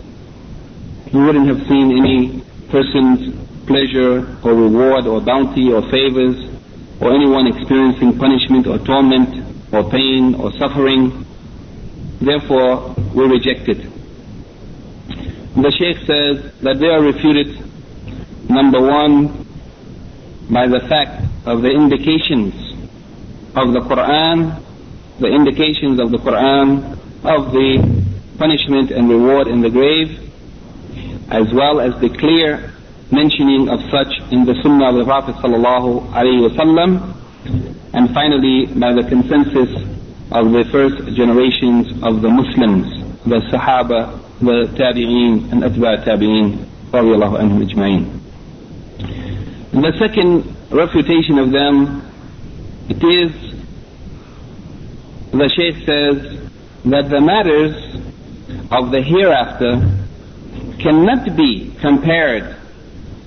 We 1.12 1.24
wouldn't 1.24 1.48
have 1.48 1.66
seen 1.66 1.96
any 1.96 2.42
person's 2.68 3.34
pleasure 3.66 4.36
or 4.42 4.52
reward 4.52 5.06
or 5.06 5.22
bounty 5.22 5.72
or 5.72 5.80
favors 5.90 6.55
or 7.00 7.14
anyone 7.14 7.46
experiencing 7.46 8.18
punishment 8.18 8.66
or 8.66 8.78
torment 8.78 9.44
or 9.72 9.90
pain 9.90 10.34
or 10.34 10.52
suffering. 10.52 11.24
Therefore, 12.20 12.94
we 13.14 13.24
reject 13.26 13.68
it. 13.68 13.92
The 15.56 15.70
Sheikh 15.78 15.98
says 16.06 16.52
that 16.60 16.78
they 16.78 16.88
are 16.88 17.02
refuted 17.02 17.66
Number 18.48 18.80
one, 18.80 19.44
by 20.48 20.68
the 20.68 20.78
fact 20.88 21.24
of 21.46 21.62
the 21.62 21.70
indications 21.70 22.54
of 23.56 23.72
the 23.72 23.80
Quran, 23.80 24.62
the 25.18 25.26
indications 25.26 25.98
of 25.98 26.12
the 26.12 26.18
Quran 26.18 26.92
of 27.24 27.50
the 27.50 28.04
punishment 28.38 28.92
and 28.92 29.08
reward 29.08 29.48
in 29.48 29.62
the 29.62 29.70
grave, 29.70 30.30
as 31.28 31.52
well 31.52 31.80
as 31.80 32.00
the 32.00 32.08
clear 32.08 32.72
mentioning 33.10 33.68
of 33.68 33.80
such 33.90 34.12
in 34.32 34.44
the 34.44 34.54
Sunnah 34.62 34.90
of 34.90 34.96
the 34.96 35.04
Prophet 35.04 35.36
sallallahu 35.36 36.10
wasallam, 36.10 37.14
and 37.94 38.12
finally 38.12 38.66
by 38.66 38.92
the 38.92 39.02
consensus 39.08 39.70
of 40.32 40.50
the 40.52 40.64
first 40.72 41.16
generations 41.16 41.92
of 42.02 42.20
the 42.20 42.28
Muslims, 42.28 42.86
the 43.24 43.40
Sahaba, 43.50 44.20
the 44.40 44.66
Tabi'een, 44.76 45.52
and 45.52 45.62
Atba' 45.62 46.04
Tabi'een, 46.04 46.66
radiallahu 46.90 47.38
anhum 47.40 47.62
ajma'in. 47.64 48.04
The 49.72 49.92
second 49.98 50.56
refutation 50.70 51.38
of 51.38 51.52
them, 51.52 52.02
it 52.88 53.02
is, 53.02 53.30
the 55.30 55.48
Shaykh 55.48 55.84
says, 55.86 56.40
that 56.86 57.10
the 57.10 57.20
matters 57.20 57.74
of 58.70 58.90
the 58.90 59.02
hereafter 59.02 59.80
cannot 60.80 61.36
be 61.36 61.72
compared 61.80 62.56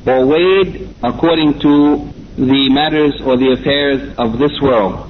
or 0.05 0.25
weighed 0.25 0.95
according 1.03 1.59
to 1.59 2.09
the 2.37 2.69
matters 2.71 3.19
or 3.25 3.37
the 3.37 3.51
affairs 3.51 4.15
of 4.17 4.39
this 4.39 4.51
world. 4.61 5.05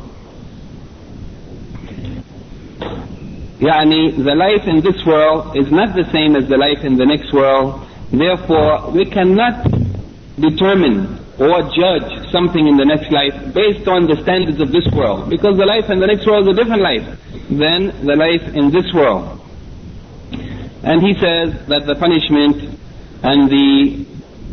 Yani, 3.59 4.15
the 4.15 4.35
life 4.35 4.65
in 4.67 4.81
this 4.81 5.05
world 5.05 5.55
is 5.57 5.69
not 5.69 5.93
the 5.93 6.09
same 6.11 6.35
as 6.35 6.47
the 6.47 6.57
life 6.57 6.83
in 6.83 6.95
the 6.95 7.05
next 7.05 7.33
world. 7.33 7.85
Therefore, 8.09 8.89
we 8.91 9.05
cannot 9.05 9.67
determine 10.39 11.19
or 11.39 11.63
judge 11.75 12.31
something 12.31 12.67
in 12.67 12.75
the 12.75 12.85
next 12.85 13.11
life 13.11 13.35
based 13.53 13.87
on 13.87 14.07
the 14.07 14.15
standards 14.23 14.59
of 14.59 14.71
this 14.71 14.87
world. 14.91 15.29
Because 15.29 15.57
the 15.57 15.65
life 15.65 15.89
in 15.89 15.99
the 15.99 16.07
next 16.07 16.25
world 16.25 16.47
is 16.47 16.55
a 16.55 16.57
different 16.57 16.81
life 16.81 17.03
than 17.49 17.91
the 18.05 18.15
life 18.15 18.43
in 18.55 18.71
this 18.71 18.91
world. 18.93 19.39
And 20.83 21.01
he 21.01 21.13
says 21.15 21.55
that 21.67 21.83
the 21.85 21.95
punishment 21.95 22.79
and 23.23 23.49
the 23.51 24.05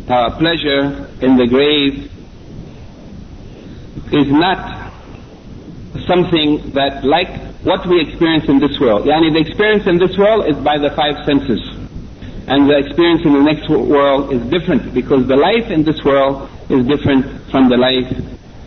uh, 0.09 0.37
pleasure 0.37 1.09
in 1.21 1.37
the 1.37 1.47
grave 1.47 2.11
is 4.13 4.31
not 4.31 4.91
something 6.07 6.71
that 6.71 7.03
like 7.03 7.29
what 7.63 7.85
we 7.87 7.99
experience 8.01 8.47
in 8.47 8.59
this 8.59 8.79
world. 8.79 9.05
Yani 9.05 9.33
the 9.33 9.39
experience 9.39 9.85
in 9.87 9.97
this 9.97 10.17
world 10.17 10.47
is 10.47 10.55
by 10.63 10.77
the 10.77 10.91
five 10.91 11.25
senses. 11.25 11.61
and 12.47 12.69
the 12.69 12.77
experience 12.77 13.21
in 13.25 13.33
the 13.33 13.43
next 13.43 13.67
world 13.69 14.31
is 14.31 14.41
different 14.49 14.93
because 14.93 15.27
the 15.27 15.35
life 15.35 15.69
in 15.69 15.83
this 15.83 16.01
world 16.03 16.49
is 16.69 16.85
different 16.87 17.25
from 17.51 17.67
the 17.67 17.75
life 17.75 18.07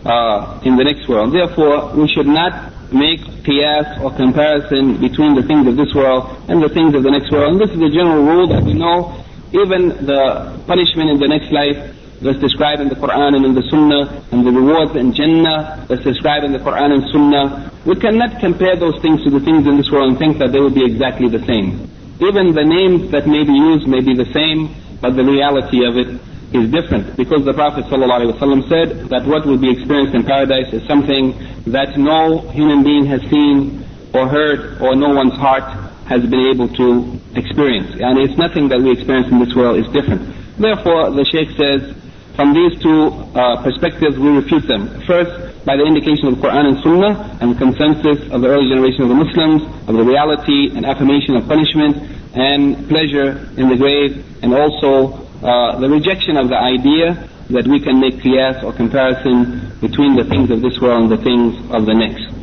uh, 0.05 0.61
in 0.63 0.77
the 0.77 0.83
next 0.83 1.09
world. 1.09 1.33
Therefore, 1.33 1.89
we 1.97 2.07
should 2.07 2.27
not 2.27 2.71
make 2.93 3.21
qiyas 3.41 3.99
or 4.03 4.13
comparison 4.15 5.01
between 5.01 5.33
the 5.33 5.41
things 5.41 5.65
of 5.65 5.75
this 5.77 5.93
world 5.95 6.29
and 6.47 6.61
the 6.61 6.69
things 6.69 6.93
of 6.93 7.01
the 7.01 7.09
next 7.09 7.31
world. 7.31 7.53
And 7.53 7.59
this 7.59 7.71
is 7.73 7.81
a 7.81 7.89
general 7.89 8.21
rule 8.21 8.47
that 8.53 8.61
we 8.61 8.73
know 8.73 9.17
even 9.53 10.05
the 10.05 10.63
punishment 10.65 11.11
in 11.11 11.19
the 11.19 11.27
next 11.27 11.51
life 11.51 11.75
that's 12.21 12.39
described 12.39 12.81
in 12.81 12.87
the 12.87 12.95
Quran 12.95 13.35
and 13.35 13.43
in 13.45 13.53
the 13.53 13.65
Sunnah, 13.67 14.23
and 14.31 14.45
the 14.45 14.51
rewards 14.51 14.95
in 14.95 15.13
Jannah 15.13 15.85
that's 15.89 16.03
described 16.03 16.45
in 16.45 16.53
the 16.53 16.59
Quran 16.59 16.93
and 16.93 17.03
Sunnah. 17.11 17.71
We 17.83 17.95
cannot 17.95 18.39
compare 18.39 18.75
those 18.75 19.01
things 19.01 19.23
to 19.23 19.29
the 19.29 19.41
things 19.41 19.65
in 19.67 19.75
this 19.77 19.89
world 19.89 20.13
and 20.13 20.17
think 20.19 20.37
that 20.37 20.53
they 20.53 20.59
will 20.59 20.73
be 20.73 20.85
exactly 20.85 21.27
the 21.27 21.43
same. 21.49 21.89
Even 22.21 22.53
the 22.53 22.63
names 22.63 23.09
that 23.11 23.25
may 23.25 23.43
be 23.43 23.53
used 23.53 23.89
may 23.89 23.99
be 23.99 24.13
the 24.13 24.29
same, 24.31 24.69
but 25.01 25.17
the 25.17 25.25
reality 25.25 25.81
of 25.83 25.97
it 25.97 26.21
is 26.53 26.69
different. 26.69 27.17
Because 27.17 27.43
the 27.43 27.53
Prophet 27.53 27.85
ﷺ 27.85 28.69
said 28.69 29.09
that 29.09 29.25
what 29.25 29.45
will 29.45 29.57
be 29.57 29.71
experienced 29.71 30.13
in 30.13 30.23
paradise 30.23 30.71
is 30.71 30.85
something 30.87 31.33
that 31.65 31.97
no 31.97 32.45
human 32.53 32.83
being 32.83 33.05
has 33.07 33.21
seen 33.33 33.83
or 34.13 34.27
heard 34.29 34.79
or 34.79 34.95
no 34.95 35.09
one's 35.09 35.33
heart 35.33 35.90
has 36.11 36.27
been 36.27 36.51
able 36.51 36.67
to 36.67 37.15
experience. 37.39 37.95
And 37.95 38.19
it's 38.19 38.35
nothing 38.35 38.67
that 38.67 38.83
we 38.83 38.91
experience 38.91 39.31
in 39.31 39.39
this 39.39 39.55
world 39.55 39.79
is 39.79 39.87
different. 39.95 40.27
Therefore, 40.59 41.07
the 41.15 41.23
Sheikh 41.31 41.55
says, 41.55 41.95
from 42.35 42.51
these 42.51 42.75
two 42.83 43.15
uh, 43.31 43.63
perspectives, 43.63 44.19
we 44.19 44.29
refute 44.35 44.67
them. 44.67 44.91
First, 45.07 45.31
by 45.63 45.79
the 45.79 45.87
indication 45.87 46.27
of 46.27 46.35
the 46.35 46.41
Quran 46.43 46.67
and 46.67 46.77
Sunnah 46.83 47.39
and 47.39 47.55
consensus 47.55 48.27
of 48.27 48.43
the 48.43 48.49
early 48.51 48.67
generation 48.67 49.07
of 49.07 49.09
the 49.09 49.19
Muslims 49.23 49.63
of 49.87 49.95
the 49.95 50.03
reality 50.03 50.75
and 50.75 50.83
affirmation 50.83 51.39
of 51.39 51.47
punishment 51.47 51.95
and 52.35 52.87
pleasure 52.91 53.39
in 53.55 53.71
the 53.71 53.77
grave 53.79 54.19
and 54.43 54.51
also 54.51 55.15
uh, 55.43 55.79
the 55.79 55.87
rejection 55.87 56.35
of 56.35 56.49
the 56.49 56.57
idea 56.57 57.15
that 57.51 57.67
we 57.67 57.79
can 57.79 57.99
make 57.99 58.15
qiyas 58.19 58.63
or 58.63 58.71
comparison 58.73 59.71
between 59.79 60.15
the 60.15 60.23
things 60.23 60.51
of 60.51 60.61
this 60.61 60.79
world 60.79 61.07
and 61.07 61.11
the 61.11 61.23
things 61.23 61.55
of 61.71 61.85
the 61.85 61.93
next. 61.93 62.40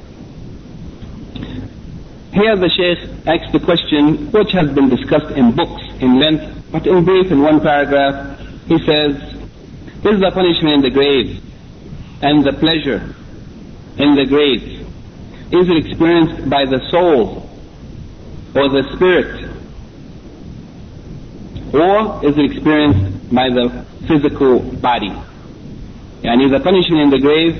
Here 2.33 2.57
the 2.57 2.69
Shaykh 2.69 3.27
asks 3.27 3.53
the 3.53 3.61
question 3.61 4.31
which 4.31 4.53
has 4.53 4.71
been 4.73 4.89
discussed 4.89 5.35
in 5.37 5.53
books 5.53 5.83
in 6.01 6.21
length, 6.21 6.71
but 6.71 6.87
in 6.87 7.05
brief 7.05 7.33
in 7.33 7.41
one 7.41 7.61
paragraph, 7.61 8.39
he 8.67 8.79
says, 8.85 9.17
is 10.05 10.21
the 10.21 10.31
punishment 10.33 10.75
in 10.75 10.81
the 10.83 10.91
grave 10.91 11.43
and 12.21 12.45
the 12.45 12.53
pleasure 12.53 13.15
in 13.97 14.15
the 14.15 14.27
grave, 14.27 14.87
is 15.51 15.69
it 15.69 15.87
experienced 15.87 16.49
by 16.51 16.65
the 16.67 16.81
soul 16.91 17.49
or 18.55 18.69
the 18.69 18.83
spirit? 18.95 19.49
Or 21.73 22.25
is 22.25 22.37
it 22.37 22.45
experienced 22.53 23.35
by 23.35 23.49
the 23.49 23.85
physical 24.07 24.61
body? 24.61 25.11
Yani 26.23 26.51
the 26.51 26.61
punishment 26.61 27.03
in 27.03 27.11
the 27.11 27.19
grave, 27.19 27.57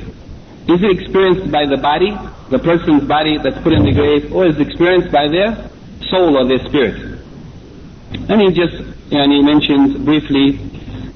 is 0.69 0.83
it 0.83 1.01
experienced 1.01 1.51
by 1.51 1.65
the 1.65 1.79
body, 1.79 2.13
the 2.50 2.60
person's 2.60 3.04
body 3.04 3.38
that's 3.38 3.58
put 3.64 3.74
in 3.74 3.84
the 3.84 3.92
grave, 3.92 4.34
or 4.34 4.46
is 4.46 4.56
it 4.60 4.68
experienced 4.68 5.12
by 5.12 5.28
their 5.28 5.70
soul 6.10 6.38
or 6.38 6.48
their 6.48 6.64
spirit? 6.66 7.20
And 8.30 8.42
he 8.42 8.52
just 8.52 8.76
yani, 9.10 9.44
mentions 9.44 9.98
briefly 9.98 10.60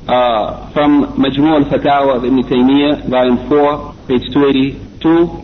uh, 0.08 0.72
from 0.72 1.18
Majmu' 1.18 1.66
al-Fatawa 1.66 2.18
of 2.18 2.26
Ibn 2.26 2.44
Taymiyyah, 2.44 3.10
volume 3.10 3.48
4, 3.50 3.94
page 4.08 4.34
282. 4.34 5.44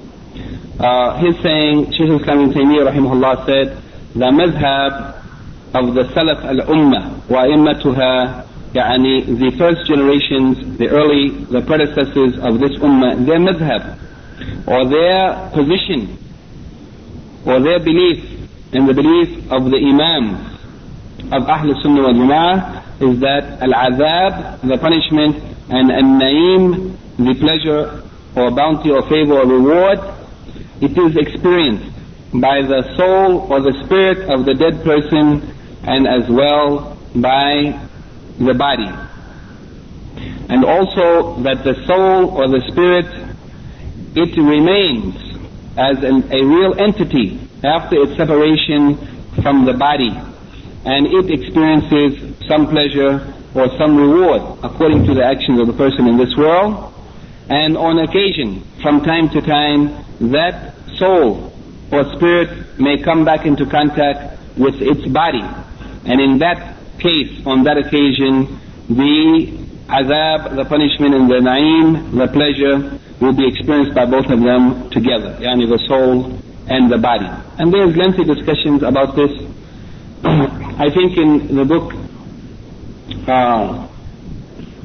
Uh, 0.80 1.18
he's 1.20 1.41
saying, 1.43 1.91
Shaykh 1.93 2.22
Islam 2.22 2.49
Ibn 2.49 2.53
Taymiyyah 2.53 2.91
rahimahullah 2.91 3.45
said, 3.45 3.84
the 4.14 4.30
madhab 4.32 5.22
of 5.74 5.95
the 5.95 6.03
Salaf 6.14 6.43
al-Ummah 6.45 7.30
wa 7.30 7.43
immatuha 7.45 8.47
يعني 8.74 9.38
the 9.38 9.55
first 9.57 9.86
generations, 9.88 10.78
the 10.78 10.89
early, 10.89 11.30
the 11.30 11.61
predecessors 11.61 12.34
of 12.39 12.59
this 12.59 12.72
ummah, 12.82 13.24
their 13.26 13.38
madhab, 13.38 13.99
or 14.66 14.89
their 14.89 15.51
position, 15.53 16.18
or 17.47 17.61
their 17.61 17.78
belief, 17.78 18.24
in 18.72 18.86
the 18.86 18.95
belief 18.95 19.51
of 19.51 19.70
the 19.70 19.78
imams 19.78 20.59
of 21.32 21.49
Ahl 21.49 21.82
Sunnah 21.82 22.03
wal 22.03 22.14
Jama'ah 22.14 22.78
is 23.01 23.20
that 23.20 23.62
al-azab, 23.62 24.61
the 24.68 24.78
punishment, 24.78 25.36
and 25.70 25.91
al-naim, 25.91 26.99
the 27.18 27.34
pleasure 27.34 28.03
or 28.36 28.51
bounty 28.51 28.91
or 28.91 29.03
favor 29.09 29.41
or 29.41 29.47
reward, 29.47 29.99
it 30.80 30.97
is 30.97 31.16
experienced 31.16 31.95
by 32.32 32.62
the 32.62 32.82
soul 32.97 33.51
or 33.51 33.61
the 33.61 33.72
spirit 33.84 34.30
of 34.30 34.45
the 34.45 34.55
dead 34.55 34.84
person 34.84 35.55
and 35.82 36.07
as 36.07 36.28
well 36.28 36.97
by 37.16 37.78
the 38.39 38.55
body. 38.55 38.89
And 40.49 40.64
also 40.64 41.41
that 41.43 41.64
the 41.64 41.74
soul 41.86 42.30
or 42.30 42.49
the 42.49 42.62
spirit, 42.70 43.07
it 44.14 44.36
remains 44.36 45.14
as 45.76 46.02
an, 46.02 46.32
a 46.32 46.44
real 46.44 46.78
entity 46.80 47.40
after 47.64 48.02
its 48.02 48.16
separation 48.16 48.96
from 49.42 49.64
the 49.64 49.74
body 49.74 50.11
and 50.84 51.06
it 51.06 51.30
experiences 51.30 52.36
some 52.46 52.66
pleasure 52.68 53.34
or 53.54 53.68
some 53.78 53.96
reward 53.96 54.59
according 54.62 55.04
to 55.06 55.14
the 55.14 55.24
actions 55.24 55.61
of 55.61 55.66
the 55.66 55.72
person 55.72 56.06
in 56.06 56.16
this 56.16 56.34
world. 56.36 56.94
And 57.48 57.76
on 57.76 57.98
occasion, 57.98 58.62
from 58.82 59.02
time 59.02 59.28
to 59.30 59.40
time, 59.40 60.04
that 60.32 60.74
soul 60.96 61.52
or 61.90 62.04
spirit 62.16 62.78
may 62.78 63.02
come 63.02 63.24
back 63.24 63.46
into 63.46 63.66
contact 63.66 64.38
with 64.56 64.80
its 64.80 65.06
body. 65.06 65.44
And 66.04 66.20
in 66.20 66.38
that 66.38 66.76
case, 66.98 67.44
on 67.46 67.64
that 67.64 67.78
occasion, 67.78 68.61
the 68.88 69.68
azab, 69.89 70.57
the 70.57 70.64
punishment, 70.64 71.14
and 71.14 71.28
the 71.28 71.41
na'im, 71.41 72.12
the 72.16 72.28
pleasure, 72.28 73.01
will 73.20 73.34
be 73.34 73.49
experienced 73.49 73.95
by 73.95 74.07
both 74.07 74.26
of 74.30 74.41
them 74.41 74.89
together, 74.91 75.36
yani 75.41 75.66
the 75.68 75.80
soul 75.89 76.39
and 76.68 76.93
the 76.93 76.99
body. 76.99 77.28
And 77.59 77.72
there's 77.72 77.97
lengthy 77.97 78.24
discussions 78.24 78.82
about 78.82 79.16
this 79.16 79.32
I 80.24 80.91
think 80.91 81.16
in 81.16 81.55
the 81.55 81.64
book, 81.64 81.95
uh, 83.28 83.86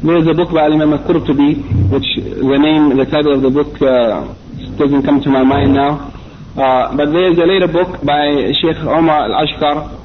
there 0.03 0.17
is 0.17 0.27
a 0.27 0.33
book 0.35 0.53
by 0.53 0.65
Imam 0.65 0.93
al-Qurtubi, 0.93 1.89
which 1.89 2.05
the 2.21 2.57
name, 2.61 2.95
the 2.95 3.05
title 3.05 3.33
of 3.33 3.41
the 3.41 3.49
book 3.49 3.73
uh, 3.81 4.29
doesn't 4.77 5.01
come 5.01 5.21
to 5.21 5.29
my 5.29 5.43
mind 5.43 5.73
now. 5.73 6.13
Uh, 6.55 6.95
but 6.95 7.09
there 7.11 7.31
is 7.31 7.37
a 7.39 7.45
later 7.49 7.67
book 7.67 8.05
by 8.05 8.53
Sheikh 8.61 8.77
Omar 8.85 9.25
al-Ashkar, 9.25 10.02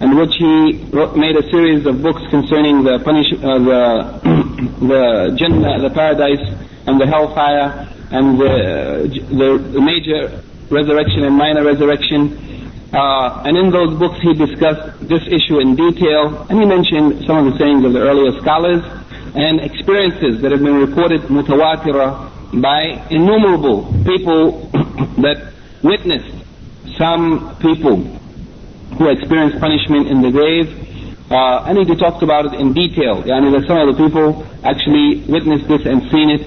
in 0.00 0.16
which 0.16 0.32
he 0.38 0.82
wrote, 0.92 1.16
made 1.16 1.36
a 1.36 1.44
series 1.50 1.84
of 1.86 2.02
books 2.02 2.22
concerning 2.30 2.82
the 2.82 2.98
punish, 3.04 3.28
uh, 3.44 3.58
the 3.58 4.20
the 4.80 5.36
Jannah, 5.36 5.80
the 5.80 5.90
paradise, 5.90 6.40
and 6.86 7.00
the 7.00 7.06
hellfire, 7.06 7.88
and 8.10 8.40
the, 8.40 9.60
the, 9.72 9.80
major 9.80 10.42
resurrection 10.70 11.24
and 11.24 11.36
minor 11.36 11.64
resurrection. 11.64 12.48
Uh, 12.92 13.44
and 13.44 13.56
in 13.56 13.70
those 13.70 13.96
books 13.98 14.18
he 14.20 14.34
discussed 14.34 14.98
this 15.06 15.22
issue 15.28 15.60
in 15.60 15.76
detail, 15.76 16.46
and 16.48 16.58
he 16.58 16.66
mentioned 16.66 17.24
some 17.26 17.46
of 17.46 17.52
the 17.52 17.58
sayings 17.58 17.84
of 17.84 17.92
the 17.92 18.00
earlier 18.00 18.32
scholars 18.40 18.82
and 19.34 19.60
experiences 19.60 20.40
that 20.42 20.50
have 20.50 20.62
been 20.62 20.74
reported 20.74 21.20
mutawatira 21.28 22.60
by 22.60 23.06
innumerable 23.10 23.84
people 24.04 24.66
that 25.22 25.52
witnessed 25.82 26.34
some 26.98 27.56
people 27.60 28.19
who 28.98 29.08
experienced 29.08 29.58
punishment 29.60 30.08
in 30.08 30.22
the 30.22 30.30
grave. 30.30 30.68
Uh, 31.30 31.62
and 31.66 31.78
he 31.78 31.94
talked 31.94 32.22
about 32.22 32.46
it 32.46 32.54
in 32.54 32.72
detail. 32.72 33.22
Yani 33.22 33.54
that 33.54 33.66
some 33.68 33.78
of 33.78 33.94
the 33.94 33.98
people 34.02 34.42
actually 34.64 35.22
witnessed 35.30 35.68
this 35.68 35.86
and 35.86 36.02
seen 36.10 36.30
it. 36.30 36.42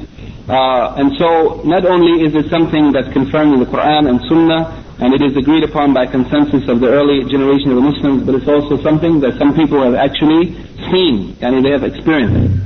Uh, 0.49 0.99
and 0.99 1.15
so 1.17 1.61
not 1.63 1.85
only 1.85 2.25
is 2.27 2.35
it 2.35 2.49
something 2.49 2.91
that's 2.91 3.07
confirmed 3.13 3.53
in 3.53 3.59
the 3.59 3.65
Quran 3.65 4.09
and 4.09 4.19
Sunnah, 4.27 4.83
and 4.99 5.13
it 5.13 5.21
is 5.23 5.35
agreed 5.37 5.63
upon 5.63 5.93
by 5.93 6.05
consensus 6.05 6.67
of 6.67 6.79
the 6.79 6.87
early 6.87 7.23
generation 7.31 7.71
of 7.71 7.77
the 7.77 7.81
Muslims, 7.81 8.23
but 8.23 8.35
it's 8.35 8.47
also 8.47 8.75
something 8.83 9.19
that 9.21 9.37
some 9.39 9.55
people 9.55 9.81
have 9.81 9.95
actually 9.95 10.53
seen, 10.91 11.35
and 11.41 11.63
they 11.63 11.71
have 11.71 11.83
experienced. 11.83 12.59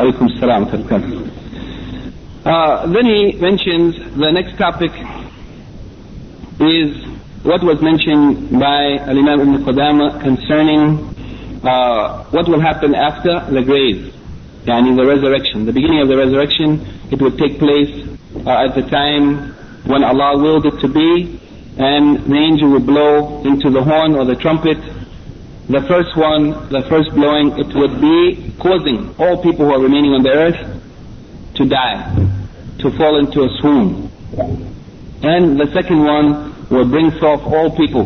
Alaykum 0.00 0.32
salam 0.40 0.64
uh, 2.44 2.86
Then 2.86 3.04
he 3.04 3.32
mentions 3.32 3.96
the 4.16 4.30
next 4.32 4.56
topic 4.56 4.92
is 6.60 7.17
what 7.48 7.64
was 7.64 7.80
mentioned 7.80 8.50
by 8.60 9.00
Al-Imam 9.08 9.40
Ibn 9.40 9.64
Qudama 9.64 10.20
concerning 10.20 11.00
uh, 11.64 12.24
what 12.28 12.46
will 12.46 12.60
happen 12.60 12.94
after 12.94 13.40
the 13.48 13.62
grave, 13.64 14.12
yani 14.68 14.94
the 14.94 15.06
resurrection. 15.06 15.64
The 15.64 15.72
beginning 15.72 16.02
of 16.02 16.08
the 16.08 16.18
resurrection, 16.18 16.84
it 17.10 17.22
will 17.22 17.32
take 17.40 17.58
place 17.58 18.04
uh, 18.44 18.68
at 18.68 18.76
the 18.76 18.84
time 18.92 19.56
when 19.88 20.04
Allah 20.04 20.36
willed 20.36 20.66
it 20.66 20.78
to 20.84 20.88
be, 20.92 21.40
and 21.78 22.20
the 22.28 22.36
angel 22.36 22.68
will 22.68 22.84
blow 22.84 23.40
into 23.48 23.70
the 23.70 23.82
horn 23.82 24.14
or 24.14 24.26
the 24.26 24.36
trumpet. 24.36 24.76
The 25.72 25.80
first 25.88 26.18
one, 26.20 26.68
the 26.68 26.84
first 26.92 27.16
blowing, 27.16 27.56
it 27.56 27.72
would 27.72 27.96
be 27.98 28.52
causing 28.60 29.16
all 29.16 29.40
people 29.42 29.64
who 29.64 29.72
are 29.72 29.80
remaining 29.80 30.12
on 30.12 30.22
the 30.22 30.36
earth 30.36 30.60
to 31.56 31.64
die, 31.64 32.12
to 32.84 32.90
fall 32.98 33.16
into 33.16 33.40
a 33.40 33.48
swoon. 33.56 34.12
And 35.24 35.58
the 35.58 35.72
second 35.72 36.04
one 36.04 36.57
will 36.69 36.87
bring 36.89 37.11
forth 37.11 37.41
all 37.41 37.75
people, 37.75 38.05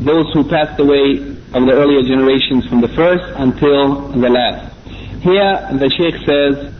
those 0.00 0.32
who 0.32 0.44
passed 0.44 0.78
away 0.80 1.36
of 1.54 1.66
the 1.66 1.72
earlier 1.72 2.02
generations 2.02 2.66
from 2.68 2.80
the 2.80 2.88
first 2.88 3.24
until 3.36 4.08
the 4.12 4.28
last. 4.28 4.72
Here 5.22 5.68
the 5.72 5.90
Sheikh 5.90 6.16
says, 6.26 6.72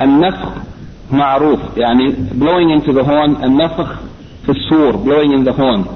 النفخ 0.00 0.62
معروف 1.10 1.76
يعني 1.76 2.30
blowing 2.38 2.70
into 2.70 2.92
the 2.92 3.04
horn 3.04 3.36
النفخ 3.44 4.00
في 4.46 4.48
الصور 4.48 5.04
blowing 5.04 5.32
in 5.32 5.44
the 5.44 5.52
horn. 5.52 5.88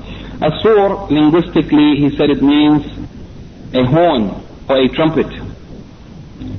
A 0.42 0.50
sur 0.60 1.06
linguistically 1.10 1.96
he 1.96 2.16
said 2.16 2.30
it 2.30 2.42
means 2.42 2.82
a 3.72 3.84
horn 3.84 4.42
or 4.68 4.76
a 4.76 4.88
trumpet. 4.88 5.26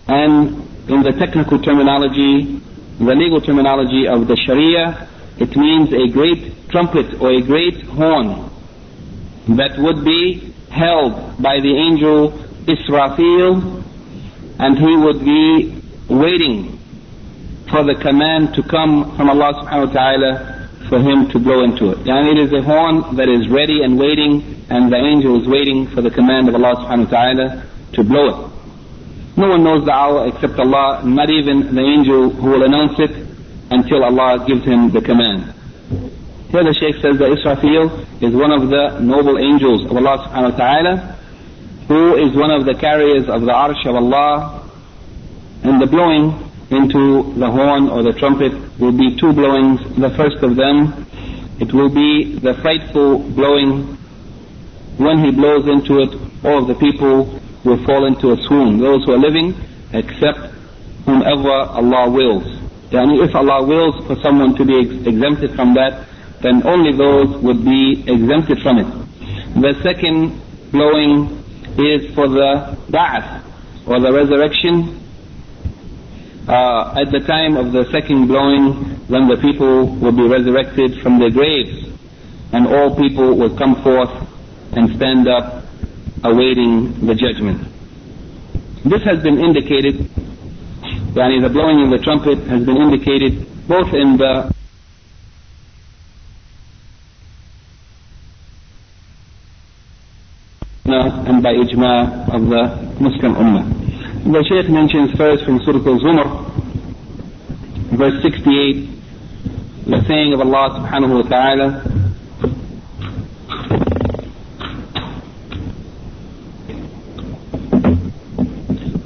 And 0.07 0.65
in 0.87 1.01
the 1.01 1.11
technical 1.11 1.59
terminology, 1.59 2.61
the 2.99 3.15
legal 3.15 3.41
terminology 3.41 4.07
of 4.07 4.27
the 4.27 4.35
Sharia, 4.35 5.07
it 5.37 5.55
means 5.57 5.91
a 5.91 6.07
great 6.11 6.58
trumpet 6.70 7.20
or 7.20 7.30
a 7.32 7.40
great 7.42 7.82
horn 7.86 8.50
that 9.56 9.78
would 9.78 10.04
be 10.04 10.52
held 10.70 11.42
by 11.42 11.58
the 11.60 11.74
angel 11.76 12.30
Israfil 12.66 13.82
and 14.58 14.78
he 14.78 14.96
would 14.96 15.20
be 15.24 15.82
waiting 16.08 16.78
for 17.70 17.82
the 17.84 17.94
command 18.02 18.54
to 18.54 18.62
come 18.62 19.16
from 19.16 19.30
Allah 19.30 19.54
subhanahu 19.62 19.88
wa 19.88 19.92
ta'ala 19.92 20.68
for 20.88 20.98
him 20.98 21.28
to 21.30 21.38
blow 21.38 21.62
into 21.62 21.90
it. 21.90 21.98
And 22.06 22.26
it 22.28 22.38
is 22.38 22.52
a 22.52 22.62
horn 22.62 23.16
that 23.16 23.28
is 23.28 23.48
ready 23.48 23.82
and 23.82 23.98
waiting 23.98 24.64
and 24.70 24.92
the 24.92 24.96
angel 24.98 25.40
is 25.40 25.46
waiting 25.48 25.86
for 25.94 26.02
the 26.02 26.10
command 26.10 26.48
of 26.48 26.54
Allah 26.54 26.74
subhanahu 26.82 27.10
wa 27.10 27.14
ta'ala 27.14 27.46
to 27.94 28.04
blow 28.04 28.26
it. 28.28 28.50
No 29.36 29.48
one 29.48 29.62
knows 29.64 29.84
the 29.84 29.92
hour 29.92 30.26
except 30.28 30.58
Allah, 30.58 31.02
not 31.04 31.30
even 31.30 31.74
the 31.74 31.80
angel 31.82 32.30
who 32.30 32.50
will 32.50 32.64
announce 32.64 32.98
it 32.98 33.14
until 33.70 34.02
Allah 34.04 34.44
gives 34.46 34.64
him 34.64 34.90
the 34.90 35.00
command. 35.00 35.54
Here 36.50 36.64
the 36.64 36.74
Shaykh 36.74 36.96
says 37.00 37.16
that 37.18 37.30
Israfil 37.30 37.86
is 38.20 38.34
one 38.34 38.50
of 38.50 38.70
the 38.70 38.98
noble 38.98 39.38
angels 39.38 39.84
of 39.86 39.96
Allah 39.96 40.18
subhanahu 40.26 40.50
wa 40.50 40.58
ta'ala, 40.58 40.94
who 41.86 42.16
is 42.16 42.34
one 42.34 42.50
of 42.50 42.66
the 42.66 42.74
carriers 42.74 43.28
of 43.28 43.42
the 43.42 43.52
arsh 43.54 43.86
of 43.86 43.94
Allah, 43.94 44.68
and 45.62 45.80
the 45.80 45.86
blowing 45.86 46.34
into 46.70 47.34
the 47.38 47.48
horn 47.48 47.88
or 47.88 48.02
the 48.02 48.12
trumpet 48.18 48.50
will 48.80 48.90
be 48.90 49.14
two 49.14 49.32
blowings. 49.32 49.78
The 49.94 50.10
first 50.10 50.42
of 50.42 50.56
them, 50.56 51.06
it 51.60 51.72
will 51.72 51.88
be 51.88 52.34
the 52.40 52.54
frightful 52.54 53.18
blowing. 53.30 53.96
When 54.98 55.22
he 55.24 55.30
blows 55.30 55.68
into 55.68 56.00
it, 56.02 56.18
all 56.44 56.62
of 56.62 56.66
the 56.66 56.74
people 56.74 57.30
will 57.64 57.78
fall 57.84 58.06
into 58.06 58.32
a 58.32 58.36
swoon. 58.42 58.78
Those 58.78 59.04
who 59.04 59.12
are 59.12 59.18
living, 59.22 59.54
except 59.92 60.50
whomever 61.06 61.62
Allah 61.78 62.10
wills. 62.10 62.42
Yani 62.90 63.22
if 63.22 63.36
Allah 63.36 63.62
wills 63.62 64.04
for 64.06 64.16
someone 64.16 64.56
to 64.56 64.64
be 64.64 64.80
ex- 64.80 65.06
exempted 65.06 65.54
from 65.54 65.74
that, 65.74 66.09
then 66.42 66.66
only 66.66 66.92
those 66.96 67.36
would 67.42 67.64
be 67.64 68.04
exempted 68.06 68.62
from 68.62 68.78
it. 68.78 68.86
The 69.60 69.74
second 69.82 70.40
blowing 70.72 71.44
is 71.76 72.14
for 72.14 72.28
the 72.28 72.76
ba'ath, 72.90 73.44
or 73.86 74.00
the 74.00 74.12
resurrection. 74.12 74.98
Uh, 76.48 76.94
at 76.96 77.10
the 77.12 77.20
time 77.26 77.56
of 77.56 77.72
the 77.72 77.84
second 77.92 78.26
blowing, 78.26 78.72
when 79.08 79.28
the 79.28 79.36
people 79.36 79.86
will 79.96 80.12
be 80.12 80.26
resurrected 80.26 81.00
from 81.02 81.18
their 81.18 81.30
graves, 81.30 81.86
and 82.52 82.66
all 82.66 82.96
people 82.96 83.36
will 83.36 83.56
come 83.56 83.82
forth 83.82 84.10
and 84.72 84.96
stand 84.96 85.28
up 85.28 85.64
awaiting 86.24 87.06
the 87.06 87.14
judgment. 87.14 87.60
This 88.84 89.02
has 89.04 89.22
been 89.22 89.38
indicated, 89.38 90.08
yani 91.14 91.42
the 91.42 91.50
blowing 91.52 91.84
of 91.84 91.90
the 91.90 92.02
trumpet 92.02 92.38
has 92.48 92.64
been 92.64 92.76
indicated 92.76 93.46
both 93.68 93.92
in 93.94 94.16
the 94.16 94.52
by 101.42 101.54
ijma 101.54 102.28
of 102.34 102.48
the 102.48 102.62
Muslim 103.00 103.34
Ummah. 103.34 103.64
The 104.32 104.44
Shaykh 104.48 104.68
mentions 104.70 105.10
first 105.16 105.44
from 105.44 105.60
Surah 105.64 105.78
Al-Zumar, 105.78 106.28
verse 107.96 108.22
68, 108.22 108.88
the 109.86 110.04
saying 110.06 110.32
of 110.34 110.40
Allah 110.40 110.80
subhanahu 110.80 111.22
wa 111.22 111.28
ta'ala, 111.28 111.82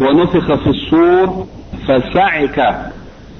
ونفخ 0.01 0.55
في 0.55 0.67
الصور 0.67 1.47
فصعق 1.89 2.59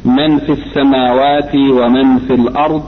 من 0.05 0.39
في 0.39 0.53
السماوات 0.53 1.55
ومن 1.55 2.19
في 2.19 2.35
الأرض 2.35 2.85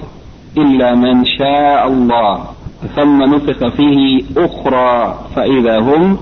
إلا 0.59 0.95
من 0.95 1.25
شاء 1.25 1.89
الله 1.89 2.56
ثم 2.96 3.24
نفخ 3.24 3.68
فيه 3.68 4.24
أخرى 4.38 5.20
فإذا 5.36 5.80
هم 5.80 6.18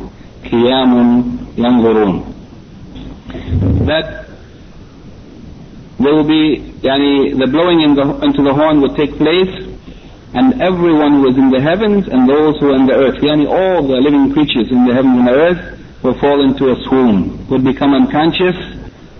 قيام 0.52 1.24
ينظرون 1.58 2.24
that 3.86 4.26
there 6.00 6.14
will 6.16 6.24
be 6.28 6.62
يعني 6.84 7.38
the 7.38 7.48
blowing 7.48 7.82
in 7.82 7.96
the, 7.96 8.04
into 8.24 8.44
the 8.44 8.54
horn 8.54 8.82
will 8.82 8.96
take 8.96 9.16
place 9.18 9.54
and 10.34 10.62
everyone 10.62 11.14
who 11.14 11.30
is 11.30 11.38
in 11.38 11.50
the 11.50 11.62
heavens 11.62 12.08
and 12.08 12.30
those 12.30 12.60
who 12.60 12.70
are 12.72 12.76
in 12.76 12.86
the 12.86 12.94
earth 12.94 13.22
يعني 13.24 13.48
all 13.48 13.82
the 13.88 13.96
living 13.96 14.32
creatures 14.34 14.70
in 14.72 14.86
the 14.86 14.94
heavens 14.94 15.18
and 15.20 15.28
the 15.28 15.34
earth 15.34 15.80
will 16.04 16.18
fall 16.20 16.44
into 16.44 16.70
a 16.72 16.76
swoon 16.84 17.48
will 17.50 17.64
become 17.64 17.94
unconscious 17.94 18.56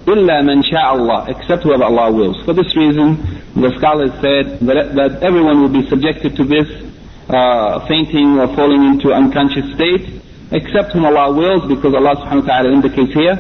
إلا 0.08 0.42
من 0.42 0.64
شاء 0.64 0.84
Allah 0.98 1.26
except 1.30 1.64
whoever 1.64 1.84
Allah 1.84 2.12
wills 2.12 2.38
for 2.46 2.54
this 2.54 2.76
reason 2.76 3.18
the 3.56 3.72
scholars 3.78 4.12
said 4.22 4.60
that, 4.62 4.96
that 4.96 5.24
everyone 5.24 5.62
will 5.62 5.70
be 5.82 5.88
subjected 5.90 6.36
to 6.36 6.44
this 6.44 6.68
uh, 7.30 7.86
fainting 7.88 8.40
or 8.40 8.48
falling 8.56 8.84
into 8.84 9.14
unconscious 9.14 9.66
state, 9.76 10.22
except 10.52 10.94
whom 10.94 11.06
Allah 11.06 11.32
wills, 11.32 11.68
because 11.68 11.94
Allah 11.94 12.16
subhanahu 12.18 12.42
wa 12.42 12.48
ta'ala 12.48 12.74
indicates 12.74 13.14
here 13.14 13.36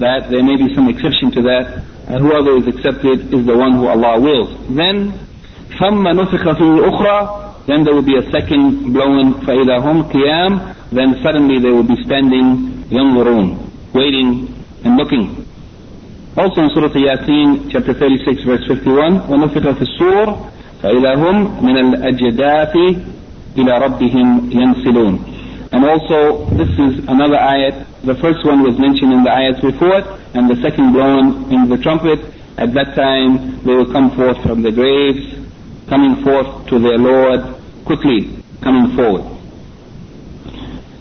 that 0.00 0.30
there 0.30 0.42
may 0.42 0.56
be 0.56 0.74
some 0.74 0.88
exception 0.88 1.30
to 1.32 1.42
that, 1.42 1.84
and 2.08 2.24
whoever 2.24 2.56
is 2.56 2.66
accepted 2.66 3.32
is 3.32 3.46
the 3.46 3.56
one 3.56 3.72
who 3.72 3.86
Allah 3.86 4.20
wills. 4.20 4.50
Then, 4.68 5.12
ثم 5.78 6.08
نفخ 6.08 6.42
فيه 6.58 6.88
أخرى, 6.88 7.66
then 7.66 7.84
there 7.84 7.94
will 7.94 8.02
be 8.02 8.16
a 8.16 8.30
second 8.30 8.92
blowing 8.92 9.34
فإذا 9.44 9.78
هم 9.78 10.08
قيام, 10.10 10.74
then 10.92 11.20
suddenly 11.22 11.58
they 11.58 11.70
will 11.70 11.82
be 11.82 11.96
standing 12.04 12.86
ينظرون, 12.90 13.92
waiting 13.92 14.54
and 14.84 14.96
looking. 14.96 15.44
Also 16.36 16.62
in 16.62 16.70
Surah 16.70 16.88
Yasin, 16.88 17.70
chapter 17.70 17.94
36, 17.94 18.42
verse 18.42 18.66
51, 18.66 19.28
ونفخ 19.30 19.70
في 19.70 19.82
الصور 19.82 20.50
فإذا 20.82 21.14
هم 21.14 21.64
من 21.64 21.76
الأجداث 21.78 22.74
إلى 23.56 23.78
ربهم 23.78 24.52
ينسلون. 24.52 25.34
And 25.72 25.84
also, 25.84 26.44
this 26.54 26.68
is 26.68 27.04
another 27.08 27.36
ayat. 27.36 27.86
The 28.02 28.14
first 28.16 28.44
one 28.44 28.62
was 28.62 28.78
mentioned 28.78 29.12
in 29.12 29.24
the 29.24 29.30
ayats 29.30 29.60
before 29.60 29.98
it, 29.98 30.06
and 30.34 30.48
the 30.48 30.60
second 30.62 30.92
blown 30.92 31.52
in 31.52 31.68
the 31.68 31.78
trumpet. 31.78 32.20
At 32.56 32.72
that 32.74 32.94
time, 32.94 33.60
they 33.64 33.74
will 33.74 33.90
come 33.90 34.14
forth 34.14 34.40
from 34.42 34.62
the 34.62 34.70
graves, 34.70 35.34
coming 35.88 36.22
forth 36.22 36.66
to 36.68 36.78
their 36.78 36.98
Lord, 36.98 37.56
quickly 37.84 38.38
coming 38.62 38.94
forward. 38.94 39.24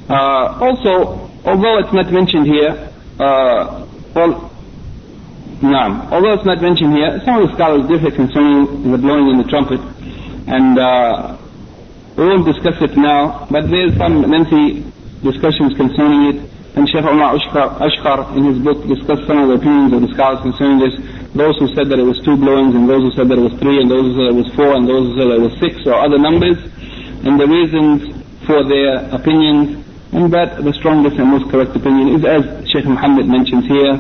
Uh, 0.10 0.58
also, 0.60 1.30
although 1.46 1.78
it's 1.78 1.94
not 1.94 2.12
mentioned 2.12 2.48
here, 2.48 2.92
uh, 3.20 3.86
well, 4.16 4.50
Naam. 5.64 6.12
Although 6.12 6.34
it's 6.34 6.46
not 6.46 6.62
mentioned 6.62 6.94
here, 6.94 7.22
some 7.24 7.42
of 7.42 7.48
the 7.48 7.56
scholars 7.56 7.88
differ 7.88 8.12
concerning 8.12 8.92
the 8.92 8.98
blowing 8.98 9.30
in 9.30 9.38
the 9.38 9.48
trumpet, 9.48 9.80
and 10.48 10.78
uh, 10.78 11.38
we 12.19 12.27
won't 12.27 12.45
discuss 12.45 12.75
it 12.83 12.99
now, 12.99 13.47
but 13.49 13.71
there's 13.71 13.95
some 13.97 14.27
lengthy 14.27 14.83
discussions 15.23 15.79
concerning 15.79 16.35
it. 16.35 16.51
And 16.75 16.83
Sheikh 16.91 17.07
Umar 17.07 17.39
Ashkar 17.39 18.37
in 18.37 18.43
his 18.43 18.59
book 18.59 18.83
discussed 18.91 19.23
some 19.31 19.39
of 19.39 19.49
the 19.49 19.55
opinions 19.55 19.95
of 19.95 20.03
the 20.03 20.11
scholars 20.15 20.43
concerning 20.43 20.83
this. 20.83 20.99
Those 21.39 21.55
who 21.63 21.71
said 21.79 21.87
that 21.95 21.99
it 21.99 22.03
was 22.03 22.19
two 22.27 22.35
blowings, 22.35 22.75
and 22.75 22.91
those 22.91 23.07
who 23.07 23.13
said 23.15 23.31
that 23.31 23.39
it 23.39 23.47
was 23.47 23.55
three, 23.63 23.79
and 23.79 23.87
those 23.87 24.11
who 24.11 24.15
said 24.19 24.35
it 24.35 24.39
was 24.39 24.51
four, 24.59 24.75
and 24.75 24.83
those 24.83 25.07
who 25.07 25.15
said 25.15 25.31
it 25.31 25.43
was 25.47 25.55
six, 25.63 25.79
or 25.87 25.95
other 25.95 26.19
numbers, 26.19 26.59
and 27.23 27.39
the 27.39 27.47
reasons 27.47 28.11
for 28.51 28.67
their 28.67 28.99
opinions. 29.15 29.87
And 30.11 30.33
that 30.35 30.59
the 30.59 30.75
strongest 30.75 31.23
and 31.23 31.31
most 31.31 31.47
correct 31.55 31.77
opinion 31.77 32.19
is, 32.19 32.25
as 32.27 32.43
Sheikh 32.75 32.87
Muhammad 32.87 33.31
mentions 33.31 33.63
here, 33.71 33.95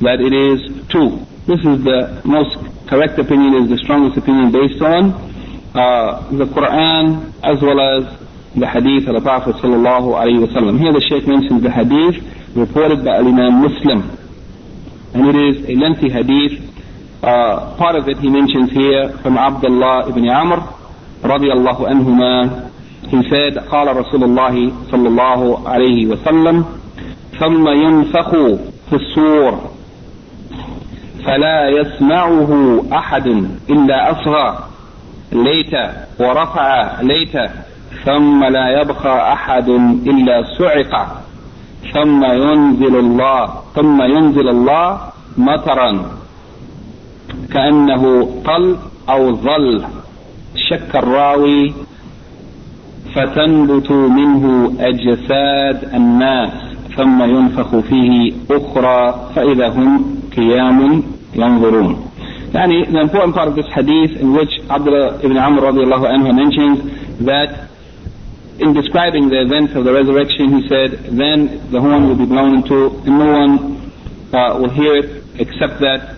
that 0.00 0.24
it 0.24 0.32
is 0.32 0.88
two. 0.88 1.20
This 1.44 1.60
is 1.60 1.84
the 1.84 2.22
most 2.24 2.56
correct 2.88 3.18
opinion, 3.18 3.60
is 3.60 3.68
the 3.68 3.80
strongest 3.84 4.16
opinion 4.16 4.52
based 4.52 4.80
on 4.80 5.28
uh, 5.74 6.30
the 6.30 6.44
Quran 6.46 7.32
as 7.42 7.60
well 7.62 7.80
as 7.80 8.04
the 8.54 8.66
hadith 8.66 9.08
of 9.08 9.14
the 9.14 9.20
Prophet 9.20 9.56
sallallahu 9.56 10.16
alaihi 10.16 10.46
wasallam. 10.46 10.78
Here 10.80 10.92
the 10.92 11.00
Shaykh 11.00 11.26
mentions 11.26 11.62
the 11.62 11.70
hadith 11.70 12.16
reported 12.56 13.04
by 13.04 13.18
Imam 13.18 13.62
Muslim, 13.62 14.08
and 15.14 15.28
it 15.28 15.36
is 15.36 15.68
a 15.68 15.74
lengthy 15.74 16.08
hadith. 16.08 16.64
Uh, 17.22 17.76
part 17.76 17.96
of 17.96 18.08
it 18.08 18.18
he 18.18 18.28
mentions 18.30 18.70
here 18.70 19.10
from 19.22 19.36
Abdullah 19.36 20.08
ibn 20.08 20.28
Amr 20.28 20.60
radiallahu 21.22 21.88
anhuma. 21.88 22.70
He 23.08 23.22
said, 23.28 23.54
قال 23.70 23.88
رسول 23.96 24.24
الله 24.24 24.90
صلى 24.90 25.08
الله 25.08 25.68
عليه 25.68 26.06
وسلم 26.06 26.64
ثم 27.38 27.68
ينفخ 27.68 28.30
في 28.90 28.96
الصور 28.96 29.70
فلا 31.24 31.68
يسمعه 31.68 32.82
أحد 32.92 33.26
إلا 33.70 34.10
أصغى 34.12 34.68
ليت 35.32 35.74
ورفع 36.20 37.00
ليت 37.00 37.36
ثم 38.04 38.44
لا 38.44 38.80
يبقى 38.80 39.32
أحد 39.32 39.68
إلا 40.06 40.42
صعق 40.58 41.22
ثم 41.94 42.24
ينزل 42.24 42.96
الله 42.96 43.48
ثم 43.74 44.02
ينزل 44.02 44.48
الله 44.48 45.00
مطرا. 45.36 46.10
كأنه 47.52 48.30
طل 48.44 48.76
أو 49.08 49.34
ظل. 49.34 49.84
شك 50.56 50.96
الراوي 50.96 51.74
فتنبت 53.14 53.90
منه 53.90 54.72
أجساد 54.80 55.94
الناس. 55.94 56.50
ثم 56.96 57.22
ينفخ 57.22 57.76
فيه 57.76 58.32
أخرى 58.50 59.28
فإذا 59.36 59.68
هم 59.68 60.18
قيام 60.36 61.02
ينظرون. 61.34 62.07
Yani 62.52 62.90
the 62.90 63.00
important 63.00 63.34
part 63.34 63.48
of 63.48 63.56
this 63.56 63.66
hadith 63.74 64.16
in 64.16 64.32
which 64.32 64.48
Abdullah 64.70 65.20
ibn 65.22 65.36
Amr 65.36 65.60
radiallahu 65.68 66.08
anhu 66.08 66.32
mentions 66.32 67.24
that 67.26 67.68
in 68.58 68.72
describing 68.72 69.28
the 69.28 69.42
events 69.42 69.74
of 69.76 69.84
the 69.84 69.92
resurrection, 69.92 70.50
he 70.56 70.66
said, 70.66 71.14
then 71.14 71.70
the 71.70 71.80
horn 71.80 72.08
will 72.08 72.16
be 72.16 72.26
blown 72.26 72.56
into, 72.56 72.90
and 73.04 73.18
no 73.18 73.30
one 73.30 73.92
uh, 74.32 74.58
will 74.58 74.70
hear 74.70 74.96
it 74.96 75.24
except 75.38 75.78
that 75.80 76.16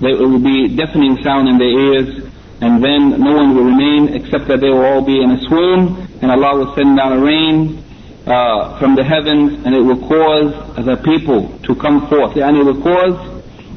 there 0.00 0.16
will 0.16 0.42
be 0.42 0.74
deafening 0.74 1.22
sound 1.22 1.48
in 1.48 1.58
their 1.58 1.70
ears, 1.70 2.24
and 2.60 2.82
then 2.82 3.20
no 3.20 3.36
one 3.36 3.54
will 3.54 3.64
remain 3.64 4.14
except 4.14 4.48
that 4.48 4.60
they 4.60 4.68
will 4.68 4.84
all 4.84 5.04
be 5.04 5.22
in 5.22 5.30
a 5.30 5.40
swoon, 5.46 6.08
and 6.22 6.30
Allah 6.32 6.58
will 6.58 6.74
send 6.74 6.96
down 6.96 7.12
a 7.12 7.20
rain 7.20 7.84
uh, 8.26 8.78
from 8.80 8.96
the 8.96 9.04
heavens, 9.04 9.62
and 9.64 9.74
it 9.74 9.80
will 9.80 10.00
cause 10.08 10.50
the 10.74 10.96
people 11.04 11.56
to 11.62 11.74
come 11.76 12.08
forth, 12.08 12.36
and 12.36 12.56
it 12.56 12.64
will 12.64 12.82
cause 12.82 13.14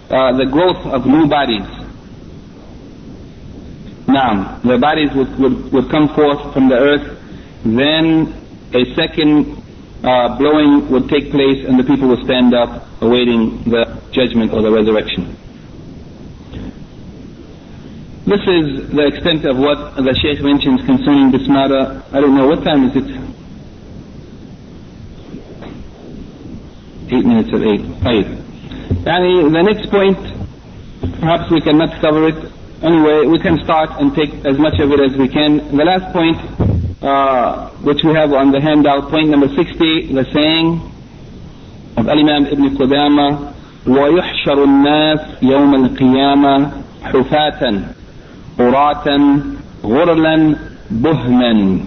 uh, 0.09 0.33
the 0.35 0.45
growth 0.49 0.81
of 0.87 1.05
new 1.05 1.27
bodies 1.27 1.78
now 4.09 4.59
the 4.63 4.77
bodies 4.77 5.09
would, 5.15 5.31
would, 5.39 5.71
would 5.71 5.89
come 5.89 6.09
forth 6.15 6.53
from 6.53 6.69
the 6.69 6.75
earth 6.75 7.17
then 7.63 8.33
a 8.73 8.83
second 8.95 9.61
uh, 10.03 10.37
blowing 10.37 10.89
would 10.89 11.09
take 11.09 11.31
place 11.31 11.65
and 11.65 11.79
the 11.79 11.83
people 11.83 12.07
would 12.07 12.23
stand 12.23 12.53
up 12.53 12.87
awaiting 13.01 13.63
the 13.63 14.01
judgment 14.11 14.51
or 14.53 14.61
the 14.61 14.71
resurrection 14.71 15.35
this 18.29 18.41
is 18.41 18.91
the 18.93 19.07
extent 19.07 19.43
of 19.45 19.57
what 19.57 19.95
the 19.95 20.13
Shaykh 20.21 20.43
mentions 20.43 20.85
concerning 20.85 21.31
this 21.31 21.47
matter. 21.47 22.03
I 22.13 22.21
don't 22.21 22.35
know, 22.37 22.45
what 22.45 22.63
time 22.63 22.85
is 22.85 22.95
it? 22.95 23.09
Eight 27.11 27.25
minutes 27.25 27.49
of 27.49 27.63
eight. 27.63 27.81
Five. 28.05 28.29
Yani 29.01 29.49
the 29.49 29.63
next 29.65 29.89
point, 29.89 30.21
perhaps 31.19 31.49
we 31.49 31.59
cannot 31.61 31.99
cover 32.01 32.27
it 32.27 32.51
Anyway, 32.82 33.26
we 33.26 33.38
can 33.38 33.58
start 33.64 33.90
and 34.00 34.14
take 34.14 34.30
as 34.44 34.58
much 34.58 34.78
of 34.80 34.90
it 34.92 35.00
as 35.00 35.16
we 35.16 35.28
can. 35.28 35.56
The 35.76 35.84
last 35.84 36.12
point, 36.12 36.36
uh, 37.02 37.70
which 37.80 38.02
we 38.04 38.12
have 38.14 38.32
on 38.32 38.50
the 38.50 38.60
handout, 38.60 39.10
point 39.10 39.28
number 39.28 39.48
60, 39.48 40.12
the 40.12 40.24
saying 40.32 40.80
of 41.96 42.08
Al-Imam 42.08 42.46
Ibn 42.46 42.76
Qudama, 42.76 43.54
ويحشر 43.86 44.64
الناس 44.64 45.20
يوم 45.42 45.74
القيامة 45.74 46.72
حفاة 47.02 47.80
عراة 48.58 49.06
غرلا 49.84 50.56
بهما 50.90 51.80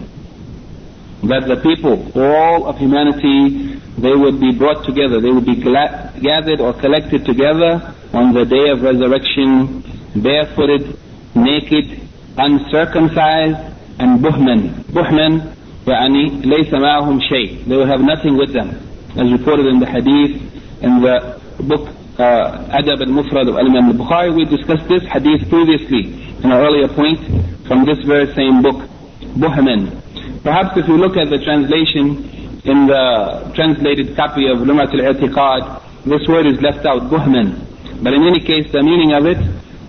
that 1.24 1.48
the 1.48 1.56
people, 1.58 2.12
all 2.16 2.68
of 2.68 2.78
humanity, 2.78 3.80
they 3.98 4.14
would 4.14 4.40
be 4.40 4.52
brought 4.52 4.86
together, 4.86 5.20
they 5.20 5.32
would 5.32 5.46
be 5.46 5.56
gathered 5.56 6.62
or 6.62 6.74
collected 6.74 7.26
together 7.26 7.94
on 8.14 8.34
the 8.36 8.46
day 8.46 8.70
of 8.70 8.84
resurrection, 8.84 9.84
barefooted, 10.16 10.98
naked, 11.36 12.02
uncircumcised, 12.38 13.74
and 14.00 14.20
buhman. 14.24 14.70
Buhman, 14.92 15.54
يعني 15.86 16.46
ليس 16.46 16.74
معهم 16.74 17.20
شيء. 17.22 17.66
They 17.68 17.76
will 17.78 17.88
have 17.88 18.02
nothing 18.02 18.38
with 18.38 18.54
them. 18.54 18.76
As 19.16 19.32
reported 19.32 19.66
in 19.68 19.80
the 19.80 19.86
hadith, 19.86 20.42
in 20.84 21.02
the 21.02 21.40
book 21.64 21.88
uh, 22.20 22.66
Adab 22.74 23.02
al-Mufrad 23.02 23.48
of 23.48 23.56
Imam 23.56 23.90
al-Bukhari, 23.92 24.36
we 24.36 24.46
discussed 24.46 24.88
this 24.90 25.04
hadith 25.12 25.50
previously 25.50 26.14
in 26.44 26.52
an 26.52 26.60
earlier 26.60 26.88
point 26.88 27.20
from 27.68 27.86
this 27.86 28.00
very 28.06 28.28
same 28.36 28.62
book, 28.62 28.90
Buhman. 29.38 30.02
Perhaps 30.44 30.78
if 30.78 30.88
you 30.88 30.98
look 30.98 31.18
at 31.18 31.30
the 31.30 31.40
translation 31.44 32.60
in 32.66 32.88
the 32.88 33.52
translated 33.56 34.16
copy 34.16 34.48
of 34.48 34.60
Lumat 34.60 34.94
al-I'tiqad, 34.94 36.06
this 36.06 36.28
word 36.28 36.46
is 36.48 36.62
left 36.62 36.86
out, 36.86 37.10
Buhman. 37.10 37.64
But 38.04 38.14
in 38.14 38.24
any 38.24 38.40
case, 38.40 38.72
the 38.72 38.84
meaning 38.84 39.14
of 39.14 39.26
it, 39.26 39.38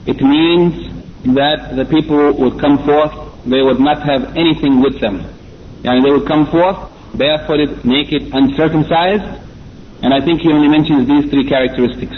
it 0.06 0.22
means 0.22 0.92
that 1.36 1.76
the 1.76 1.86
people 1.86 2.34
would 2.34 2.60
come 2.60 2.84
forth, 2.86 3.14
they 3.46 3.62
would 3.62 3.80
not 3.80 4.04
have 4.04 4.36
anything 4.36 4.82
with 4.82 5.00
them. 5.00 5.24
And 5.84 6.04
they 6.06 6.12
would 6.12 6.28
come 6.28 6.48
forth 6.48 6.92
barefooted, 7.14 7.86
naked, 7.86 8.34
uncircumcised, 8.34 9.42
and 10.02 10.14
I 10.14 10.20
think 10.20 10.42
he 10.42 10.52
only 10.52 10.68
mentions 10.68 11.08
these 11.08 11.30
three 11.30 11.48
characteristics. 11.48 12.18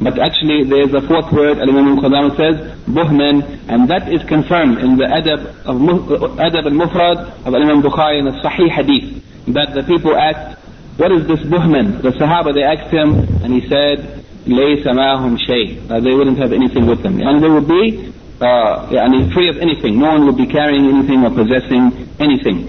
But 0.00 0.18
actually 0.18 0.64
there 0.64 0.82
is 0.86 0.94
a 0.94 1.02
fourth 1.06 1.32
word, 1.32 1.58
Al-Imam 1.58 1.98
al 1.98 2.30
says, 2.36 2.56
Buhman, 2.86 3.42
and 3.68 3.90
that 3.90 4.10
is 4.12 4.22
confirmed 4.28 4.78
in 4.78 4.96
the 4.96 5.04
Adab, 5.04 5.66
of, 5.66 5.76
uh, 5.76 6.28
Adab 6.38 6.64
al-Mufrad 6.64 7.46
of 7.46 7.54
Al-Imam 7.54 7.82
Bukhari 7.82 8.20
in 8.20 8.24
the 8.24 8.38
Sahih 8.40 8.70
Hadith, 8.70 9.24
that 9.48 9.74
the 9.74 9.82
people 9.82 10.16
asked, 10.16 10.58
what 10.96 11.12
is 11.12 11.26
this 11.26 11.40
Buhman? 11.40 12.00
The 12.00 12.10
Sahaba, 12.10 12.54
they 12.54 12.62
asked 12.62 12.92
him, 12.92 13.26
and 13.42 13.52
he 13.52 13.68
said, 13.68 14.17
لَيْسَ 14.47 14.83
مَاهُمْ 14.83 15.37
شَيْء 15.37 15.89
uh, 15.89 15.99
They 15.99 16.13
wouldn't 16.13 16.37
have 16.37 16.51
anything 16.51 16.85
with 16.85 17.01
them. 17.01 17.21
And 17.21 17.43
they 17.43 17.49
would 17.49 17.67
be 17.67 18.13
uh, 18.41 18.87
yani 18.91 19.31
free 19.33 19.49
of 19.49 19.57
anything. 19.57 19.99
No 19.99 20.11
one 20.11 20.25
would 20.25 20.37
be 20.37 20.47
carrying 20.47 20.85
anything 20.87 21.23
or 21.23 21.31
possessing 21.31 22.09
anything. 22.19 22.67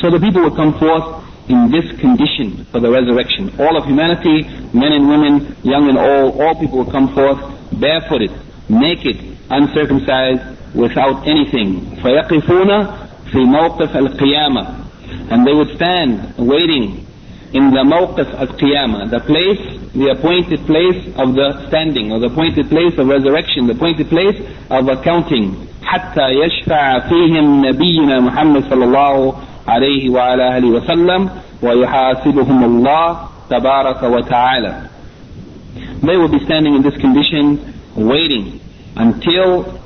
So 0.00 0.10
the 0.10 0.18
people 0.18 0.42
would 0.42 0.56
come 0.56 0.78
forth 0.78 1.24
in 1.48 1.70
this 1.70 1.84
condition 2.00 2.64
for 2.70 2.80
the 2.80 2.90
resurrection. 2.90 3.52
All 3.58 3.76
of 3.76 3.84
humanity, 3.84 4.44
men 4.72 4.92
and 4.92 5.08
women, 5.08 5.56
young 5.62 5.88
and 5.88 5.98
old, 5.98 6.40
all 6.40 6.54
people 6.54 6.78
will 6.78 6.90
come 6.90 7.12
forth 7.14 7.38
barefooted, 7.72 8.32
naked, 8.68 9.36
uncircumcised, 9.50 10.58
without 10.74 11.26
anything. 11.26 11.80
فَيَقِفُونَ 12.02 12.70
فِي 13.32 13.40
مَوْقِفِ 13.44 13.92
الْقِيَامَةِ 13.96 15.32
And 15.32 15.46
they 15.46 15.52
would 15.52 15.74
stand 15.76 16.36
waiting 16.38 17.01
in 17.52 17.70
the 17.70 17.80
mawqif 17.80 18.28
al-qiyamah, 18.38 19.10
the 19.10 19.20
place, 19.20 19.60
the 19.94 20.10
appointed 20.12 20.60
place 20.66 21.00
of 21.16 21.34
the 21.34 21.66
standing, 21.68 22.12
or 22.12 22.20
the 22.20 22.26
appointed 22.26 22.68
place 22.68 22.92
of 22.98 23.08
resurrection, 23.08 23.66
the 23.66 23.72
appointed 23.74 24.08
place 24.08 24.36
of 24.70 24.88
accounting. 24.88 25.64
حتى 25.88 26.28
يشفع 26.28 26.98
فيهم 27.08 27.66
نبينا 27.66 28.20
محمد 28.20 28.64
صلى 28.70 28.84
الله 28.84 29.34
عليه 29.68 30.10
وعلى 30.10 30.58
آله 30.58 30.68
وسلم 30.68 31.30
ويحاسبهم 31.62 32.64
الله 32.64 33.18
تبارك 33.50 34.02
وتعالى 34.02 34.88
They 36.02 36.16
will 36.16 36.28
be 36.28 36.44
standing 36.44 36.74
in 36.74 36.82
this 36.82 36.96
condition 37.00 37.74
waiting 37.96 38.60
until 38.96 39.80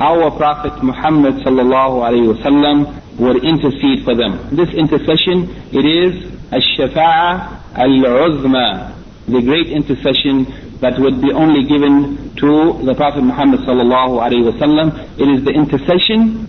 our 0.00 0.30
Prophet 0.32 0.82
Muhammad 0.82 1.34
sallallahu 1.44 2.04
alayhi 2.04 2.28
wasallam 2.34 3.02
would 3.18 3.42
intercede 3.44 4.04
for 4.04 4.14
them. 4.14 4.32
This 4.52 4.68
intercession, 4.74 5.48
it 5.72 5.86
is 5.86 6.12
الشفاعة 6.52 7.50
العظمى, 7.76 8.92
the 9.28 9.42
great 9.42 9.68
intercession 9.68 10.46
that 10.80 10.98
would 10.98 11.20
be 11.20 11.32
only 11.32 11.64
given 11.64 12.34
to 12.36 12.80
the 12.84 12.94
Prophet 12.94 13.22
Muhammad 13.22 13.60
sallallahu 13.60 14.20
alayhi 14.20 14.44
wasallam. 14.50 14.92
It 15.18 15.28
is 15.28 15.44
the 15.44 15.50
intercession 15.52 16.48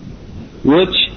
which 0.64 1.08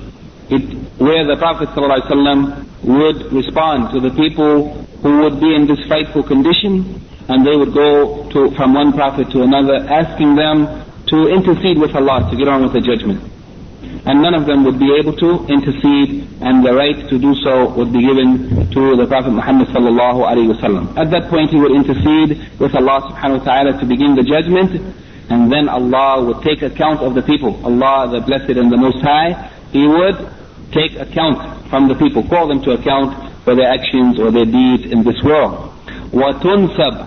it, 0.52 0.68
where 1.00 1.26
the 1.26 1.38
Prophet 1.38 1.70
ﷺ 1.70 2.84
would 2.84 3.32
respond 3.32 3.94
to 3.94 4.00
the 4.00 4.14
people 4.16 4.74
who 5.02 5.22
would 5.24 5.40
be 5.40 5.56
in 5.56 5.66
this 5.66 5.80
frightful 5.88 6.24
condition 6.24 7.02
and 7.30 7.48
they 7.48 7.56
would 7.56 7.74
go 7.74 8.30
to, 8.30 8.52
from 8.56 8.74
one 8.74 8.92
Prophet 8.92 9.32
to 9.32 9.44
another 9.44 9.76
asking 9.88 10.36
them 10.36 10.68
to 11.08 11.28
intercede 11.32 11.80
with 11.80 11.96
Allah 11.96 12.28
to 12.30 12.38
get 12.38 12.48
on 12.48 12.64
with 12.64 12.74
the 12.74 12.82
judgment. 12.82 13.24
And 14.06 14.22
none 14.22 14.34
of 14.34 14.46
them 14.46 14.64
would 14.66 14.80
be 14.80 14.92
able 15.00 15.14
to 15.18 15.46
intercede 15.48 16.28
and 16.42 16.66
the 16.66 16.74
right 16.74 16.98
to 17.10 17.20
do 17.20 17.36
so 17.44 17.70
would 17.74 17.94
be 17.94 18.02
given 18.02 18.70
to 18.72 18.96
the 18.96 19.06
Prophet 19.06 19.32
Muhammad 19.32 19.68
sallallahu 19.70 20.26
alaihi 20.26 20.50
wasallam. 20.54 20.98
At 20.98 21.12
that 21.12 21.30
point 21.30 21.52
he 21.52 21.58
would 21.60 21.72
intercede 21.72 22.60
with 22.60 22.74
Allah 22.76 23.14
subhanahu 23.14 23.40
wa 23.40 23.46
ta'ala 23.46 23.80
to 23.80 23.86
begin 23.86 24.16
the 24.16 24.24
judgment 24.24 24.74
and 25.30 25.52
then 25.52 25.70
Allah 25.70 26.24
would 26.26 26.42
take 26.44 26.62
account 26.62 27.00
of 27.02 27.14
the 27.16 27.22
people. 27.22 27.60
Allah 27.66 28.10
the 28.12 28.22
Blessed 28.22 28.58
and 28.58 28.72
the 28.72 28.78
Most 28.78 29.00
High, 29.02 29.50
He 29.72 29.88
would 29.88 30.18
take 30.74 30.96
account 31.00 31.70
from 31.70 31.88
the 31.88 31.96
people, 31.96 32.28
call 32.28 32.48
them 32.48 32.62
to 32.64 32.72
account 32.72 33.16
for 33.44 33.56
their 33.56 33.72
actions 33.72 34.20
or 34.20 34.32
their 34.32 34.46
deeds 34.46 34.92
in 34.92 35.04
this 35.04 35.22
world. 35.24 35.72
وتنسب 36.14 37.06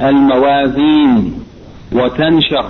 الموازين 0.00 1.44
وتنشر 1.92 2.66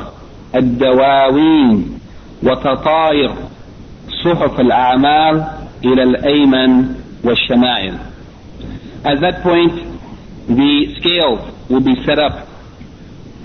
الدواوين 0.54 1.98
وتطاير 2.43 3.33
صحف 4.23 4.59
الأعمال 4.59 5.45
إلى 5.85 6.03
الأيمن 6.03 6.95
والشمائل. 7.23 7.99
At 9.03 9.19
that 9.21 9.41
point, 9.43 9.73
the 10.47 10.95
scales 10.99 11.69
will 11.69 11.81
be 11.81 11.95
set 12.05 12.19
up 12.19 12.47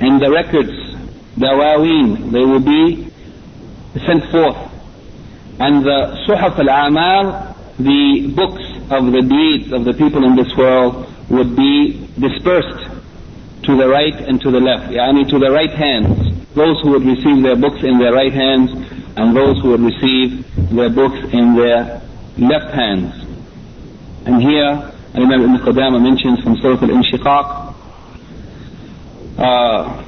and 0.01 0.21
the 0.21 0.31
records, 0.31 0.73
dawaween, 1.39 2.31
they 2.33 2.45
will 2.45 2.61
be 2.61 3.11
sent 4.07 4.31
forth 4.31 4.67
and 5.59 5.85
the 5.85 6.25
suhaf 6.29 6.59
al-amal, 6.59 7.57
the 7.79 8.31
books 8.35 8.63
of 8.91 9.13
the 9.13 9.23
deeds 9.23 9.73
of 9.73 9.85
the 9.85 9.95
people 9.95 10.25
in 10.25 10.37
this 10.37 10.55
world 10.57 11.11
would 11.31 11.57
be 11.57 12.09
dispersed 12.19 12.91
to 13.65 13.77
the 13.77 13.89
right 13.89 14.15
and 14.15 14.41
to 14.43 14.51
the 14.51 14.61
left, 14.61 14.93
yani 14.93 15.29
to 15.29 15.39
the 15.39 15.51
right 15.51 15.73
hands. 15.73 16.26
Those 16.56 16.82
who 16.82 16.92
would 16.92 17.06
receive 17.06 17.44
their 17.44 17.56
books 17.56 17.84
in 17.84 17.98
their 17.98 18.14
right 18.14 18.34
hands 18.34 18.72
and 19.16 19.36
those 19.36 19.62
who 19.62 19.70
would 19.70 19.82
receive 19.82 20.46
their 20.76 20.90
books 20.90 21.18
in 21.34 21.56
their 21.56 22.02
left 22.38 22.74
hands. 22.74 23.14
And 24.26 24.42
here, 24.42 24.92
Imam 25.16 25.42
Ibn 25.42 25.58
Qudama 25.58 26.02
mentions 26.02 26.42
from 26.44 26.56
Surah 26.58 26.82
Al-Inshiqaq, 26.82 27.76
uh, 29.38 30.04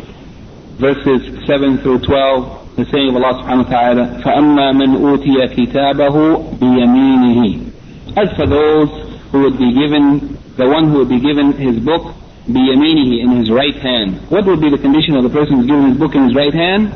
verses 0.79 1.45
7 1.45 1.77
through 1.79 1.99
12, 1.99 2.75
the 2.75 2.85
saying 2.85 3.09
of 3.09 3.15
Allah 3.15 3.43
subhanahu 3.43 3.65
wa 3.65 3.71
ta'ala, 3.71 4.21
فَأَمَّا 4.23 4.71
مَنْ 4.73 4.97
أُوتِيَ 4.97 5.47
كِتَابَهُ 5.55 6.57
بِيَمِينِهِ 6.59 8.17
As 8.17 8.35
for 8.37 8.47
those 8.47 8.89
who 9.31 9.41
would 9.41 9.57
be 9.57 9.73
given, 9.73 10.37
the 10.57 10.67
one 10.67 10.89
who 10.89 10.99
would 10.99 11.09
be 11.09 11.19
given 11.19 11.53
his 11.53 11.79
book 11.79 12.15
بيمينه 12.47 13.23
in 13.23 13.29
his 13.37 13.49
right 13.51 13.75
hand. 13.75 14.19
What 14.29 14.45
would 14.45 14.61
be 14.61 14.69
the 14.69 14.77
condition 14.77 15.15
of 15.15 15.23
the 15.23 15.29
person 15.29 15.57
who's 15.57 15.67
given 15.67 15.89
his 15.89 15.97
book 15.97 16.15
in 16.15 16.23
his 16.23 16.35
right 16.35 16.53
hand? 16.53 16.91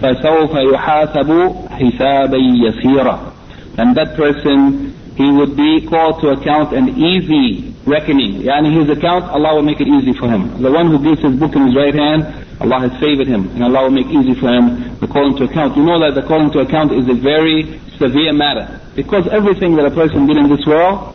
فسوف 0.00 0.52
يحاسب 0.54 1.30
حسابا 1.70 2.36
يسيرا. 2.36 3.32
And 3.78 3.94
that 3.96 4.16
person, 4.16 4.94
he 5.16 5.30
would 5.30 5.56
be 5.56 5.86
called 5.86 6.20
to 6.22 6.28
account 6.28 6.72
an 6.72 6.96
easy 6.96 7.74
reckoning. 7.86 8.42
Yani 8.42 8.72
his 8.72 8.96
account, 8.96 9.24
Allah 9.24 9.56
will 9.56 9.62
make 9.62 9.80
it 9.80 9.88
easy 9.88 10.12
for 10.12 10.28
him. 10.28 10.62
The 10.62 10.70
one 10.70 10.88
who 10.88 10.98
gives 11.02 11.22
his 11.22 11.38
book 11.38 11.54
in 11.54 11.66
his 11.66 11.76
right 11.76 11.94
hand, 11.94 12.24
Allah 12.60 12.88
has 12.88 12.92
favored 13.00 13.26
him, 13.26 13.48
and 13.50 13.64
Allah 13.64 13.84
will 13.84 13.96
make 13.96 14.06
easy 14.08 14.34
for 14.34 14.48
him 14.48 14.98
the 14.98 15.06
calling 15.06 15.36
to 15.36 15.44
account. 15.44 15.76
You 15.76 15.84
know 15.84 16.00
that 16.00 16.14
the 16.14 16.26
calling 16.26 16.50
to 16.52 16.60
account 16.60 16.92
is 16.92 17.08
a 17.08 17.14
very 17.14 17.80
severe 17.98 18.32
matter. 18.32 18.80
Because 18.94 19.28
everything 19.28 19.76
that 19.76 19.84
a 19.84 19.90
person 19.90 20.26
did 20.26 20.36
in 20.36 20.48
this 20.48 20.64
world, 20.66 21.14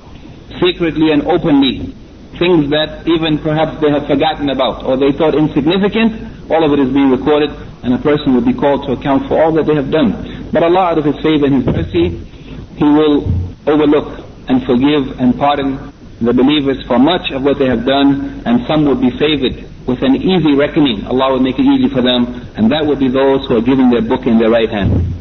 secretly 0.61 1.11
and 1.11 1.23
openly, 1.23 1.93
things 2.39 2.69
that 2.71 3.05
even 3.07 3.37
perhaps 3.37 3.79
they 3.81 3.89
have 3.91 4.07
forgotten 4.07 4.49
about 4.49 4.83
or 4.83 4.97
they 4.97 5.11
thought 5.13 5.35
insignificant, 5.35 6.49
all 6.49 6.63
of 6.65 6.71
it 6.73 6.79
is 6.79 6.89
being 6.93 7.11
recorded 7.11 7.51
and 7.83 7.93
a 7.93 8.01
person 8.01 8.33
will 8.33 8.45
be 8.45 8.53
called 8.53 8.85
to 8.87 8.93
account 8.93 9.27
for 9.27 9.41
all 9.41 9.51
that 9.53 9.65
they 9.65 9.75
have 9.75 9.91
done. 9.91 10.49
But 10.51 10.63
Allah 10.63 10.95
out 10.95 10.97
of 10.97 11.05
His 11.05 11.15
favor 11.21 11.45
and 11.45 11.61
His 11.61 11.65
mercy, 11.65 12.17
He 12.77 12.85
will 12.85 13.29
overlook 13.67 14.25
and 14.49 14.63
forgive 14.65 15.19
and 15.19 15.37
pardon 15.37 15.91
the 16.21 16.33
believers 16.33 16.81
for 16.87 16.99
much 16.99 17.31
of 17.31 17.43
what 17.43 17.57
they 17.57 17.67
have 17.67 17.85
done 17.85 18.41
and 18.45 18.65
some 18.67 18.85
will 18.85 18.99
be 18.99 19.09
favored 19.17 19.65
with 19.87 20.01
an 20.03 20.15
easy 20.17 20.53
reckoning. 20.53 21.05
Allah 21.05 21.33
will 21.33 21.45
make 21.45 21.57
it 21.57 21.65
easy 21.65 21.89
for 21.89 22.01
them 22.01 22.25
and 22.57 22.71
that 22.71 22.85
will 22.85 22.97
be 22.97 23.09
those 23.09 23.45
who 23.47 23.57
are 23.57 23.65
giving 23.65 23.89
their 23.89 24.01
book 24.01 24.25
in 24.25 24.37
their 24.37 24.49
right 24.49 24.69
hand. 24.69 25.13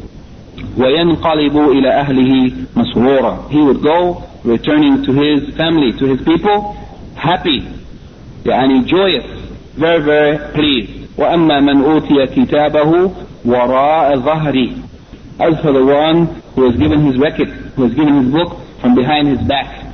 وَيَنْقَلِبُ 0.77 1.53
إِلَى 1.53 1.89
أَهْلِهِ 2.05 2.65
مَسْرُورًا 2.73 3.49
He 3.51 3.59
would 3.61 3.81
go 3.81 4.23
returning 4.43 5.03
to 5.03 5.11
his 5.13 5.53
family, 5.57 5.91
to 5.97 6.05
his 6.05 6.21
people, 6.25 6.77
happy 7.16 7.62
يعني 8.46 8.84
joyous 8.86 9.24
very 9.76 10.00
very 10.00 10.38
pleased 10.54 10.90
وأما 11.18 11.60
من 11.60 11.82
أوتي 11.84 12.26
كتابه 12.26 13.10
وراء 13.44 14.16
ظهري 14.16 14.72
as 15.40 15.54
for 15.62 15.72
the 15.72 15.84
one 15.84 16.26
who 16.54 16.64
has 16.70 16.76
given 16.76 17.04
his 17.06 17.16
record 17.18 17.48
who 17.76 17.82
has 17.84 17.94
given 17.94 18.22
his 18.24 18.32
book 18.32 18.56
from 18.80 18.94
behind 18.94 19.28
his 19.28 19.40
back 19.48 19.84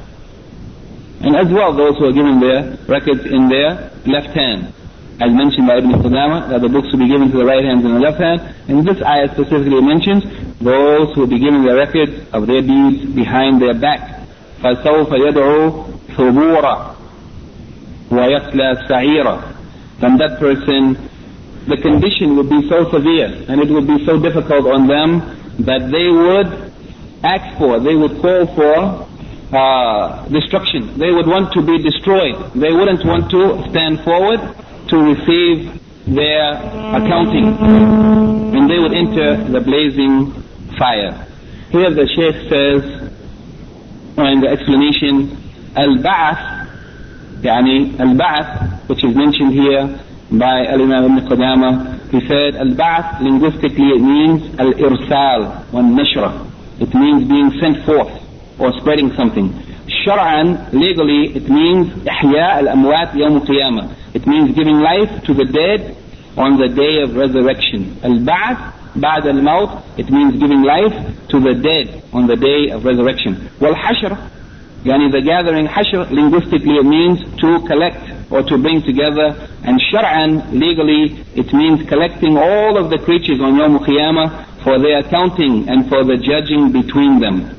and 1.23 1.37
as 1.37 1.49
well 1.53 1.73
those 1.73 1.97
who 1.99 2.07
are 2.07 2.13
given 2.13 2.41
their 2.41 2.77
records 2.89 3.25
in 3.27 3.49
their 3.49 3.91
left 4.07 4.29
hand 4.35 4.73
as 5.21 5.31
mentioned 5.33 5.67
by 5.69 5.77
Ibn 5.79 5.93
Qudama 6.03 6.49
that 6.51 6.61
the 6.63 6.69
books 6.69 6.89
will 6.91 6.99
be 6.99 7.09
given 7.09 7.31
to 7.31 7.37
the 7.39 7.45
right 7.45 7.65
hand 7.65 7.85
and 7.85 7.95
the 7.97 8.01
left 8.01 8.19
hand 8.21 8.41
and 8.69 8.87
this 8.87 9.01
ayah 9.03 9.29
specifically 9.35 9.81
mentions 9.81 10.25
those 10.61 11.15
who 11.15 11.21
will 11.23 11.33
be 11.37 11.39
given 11.39 11.65
their 11.65 11.77
records 11.77 12.13
of 12.33 12.47
their 12.47 12.63
deeds 12.63 13.05
behind 13.15 13.61
their 13.63 13.75
back 13.75 14.19
فسوف 14.63 15.13
يدعو 15.13 15.85
ثبورا 16.17 16.95
وَيَصْلَى 18.12 18.88
سَعِيرًا 18.88 19.56
Then 20.00 20.18
that 20.18 20.40
person, 20.40 21.10
the 21.68 21.78
condition 21.78 22.36
would 22.38 22.50
be 22.50 22.68
so 22.70 22.90
severe 22.92 23.28
and 23.50 23.62
it 23.62 23.70
would 23.70 23.88
be 23.88 24.06
so 24.06 24.20
difficult 24.20 24.68
on 24.68 24.88
them 24.88 25.20
that 25.60 25.92
they 25.92 26.08
would 26.08 26.72
ask 27.24 27.58
for, 27.58 27.80
they 27.80 27.96
would 27.96 28.22
call 28.22 28.46
for 28.56 29.08
uh, 29.52 30.28
destruction. 30.28 30.98
They 30.98 31.12
would 31.12 31.28
want 31.28 31.54
to 31.54 31.62
be 31.62 31.82
destroyed. 31.82 32.54
They 32.54 32.72
wouldn't 32.72 33.06
want 33.06 33.32
to 33.32 33.70
stand 33.72 34.02
forward 34.04 34.40
to 34.90 34.96
receive 34.98 35.82
their 36.06 36.54
accounting. 36.96 37.58
And 38.56 38.70
they 38.70 38.80
would 38.80 38.94
enter 38.94 39.44
the 39.52 39.60
blazing 39.62 40.32
fire. 40.78 41.28
Here 41.72 41.90
the 41.92 42.08
Sheikh 42.08 42.50
says, 42.50 42.84
in 44.18 44.40
the 44.42 44.48
explanation, 44.48 45.38
Al-Ba'ath 45.76 46.61
يعني 47.44 47.92
البعث 48.00 48.48
which 48.90 49.04
is 49.04 49.16
mentioned 49.16 49.54
here 49.54 49.84
by 50.32 50.66
Al-Imam 50.68 51.04
Ibn 51.06 51.28
Qudama 51.30 51.70
he 52.12 52.20
said 52.28 52.56
البعث 52.56 53.22
linguistically 53.22 53.90
it 53.98 54.02
means 54.02 54.42
al-irsal 54.60 55.42
wal-nashra 55.74 56.32
it 56.80 56.94
means 56.94 57.28
being 57.28 57.52
sent 57.60 57.86
forth 57.86 58.12
or 58.60 58.72
spreading 58.80 59.12
something 59.16 59.54
شرعا 60.06 60.44
legally 60.74 61.36
it 61.36 61.50
means 61.50 61.88
إحياء 62.10 62.60
الأموات 62.60 63.16
يوم 63.16 63.38
القيامة 63.38 63.90
it 64.16 64.26
means 64.28 64.52
giving 64.56 64.80
life 64.80 65.12
to 65.24 65.34
the 65.34 65.46
dead 65.46 65.96
on 66.38 66.58
the 66.58 66.68
day 66.68 67.02
of 67.04 67.16
resurrection 67.16 67.96
البعث 68.04 68.58
بعد 68.96 69.28
الموت 69.28 69.70
it 69.98 70.10
means 70.10 70.34
giving 70.40 70.64
life 70.64 70.96
to 71.30 71.40
the 71.40 71.54
dead 71.54 72.04
on 72.14 72.28
the 72.28 72.36
day 72.36 72.70
of 72.72 72.84
resurrection 72.86 73.36
والحشر 73.62 74.18
Yani 74.85 75.13
the 75.13 75.23
gathering, 75.23 75.67
hashr, 75.67 76.11
linguistically 76.11 76.75
it 76.75 76.85
means 76.85 77.23
to 77.39 77.63
collect 77.67 78.03
or 78.33 78.43
to 78.43 78.59
bring 78.59 78.83
together. 78.83 79.31
And 79.63 79.79
shar'an, 79.79 80.59
legally, 80.59 81.23
it 81.37 81.53
means 81.53 81.89
collecting 81.89 82.37
all 82.37 82.77
of 82.77 82.91
the 82.91 82.99
creatures 82.99 83.41
on 83.41 83.57
Yom 83.57 83.79
Qiyamah 83.79 84.65
for 84.65 84.81
their 84.81 84.99
accounting 84.99 85.69
and 85.69 85.89
for 85.89 86.03
the 86.03 86.17
judging 86.19 86.73
between 86.73 87.21
them. 87.21 87.55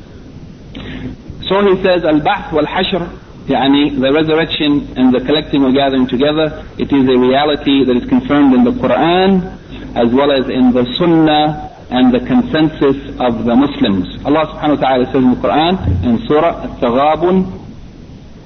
So 1.48 1.64
he 1.64 1.82
says, 1.82 2.04
al-ba'th 2.04 2.52
wal-hashr, 2.52 3.20
yani 3.48 4.00
the 4.00 4.12
resurrection 4.12 4.92
and 4.98 5.14
the 5.14 5.24
collecting 5.24 5.64
or 5.64 5.72
gathering 5.72 6.08
together, 6.08 6.68
it 6.78 6.92
is 6.92 7.08
a 7.08 7.18
reality 7.18 7.86
that 7.86 7.96
is 7.96 8.08
confirmed 8.10 8.54
in 8.54 8.64
the 8.64 8.72
Quran 8.72 9.60
as 9.96 10.12
well 10.12 10.32
as 10.32 10.50
in 10.50 10.74
the 10.74 10.86
Sunnah 10.98 11.73
and 11.91 12.13
the 12.13 12.21
consensus 12.21 12.97
of 13.21 13.45
the 13.45 13.55
Muslims. 13.57 14.19
Allah 14.25 14.47
subhanahu 14.53 14.81
wa 14.81 14.89
ta'ala 14.89 15.05
says 15.07 15.23
in 15.25 15.31
the 15.31 15.41
Quran 15.41 16.05
in 16.05 16.27
Surah 16.29 16.63
Al-Taghabun 16.65 17.37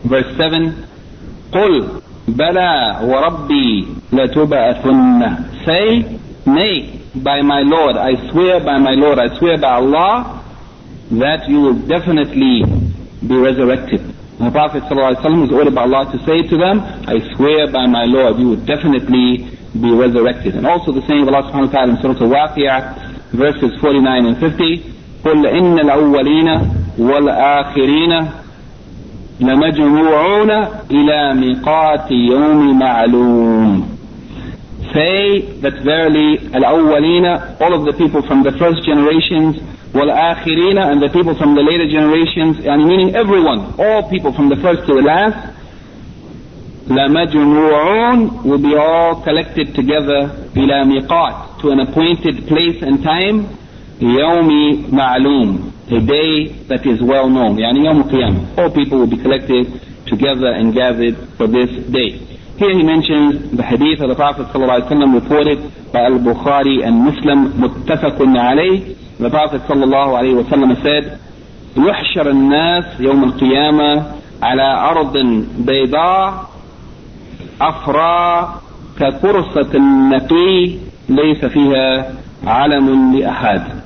verse 0.05 0.37
7 0.37 0.89
قل 1.53 2.01
بلى 2.29 2.99
وربي 3.03 3.87
لتبعثن 4.12 5.64
Say, 5.66 6.18
nay, 6.47 7.01
by 7.14 7.43
my 7.43 7.61
Lord, 7.61 7.97
I 7.97 8.31
swear 8.31 8.59
by 8.61 8.79
my 8.79 8.95
Lord, 8.95 9.18
I 9.18 9.37
swear 9.39 9.59
by 9.59 9.75
Allah 9.75 10.43
that 11.12 11.49
you 11.49 11.61
will 11.61 11.75
definitely 11.87 12.64
be 13.27 13.37
resurrected. 13.37 14.01
The 14.39 14.51
Prophet 14.51 14.83
ﷺ 14.85 15.23
was 15.43 15.53
ordered 15.53 15.75
by 15.75 15.83
Allah 15.83 16.11
to 16.11 16.18
say 16.25 16.43
to 16.49 16.57
them, 16.57 16.81
I 17.07 17.20
swear 17.37 17.70
by 17.70 17.87
my 17.87 18.05
Lord, 18.07 18.39
you 18.41 18.49
will 18.49 18.64
definitely 18.64 19.47
be 19.79 19.91
resurrected. 19.93 20.57
And 20.57 20.66
also 20.66 20.91
the 20.91 21.07
saying 21.07 21.23
of 21.23 21.29
Allah 21.29 21.47
subhanahu 21.53 21.66
wa 21.68 21.73
ta'ala 21.73 21.91
in 21.95 21.99
Surah 22.03 22.18
Al-Waqi'ah, 22.18 23.06
verses 23.33 23.73
49 23.81 24.27
and 24.27 24.37
50 24.37 24.81
قل 25.25 25.47
إن 25.47 25.79
الأولين 25.79 26.49
والآخرين 26.99 28.29
لمجموعون 29.41 30.51
إلى 30.91 31.35
ميقات 31.35 32.11
يوم 32.11 32.79
معلوم 32.79 33.89
Say 34.93 35.41
that 35.62 35.75
verily 35.85 36.39
الأولين 36.55 37.25
all 37.61 37.73
of 37.75 37.85
the 37.85 37.93
people 37.97 38.23
from 38.23 38.43
the 38.43 38.53
first 38.59 38.83
generations 38.85 39.57
والآخرين 39.95 40.79
and 40.79 41.01
the 41.03 41.09
people 41.09 41.35
from 41.35 41.55
the 41.55 41.62
later 41.62 41.87
generations 41.89 42.57
and 42.66 42.85
meaning 42.87 43.14
everyone 43.16 43.75
all 43.79 44.09
people 44.11 44.33
from 44.33 44.49
the 44.49 44.57
first 44.57 44.87
to 44.87 44.95
the 44.95 45.03
last 45.03 45.37
لمجموعون 46.90 48.30
will 48.44 48.58
be 48.62 48.76
all 48.76 49.22
collected 49.24 49.76
together 49.76 50.30
إلى 50.58 50.86
ميقات 50.86 51.36
to 51.62 51.70
an 51.72 51.80
appointed 51.80 52.48
place 52.48 52.82
and 52.82 53.04
time 53.04 53.46
يوم 54.02 54.50
معلوم 54.92 55.72
a 55.90 56.00
day 56.00 56.48
that 56.70 56.86
is 56.86 57.02
well 57.02 57.30
known 57.30 57.58
يعني 57.60 57.86
يوم 57.86 57.98
القيامة 58.02 58.40
all 58.58 58.70
people 58.70 59.00
will 59.00 59.08
be 59.16 59.18
collected 59.18 59.66
together 60.06 60.52
and 60.54 60.74
gathered 60.74 61.16
for 61.38 61.48
this 61.48 61.70
day 61.92 62.20
here 62.58 62.74
he 62.74 62.84
mentions 62.84 63.52
the 63.56 63.64
hadith 63.64 64.00
of 64.02 64.10
the 64.10 64.16
Prophet 64.16 64.48
ﷺ 64.48 65.14
reported 65.14 65.60
by 65.94 66.02
Al-Bukhari 66.06 66.84
and 66.88 66.96
Muslim 67.10 67.54
متفق 67.62 68.18
عليه 68.20 68.96
the 69.20 69.30
Prophet 69.30 69.62
ﷺ 69.68 70.84
said 70.84 71.20
يحشر 71.78 72.30
الناس 72.30 72.86
يوم 73.00 73.24
القيامة 73.24 74.06
على 74.42 74.90
أرض 74.92 75.18
بيضاء 75.60 76.50
أفرى 77.61 78.61
كقرصة 78.99 79.70
النقي 79.75 80.77
ليس 81.09 81.45
فيها 81.45 82.14
علم 82.47 83.16
لأحد 83.16 83.83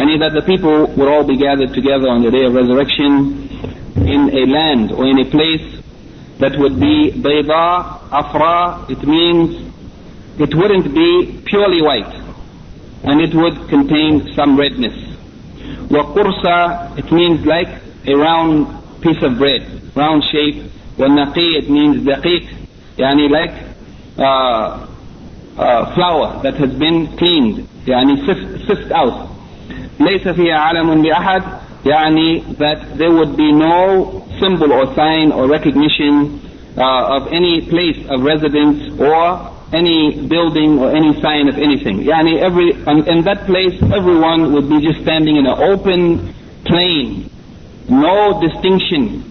and 0.00 0.22
that 0.22 0.32
the 0.32 0.42
people 0.42 0.86
would 0.96 1.08
all 1.08 1.24
be 1.24 1.36
gathered 1.36 1.74
together 1.74 2.08
on 2.08 2.22
the 2.22 2.30
day 2.30 2.46
of 2.46 2.54
resurrection 2.54 3.48
in 3.96 4.30
a 4.32 4.46
land 4.46 4.92
or 4.92 5.06
in 5.06 5.18
a 5.20 5.26
place 5.26 5.80
that 6.38 6.58
would 6.58 6.80
be 6.80 7.12
bayda, 7.12 8.00
afra, 8.10 8.86
it 8.88 9.02
means 9.04 9.70
it 10.38 10.54
wouldn't 10.54 10.94
be 10.94 11.42
purely 11.44 11.82
white 11.82 12.14
and 13.04 13.20
it 13.20 13.34
would 13.34 13.68
contain 13.68 14.32
some 14.34 14.58
redness. 14.58 14.96
Wa 15.90 16.14
qursa, 16.14 16.96
it 16.98 17.12
means 17.12 17.44
like 17.44 17.68
a 18.06 18.14
round 18.14 19.02
piece 19.02 19.22
of 19.22 19.36
bread, 19.36 19.62
round 19.94 20.24
shape. 20.32 20.64
Wa 20.98 21.06
naqi, 21.06 21.58
it 21.58 21.70
means 21.70 22.06
daqiq, 22.06 22.44
yani 22.96 23.30
like 23.30 23.54
uh, 24.18 24.86
uh, 25.58 25.94
flour 25.94 26.42
that 26.42 26.54
has 26.54 26.72
been 26.74 27.16
cleaned, 27.16 27.68
yani 27.86 28.24
sift, 28.26 28.66
sift 28.66 28.92
out. 28.92 29.28
ليس 30.00 30.28
فيها 30.28 30.58
علم 30.58 31.02
لأحد 31.04 31.42
يعني 31.84 32.56
that 32.58 32.98
there 32.98 33.12
would 33.12 33.36
be 33.36 33.52
no 33.52 34.26
symbol 34.40 34.72
or 34.72 34.94
sign 34.94 35.32
or 35.32 35.48
recognition 35.48 36.40
uh, 36.76 37.16
of 37.16 37.28
any 37.32 37.60
place 37.68 37.98
of 38.08 38.22
residence 38.22 38.98
or 39.00 39.50
any 39.72 40.26
building 40.26 40.78
or 40.78 40.90
any 40.90 41.12
sign 41.20 41.48
of 41.48 41.56
anything. 41.56 42.00
Yani 42.00 42.38
every, 42.38 42.72
in 42.72 43.22
that 43.24 43.46
place 43.46 43.76
everyone 43.92 44.52
would 44.52 44.68
be 44.68 44.80
just 44.80 45.00
standing 45.02 45.36
in 45.36 45.46
an 45.46 45.58
open 45.58 46.34
plain, 46.64 47.30
no 47.88 48.40
distinction 48.40 49.30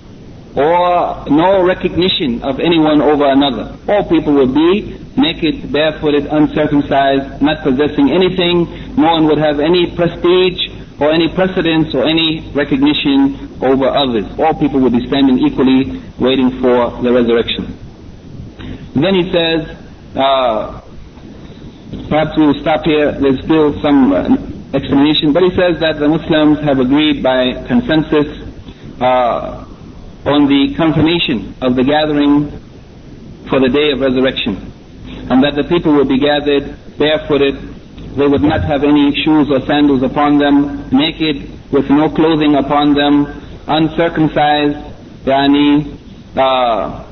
or 0.56 1.24
no 1.30 1.62
recognition 1.64 2.42
of 2.42 2.60
anyone 2.60 3.02
over 3.02 3.26
another. 3.26 3.76
All 3.88 4.08
people 4.08 4.34
would 4.34 4.54
be 4.54 4.98
naked, 5.16 5.72
barefooted, 5.72 6.26
uncircumcised, 6.26 7.42
not 7.42 7.62
possessing 7.62 8.10
anything. 8.10 8.96
No 8.96 9.12
one 9.12 9.26
would 9.26 9.38
have 9.38 9.58
any 9.58 9.94
prestige 9.94 10.70
or 11.00 11.12
any 11.12 11.28
precedence 11.34 11.94
or 11.94 12.06
any 12.06 12.48
recognition 12.54 13.58
over 13.62 13.88
others. 13.88 14.26
All 14.38 14.54
people 14.54 14.80
would 14.80 14.92
be 14.92 15.06
standing 15.06 15.38
equally 15.38 16.02
waiting 16.18 16.60
for 16.60 17.02
the 17.02 17.12
resurrection. 17.12 17.78
Then 18.94 19.14
he 19.14 19.32
says, 19.32 19.76
uh, 20.14 20.80
perhaps 22.08 22.36
we 22.38 22.46
will 22.46 22.60
stop 22.60 22.84
here, 22.84 23.10
there's 23.10 23.42
still 23.42 23.80
some 23.82 24.12
uh, 24.12 24.36
explanation, 24.72 25.32
but 25.32 25.42
he 25.42 25.50
says 25.50 25.80
that 25.80 25.98
the 25.98 26.08
Muslims 26.08 26.60
have 26.60 26.78
agreed 26.78 27.22
by 27.22 27.66
consensus 27.66 28.42
uh, 29.00 29.63
on 30.25 30.47
the 30.47 30.75
confirmation 30.75 31.55
of 31.61 31.75
the 31.75 31.83
gathering 31.83 32.51
for 33.49 33.59
the 33.59 33.69
day 33.69 33.91
of 33.91 33.99
resurrection. 33.99 34.71
And 35.31 35.43
that 35.43 35.55
the 35.55 35.63
people 35.67 35.93
will 35.93 36.07
be 36.07 36.19
gathered 36.19 36.75
barefooted, 36.97 37.55
they 38.15 38.27
would 38.27 38.41
not 38.41 38.63
have 38.63 38.83
any 38.83 39.15
shoes 39.23 39.49
or 39.49 39.65
sandals 39.65 40.03
upon 40.03 40.37
them, 40.37 40.89
naked, 40.91 41.49
with 41.71 41.89
no 41.89 42.09
clothing 42.09 42.55
upon 42.55 42.93
them, 42.93 43.25
uncircumcised, 43.67 44.77
yani, 45.25 45.97
uh, 46.35 47.05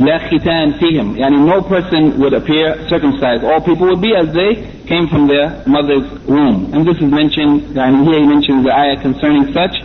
لا 0.00 0.18
ختان 0.18 0.72
فيهم 0.72 1.16
يعني 1.16 1.46
no 1.46 1.62
person 1.62 2.18
would 2.18 2.34
appear 2.34 2.88
circumcised 2.88 3.44
all 3.44 3.60
people 3.60 3.86
would 3.86 4.02
be 4.02 4.12
as 4.16 4.26
they 4.34 4.54
came 4.88 5.06
from 5.06 5.28
their 5.28 5.62
mother's 5.66 6.10
womb 6.26 6.74
and 6.74 6.84
this 6.84 6.96
is 6.96 7.10
mentioned 7.10 7.78
and 7.78 8.04
here 8.04 8.18
he 8.18 8.26
mentions 8.26 8.64
the 8.64 8.74
ayah 8.74 9.00
concerning 9.00 9.52
such 9.52 9.76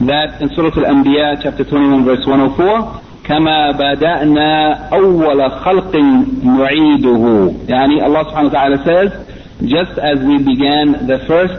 that 0.00 0.40
in 0.42 0.48
Surah 0.54 0.72
Al-Anbiya 0.76 1.42
chapter 1.42 1.64
21 1.64 2.04
verse 2.04 2.26
104 2.26 3.00
كما 3.24 3.70
بدأنا 3.70 4.72
أول 4.92 5.50
خلق 5.50 5.96
نعيده 6.44 7.52
يعني 7.68 8.02
Allah 8.04 8.24
subhanahu 8.28 8.52
wa 8.52 8.56
ta'ala 8.58 8.84
says 8.84 9.10
just 9.64 9.96
as 9.98 10.18
we 10.20 10.36
began 10.44 11.06
the 11.06 11.18
first 11.26 11.56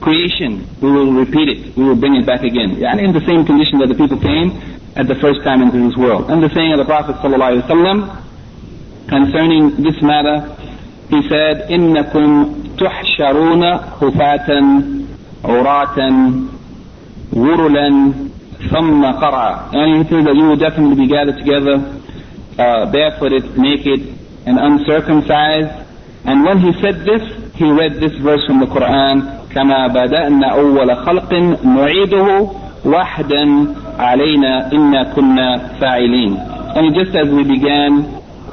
creation 0.00 0.68
we 0.82 0.90
will 0.92 1.12
repeat 1.12 1.48
it 1.48 1.76
we 1.76 1.84
will 1.84 1.96
bring 1.96 2.14
it 2.16 2.26
back 2.26 2.42
again 2.44 2.76
يعني 2.76 3.04
in 3.08 3.12
the 3.12 3.24
same 3.24 3.46
condition 3.46 3.78
that 3.78 3.88
the 3.88 3.94
people 3.94 4.18
came 4.18 4.52
at 4.98 5.06
the 5.06 5.14
first 5.14 5.42
time 5.44 5.62
into 5.62 5.78
this 5.78 5.96
world. 5.96 6.28
And 6.28 6.42
the 6.42 6.50
saying 6.50 6.72
of 6.72 6.78
the 6.78 6.84
Prophet 6.84 7.14
ﷺ 7.22 9.08
concerning 9.08 9.80
this 9.80 10.02
matter, 10.02 10.42
he 11.08 11.22
said, 11.28 11.70
إِنَّكُمْ 11.70 12.76
تُحْشَرُونَ 12.76 13.62
خُفَاةً 13.98 14.48
عُرَاةً 15.44 16.51
غُرُلًا 17.34 18.12
ثُمَّ 18.70 19.02
قَرْعًا 19.04 19.72
And 19.74 19.96
he 19.98 20.10
said 20.10 20.24
that 20.26 20.34
you 20.34 20.44
will 20.48 20.56
definitely 20.56 20.96
be 20.96 21.08
gathered 21.08 21.38
together, 21.38 21.76
uh, 22.58 22.90
barefooted, 22.90 23.56
naked, 23.58 24.00
and 24.46 24.58
uncircumcised. 24.58 25.86
And 26.24 26.44
when 26.44 26.58
he 26.58 26.72
said 26.80 27.04
this, 27.04 27.22
he 27.54 27.70
read 27.70 27.94
this 28.00 28.12
verse 28.22 28.44
from 28.46 28.60
the 28.60 28.66
Quran, 28.66 29.38
كما 29.54 29.86
بدأنا 29.86 30.46
أول 30.46 30.96
خلق 30.96 31.32
نعيده 31.64 32.48
وحدا 32.86 33.44
علينا 33.98 34.72
إنا 34.72 35.02
كنا 35.14 35.56
فاعلين 35.80 36.36
and 36.76 36.94
just 36.94 37.14
as 37.16 37.28
we 37.28 37.42
began 37.44 37.92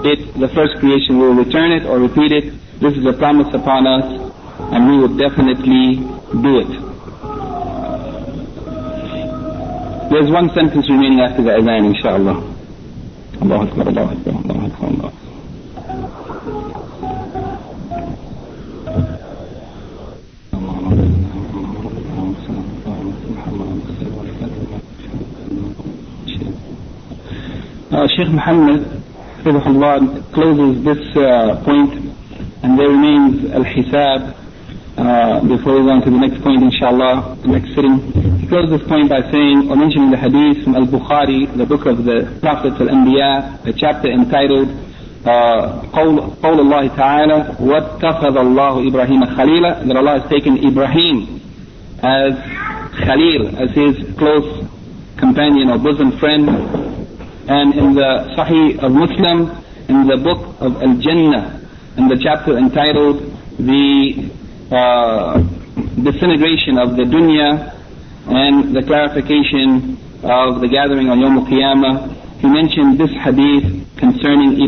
it 0.04 0.20
the 0.40 0.48
first 0.56 0.74
creation 0.80 1.20
we 1.20 1.28
will 1.28 1.36
return 1.46 1.72
it 1.72 1.86
or 1.86 2.00
repeat 2.00 2.32
it 2.32 2.46
this 2.80 2.94
is 2.98 3.06
a 3.06 3.14
promise 3.14 3.54
upon 3.54 3.86
us 3.86 4.06
and 4.74 4.90
we 4.90 4.98
will 4.98 5.16
definitely 5.18 5.88
do 6.42 6.60
it 6.64 6.89
There's 10.11 10.31
one 10.31 10.51
sentence 10.55 10.89
remaining 10.91 11.21
after 11.21 11.43
the 11.43 11.51
adhan 11.51 11.95
inshallah. 11.95 12.37
Allah 13.43 13.59
Akbar 13.67 13.89
Allah 13.89 14.07
Akbar 14.13 14.35
Allah 14.35 14.65
Akbar 14.67 14.89
Allah 14.91 15.13
Uh, 27.93 28.07
Sheikh 28.17 28.29
Muhammad 28.29 28.87
closes 30.33 30.85
this 30.85 31.17
uh, 31.17 31.61
point 31.65 31.93
and 32.63 32.79
there 32.79 32.89
remains 32.89 33.51
Al-Hisab 33.51 34.37
uh, 34.98 35.42
before 35.44 35.76
we 35.76 35.82
go 35.84 35.90
on 35.92 36.02
to 36.04 36.10
the 36.10 36.18
next 36.18 36.42
point 36.42 36.64
inshallah, 36.64 37.36
the 37.42 37.48
next 37.50 37.76
sitting. 37.76 38.00
He 38.40 38.48
closes 38.48 38.80
this 38.80 38.88
point 38.88 39.10
by 39.10 39.22
saying 39.32 39.70
or 39.70 39.76
mentioning 39.76 40.10
the 40.10 40.18
hadith 40.18 40.64
from 40.64 40.76
Al-Bukhari, 40.76 41.52
the 41.58 41.66
book 41.66 41.86
of 41.86 42.06
the 42.06 42.38
Prophets 42.42 42.80
Al-Anbiya, 42.80 43.66
a 43.68 43.74
chapter 43.74 44.10
entitled 44.12 44.70
قول, 45.26 46.20
قول 46.44 46.60
الله 46.60 46.88
تعالى 46.88 47.56
واتخذ 47.60 48.38
الله 48.38 48.88
إبراهيم 48.88 49.26
خليلا 49.26 49.88
that 49.88 49.98
Allah 49.98 50.20
has 50.22 50.30
taken 50.30 50.58
Ibrahim 50.64 51.42
as 52.04 52.38
Khalil, 53.04 53.58
as 53.58 53.72
his 53.72 54.16
close 54.18 54.64
companion 55.18 55.70
or 55.72 55.80
bosom 55.80 56.12
friend 56.20 56.48
and 57.50 57.74
in 57.74 57.94
the 57.96 58.34
Sahih 58.38 58.78
of 58.84 58.92
Muslim, 58.92 59.50
in 59.90 60.08
the 60.08 60.18
book 60.18 60.56
of 60.60 60.82
Al-Jannah, 60.82 61.62
in 61.98 62.08
the 62.08 62.18
chapter 62.22 62.58
entitled 62.58 63.22
The 63.58 64.30
uh, 64.71 65.43
Disintegration 66.01 66.79
of 66.79 66.97
the 66.97 67.03
Dunya 67.03 67.75
and 68.27 68.75
the 68.75 68.83
clarification 68.83 69.99
of 70.23 70.61
the 70.61 70.69
gathering 70.69 71.09
on 71.09 71.21
Yom 71.21 71.39
Al-Qiyamah, 71.39 72.41
he 72.41 72.49
mentioned 72.49 72.99
this 72.99 73.11
hadith 73.25 73.97
concerning 73.97 74.61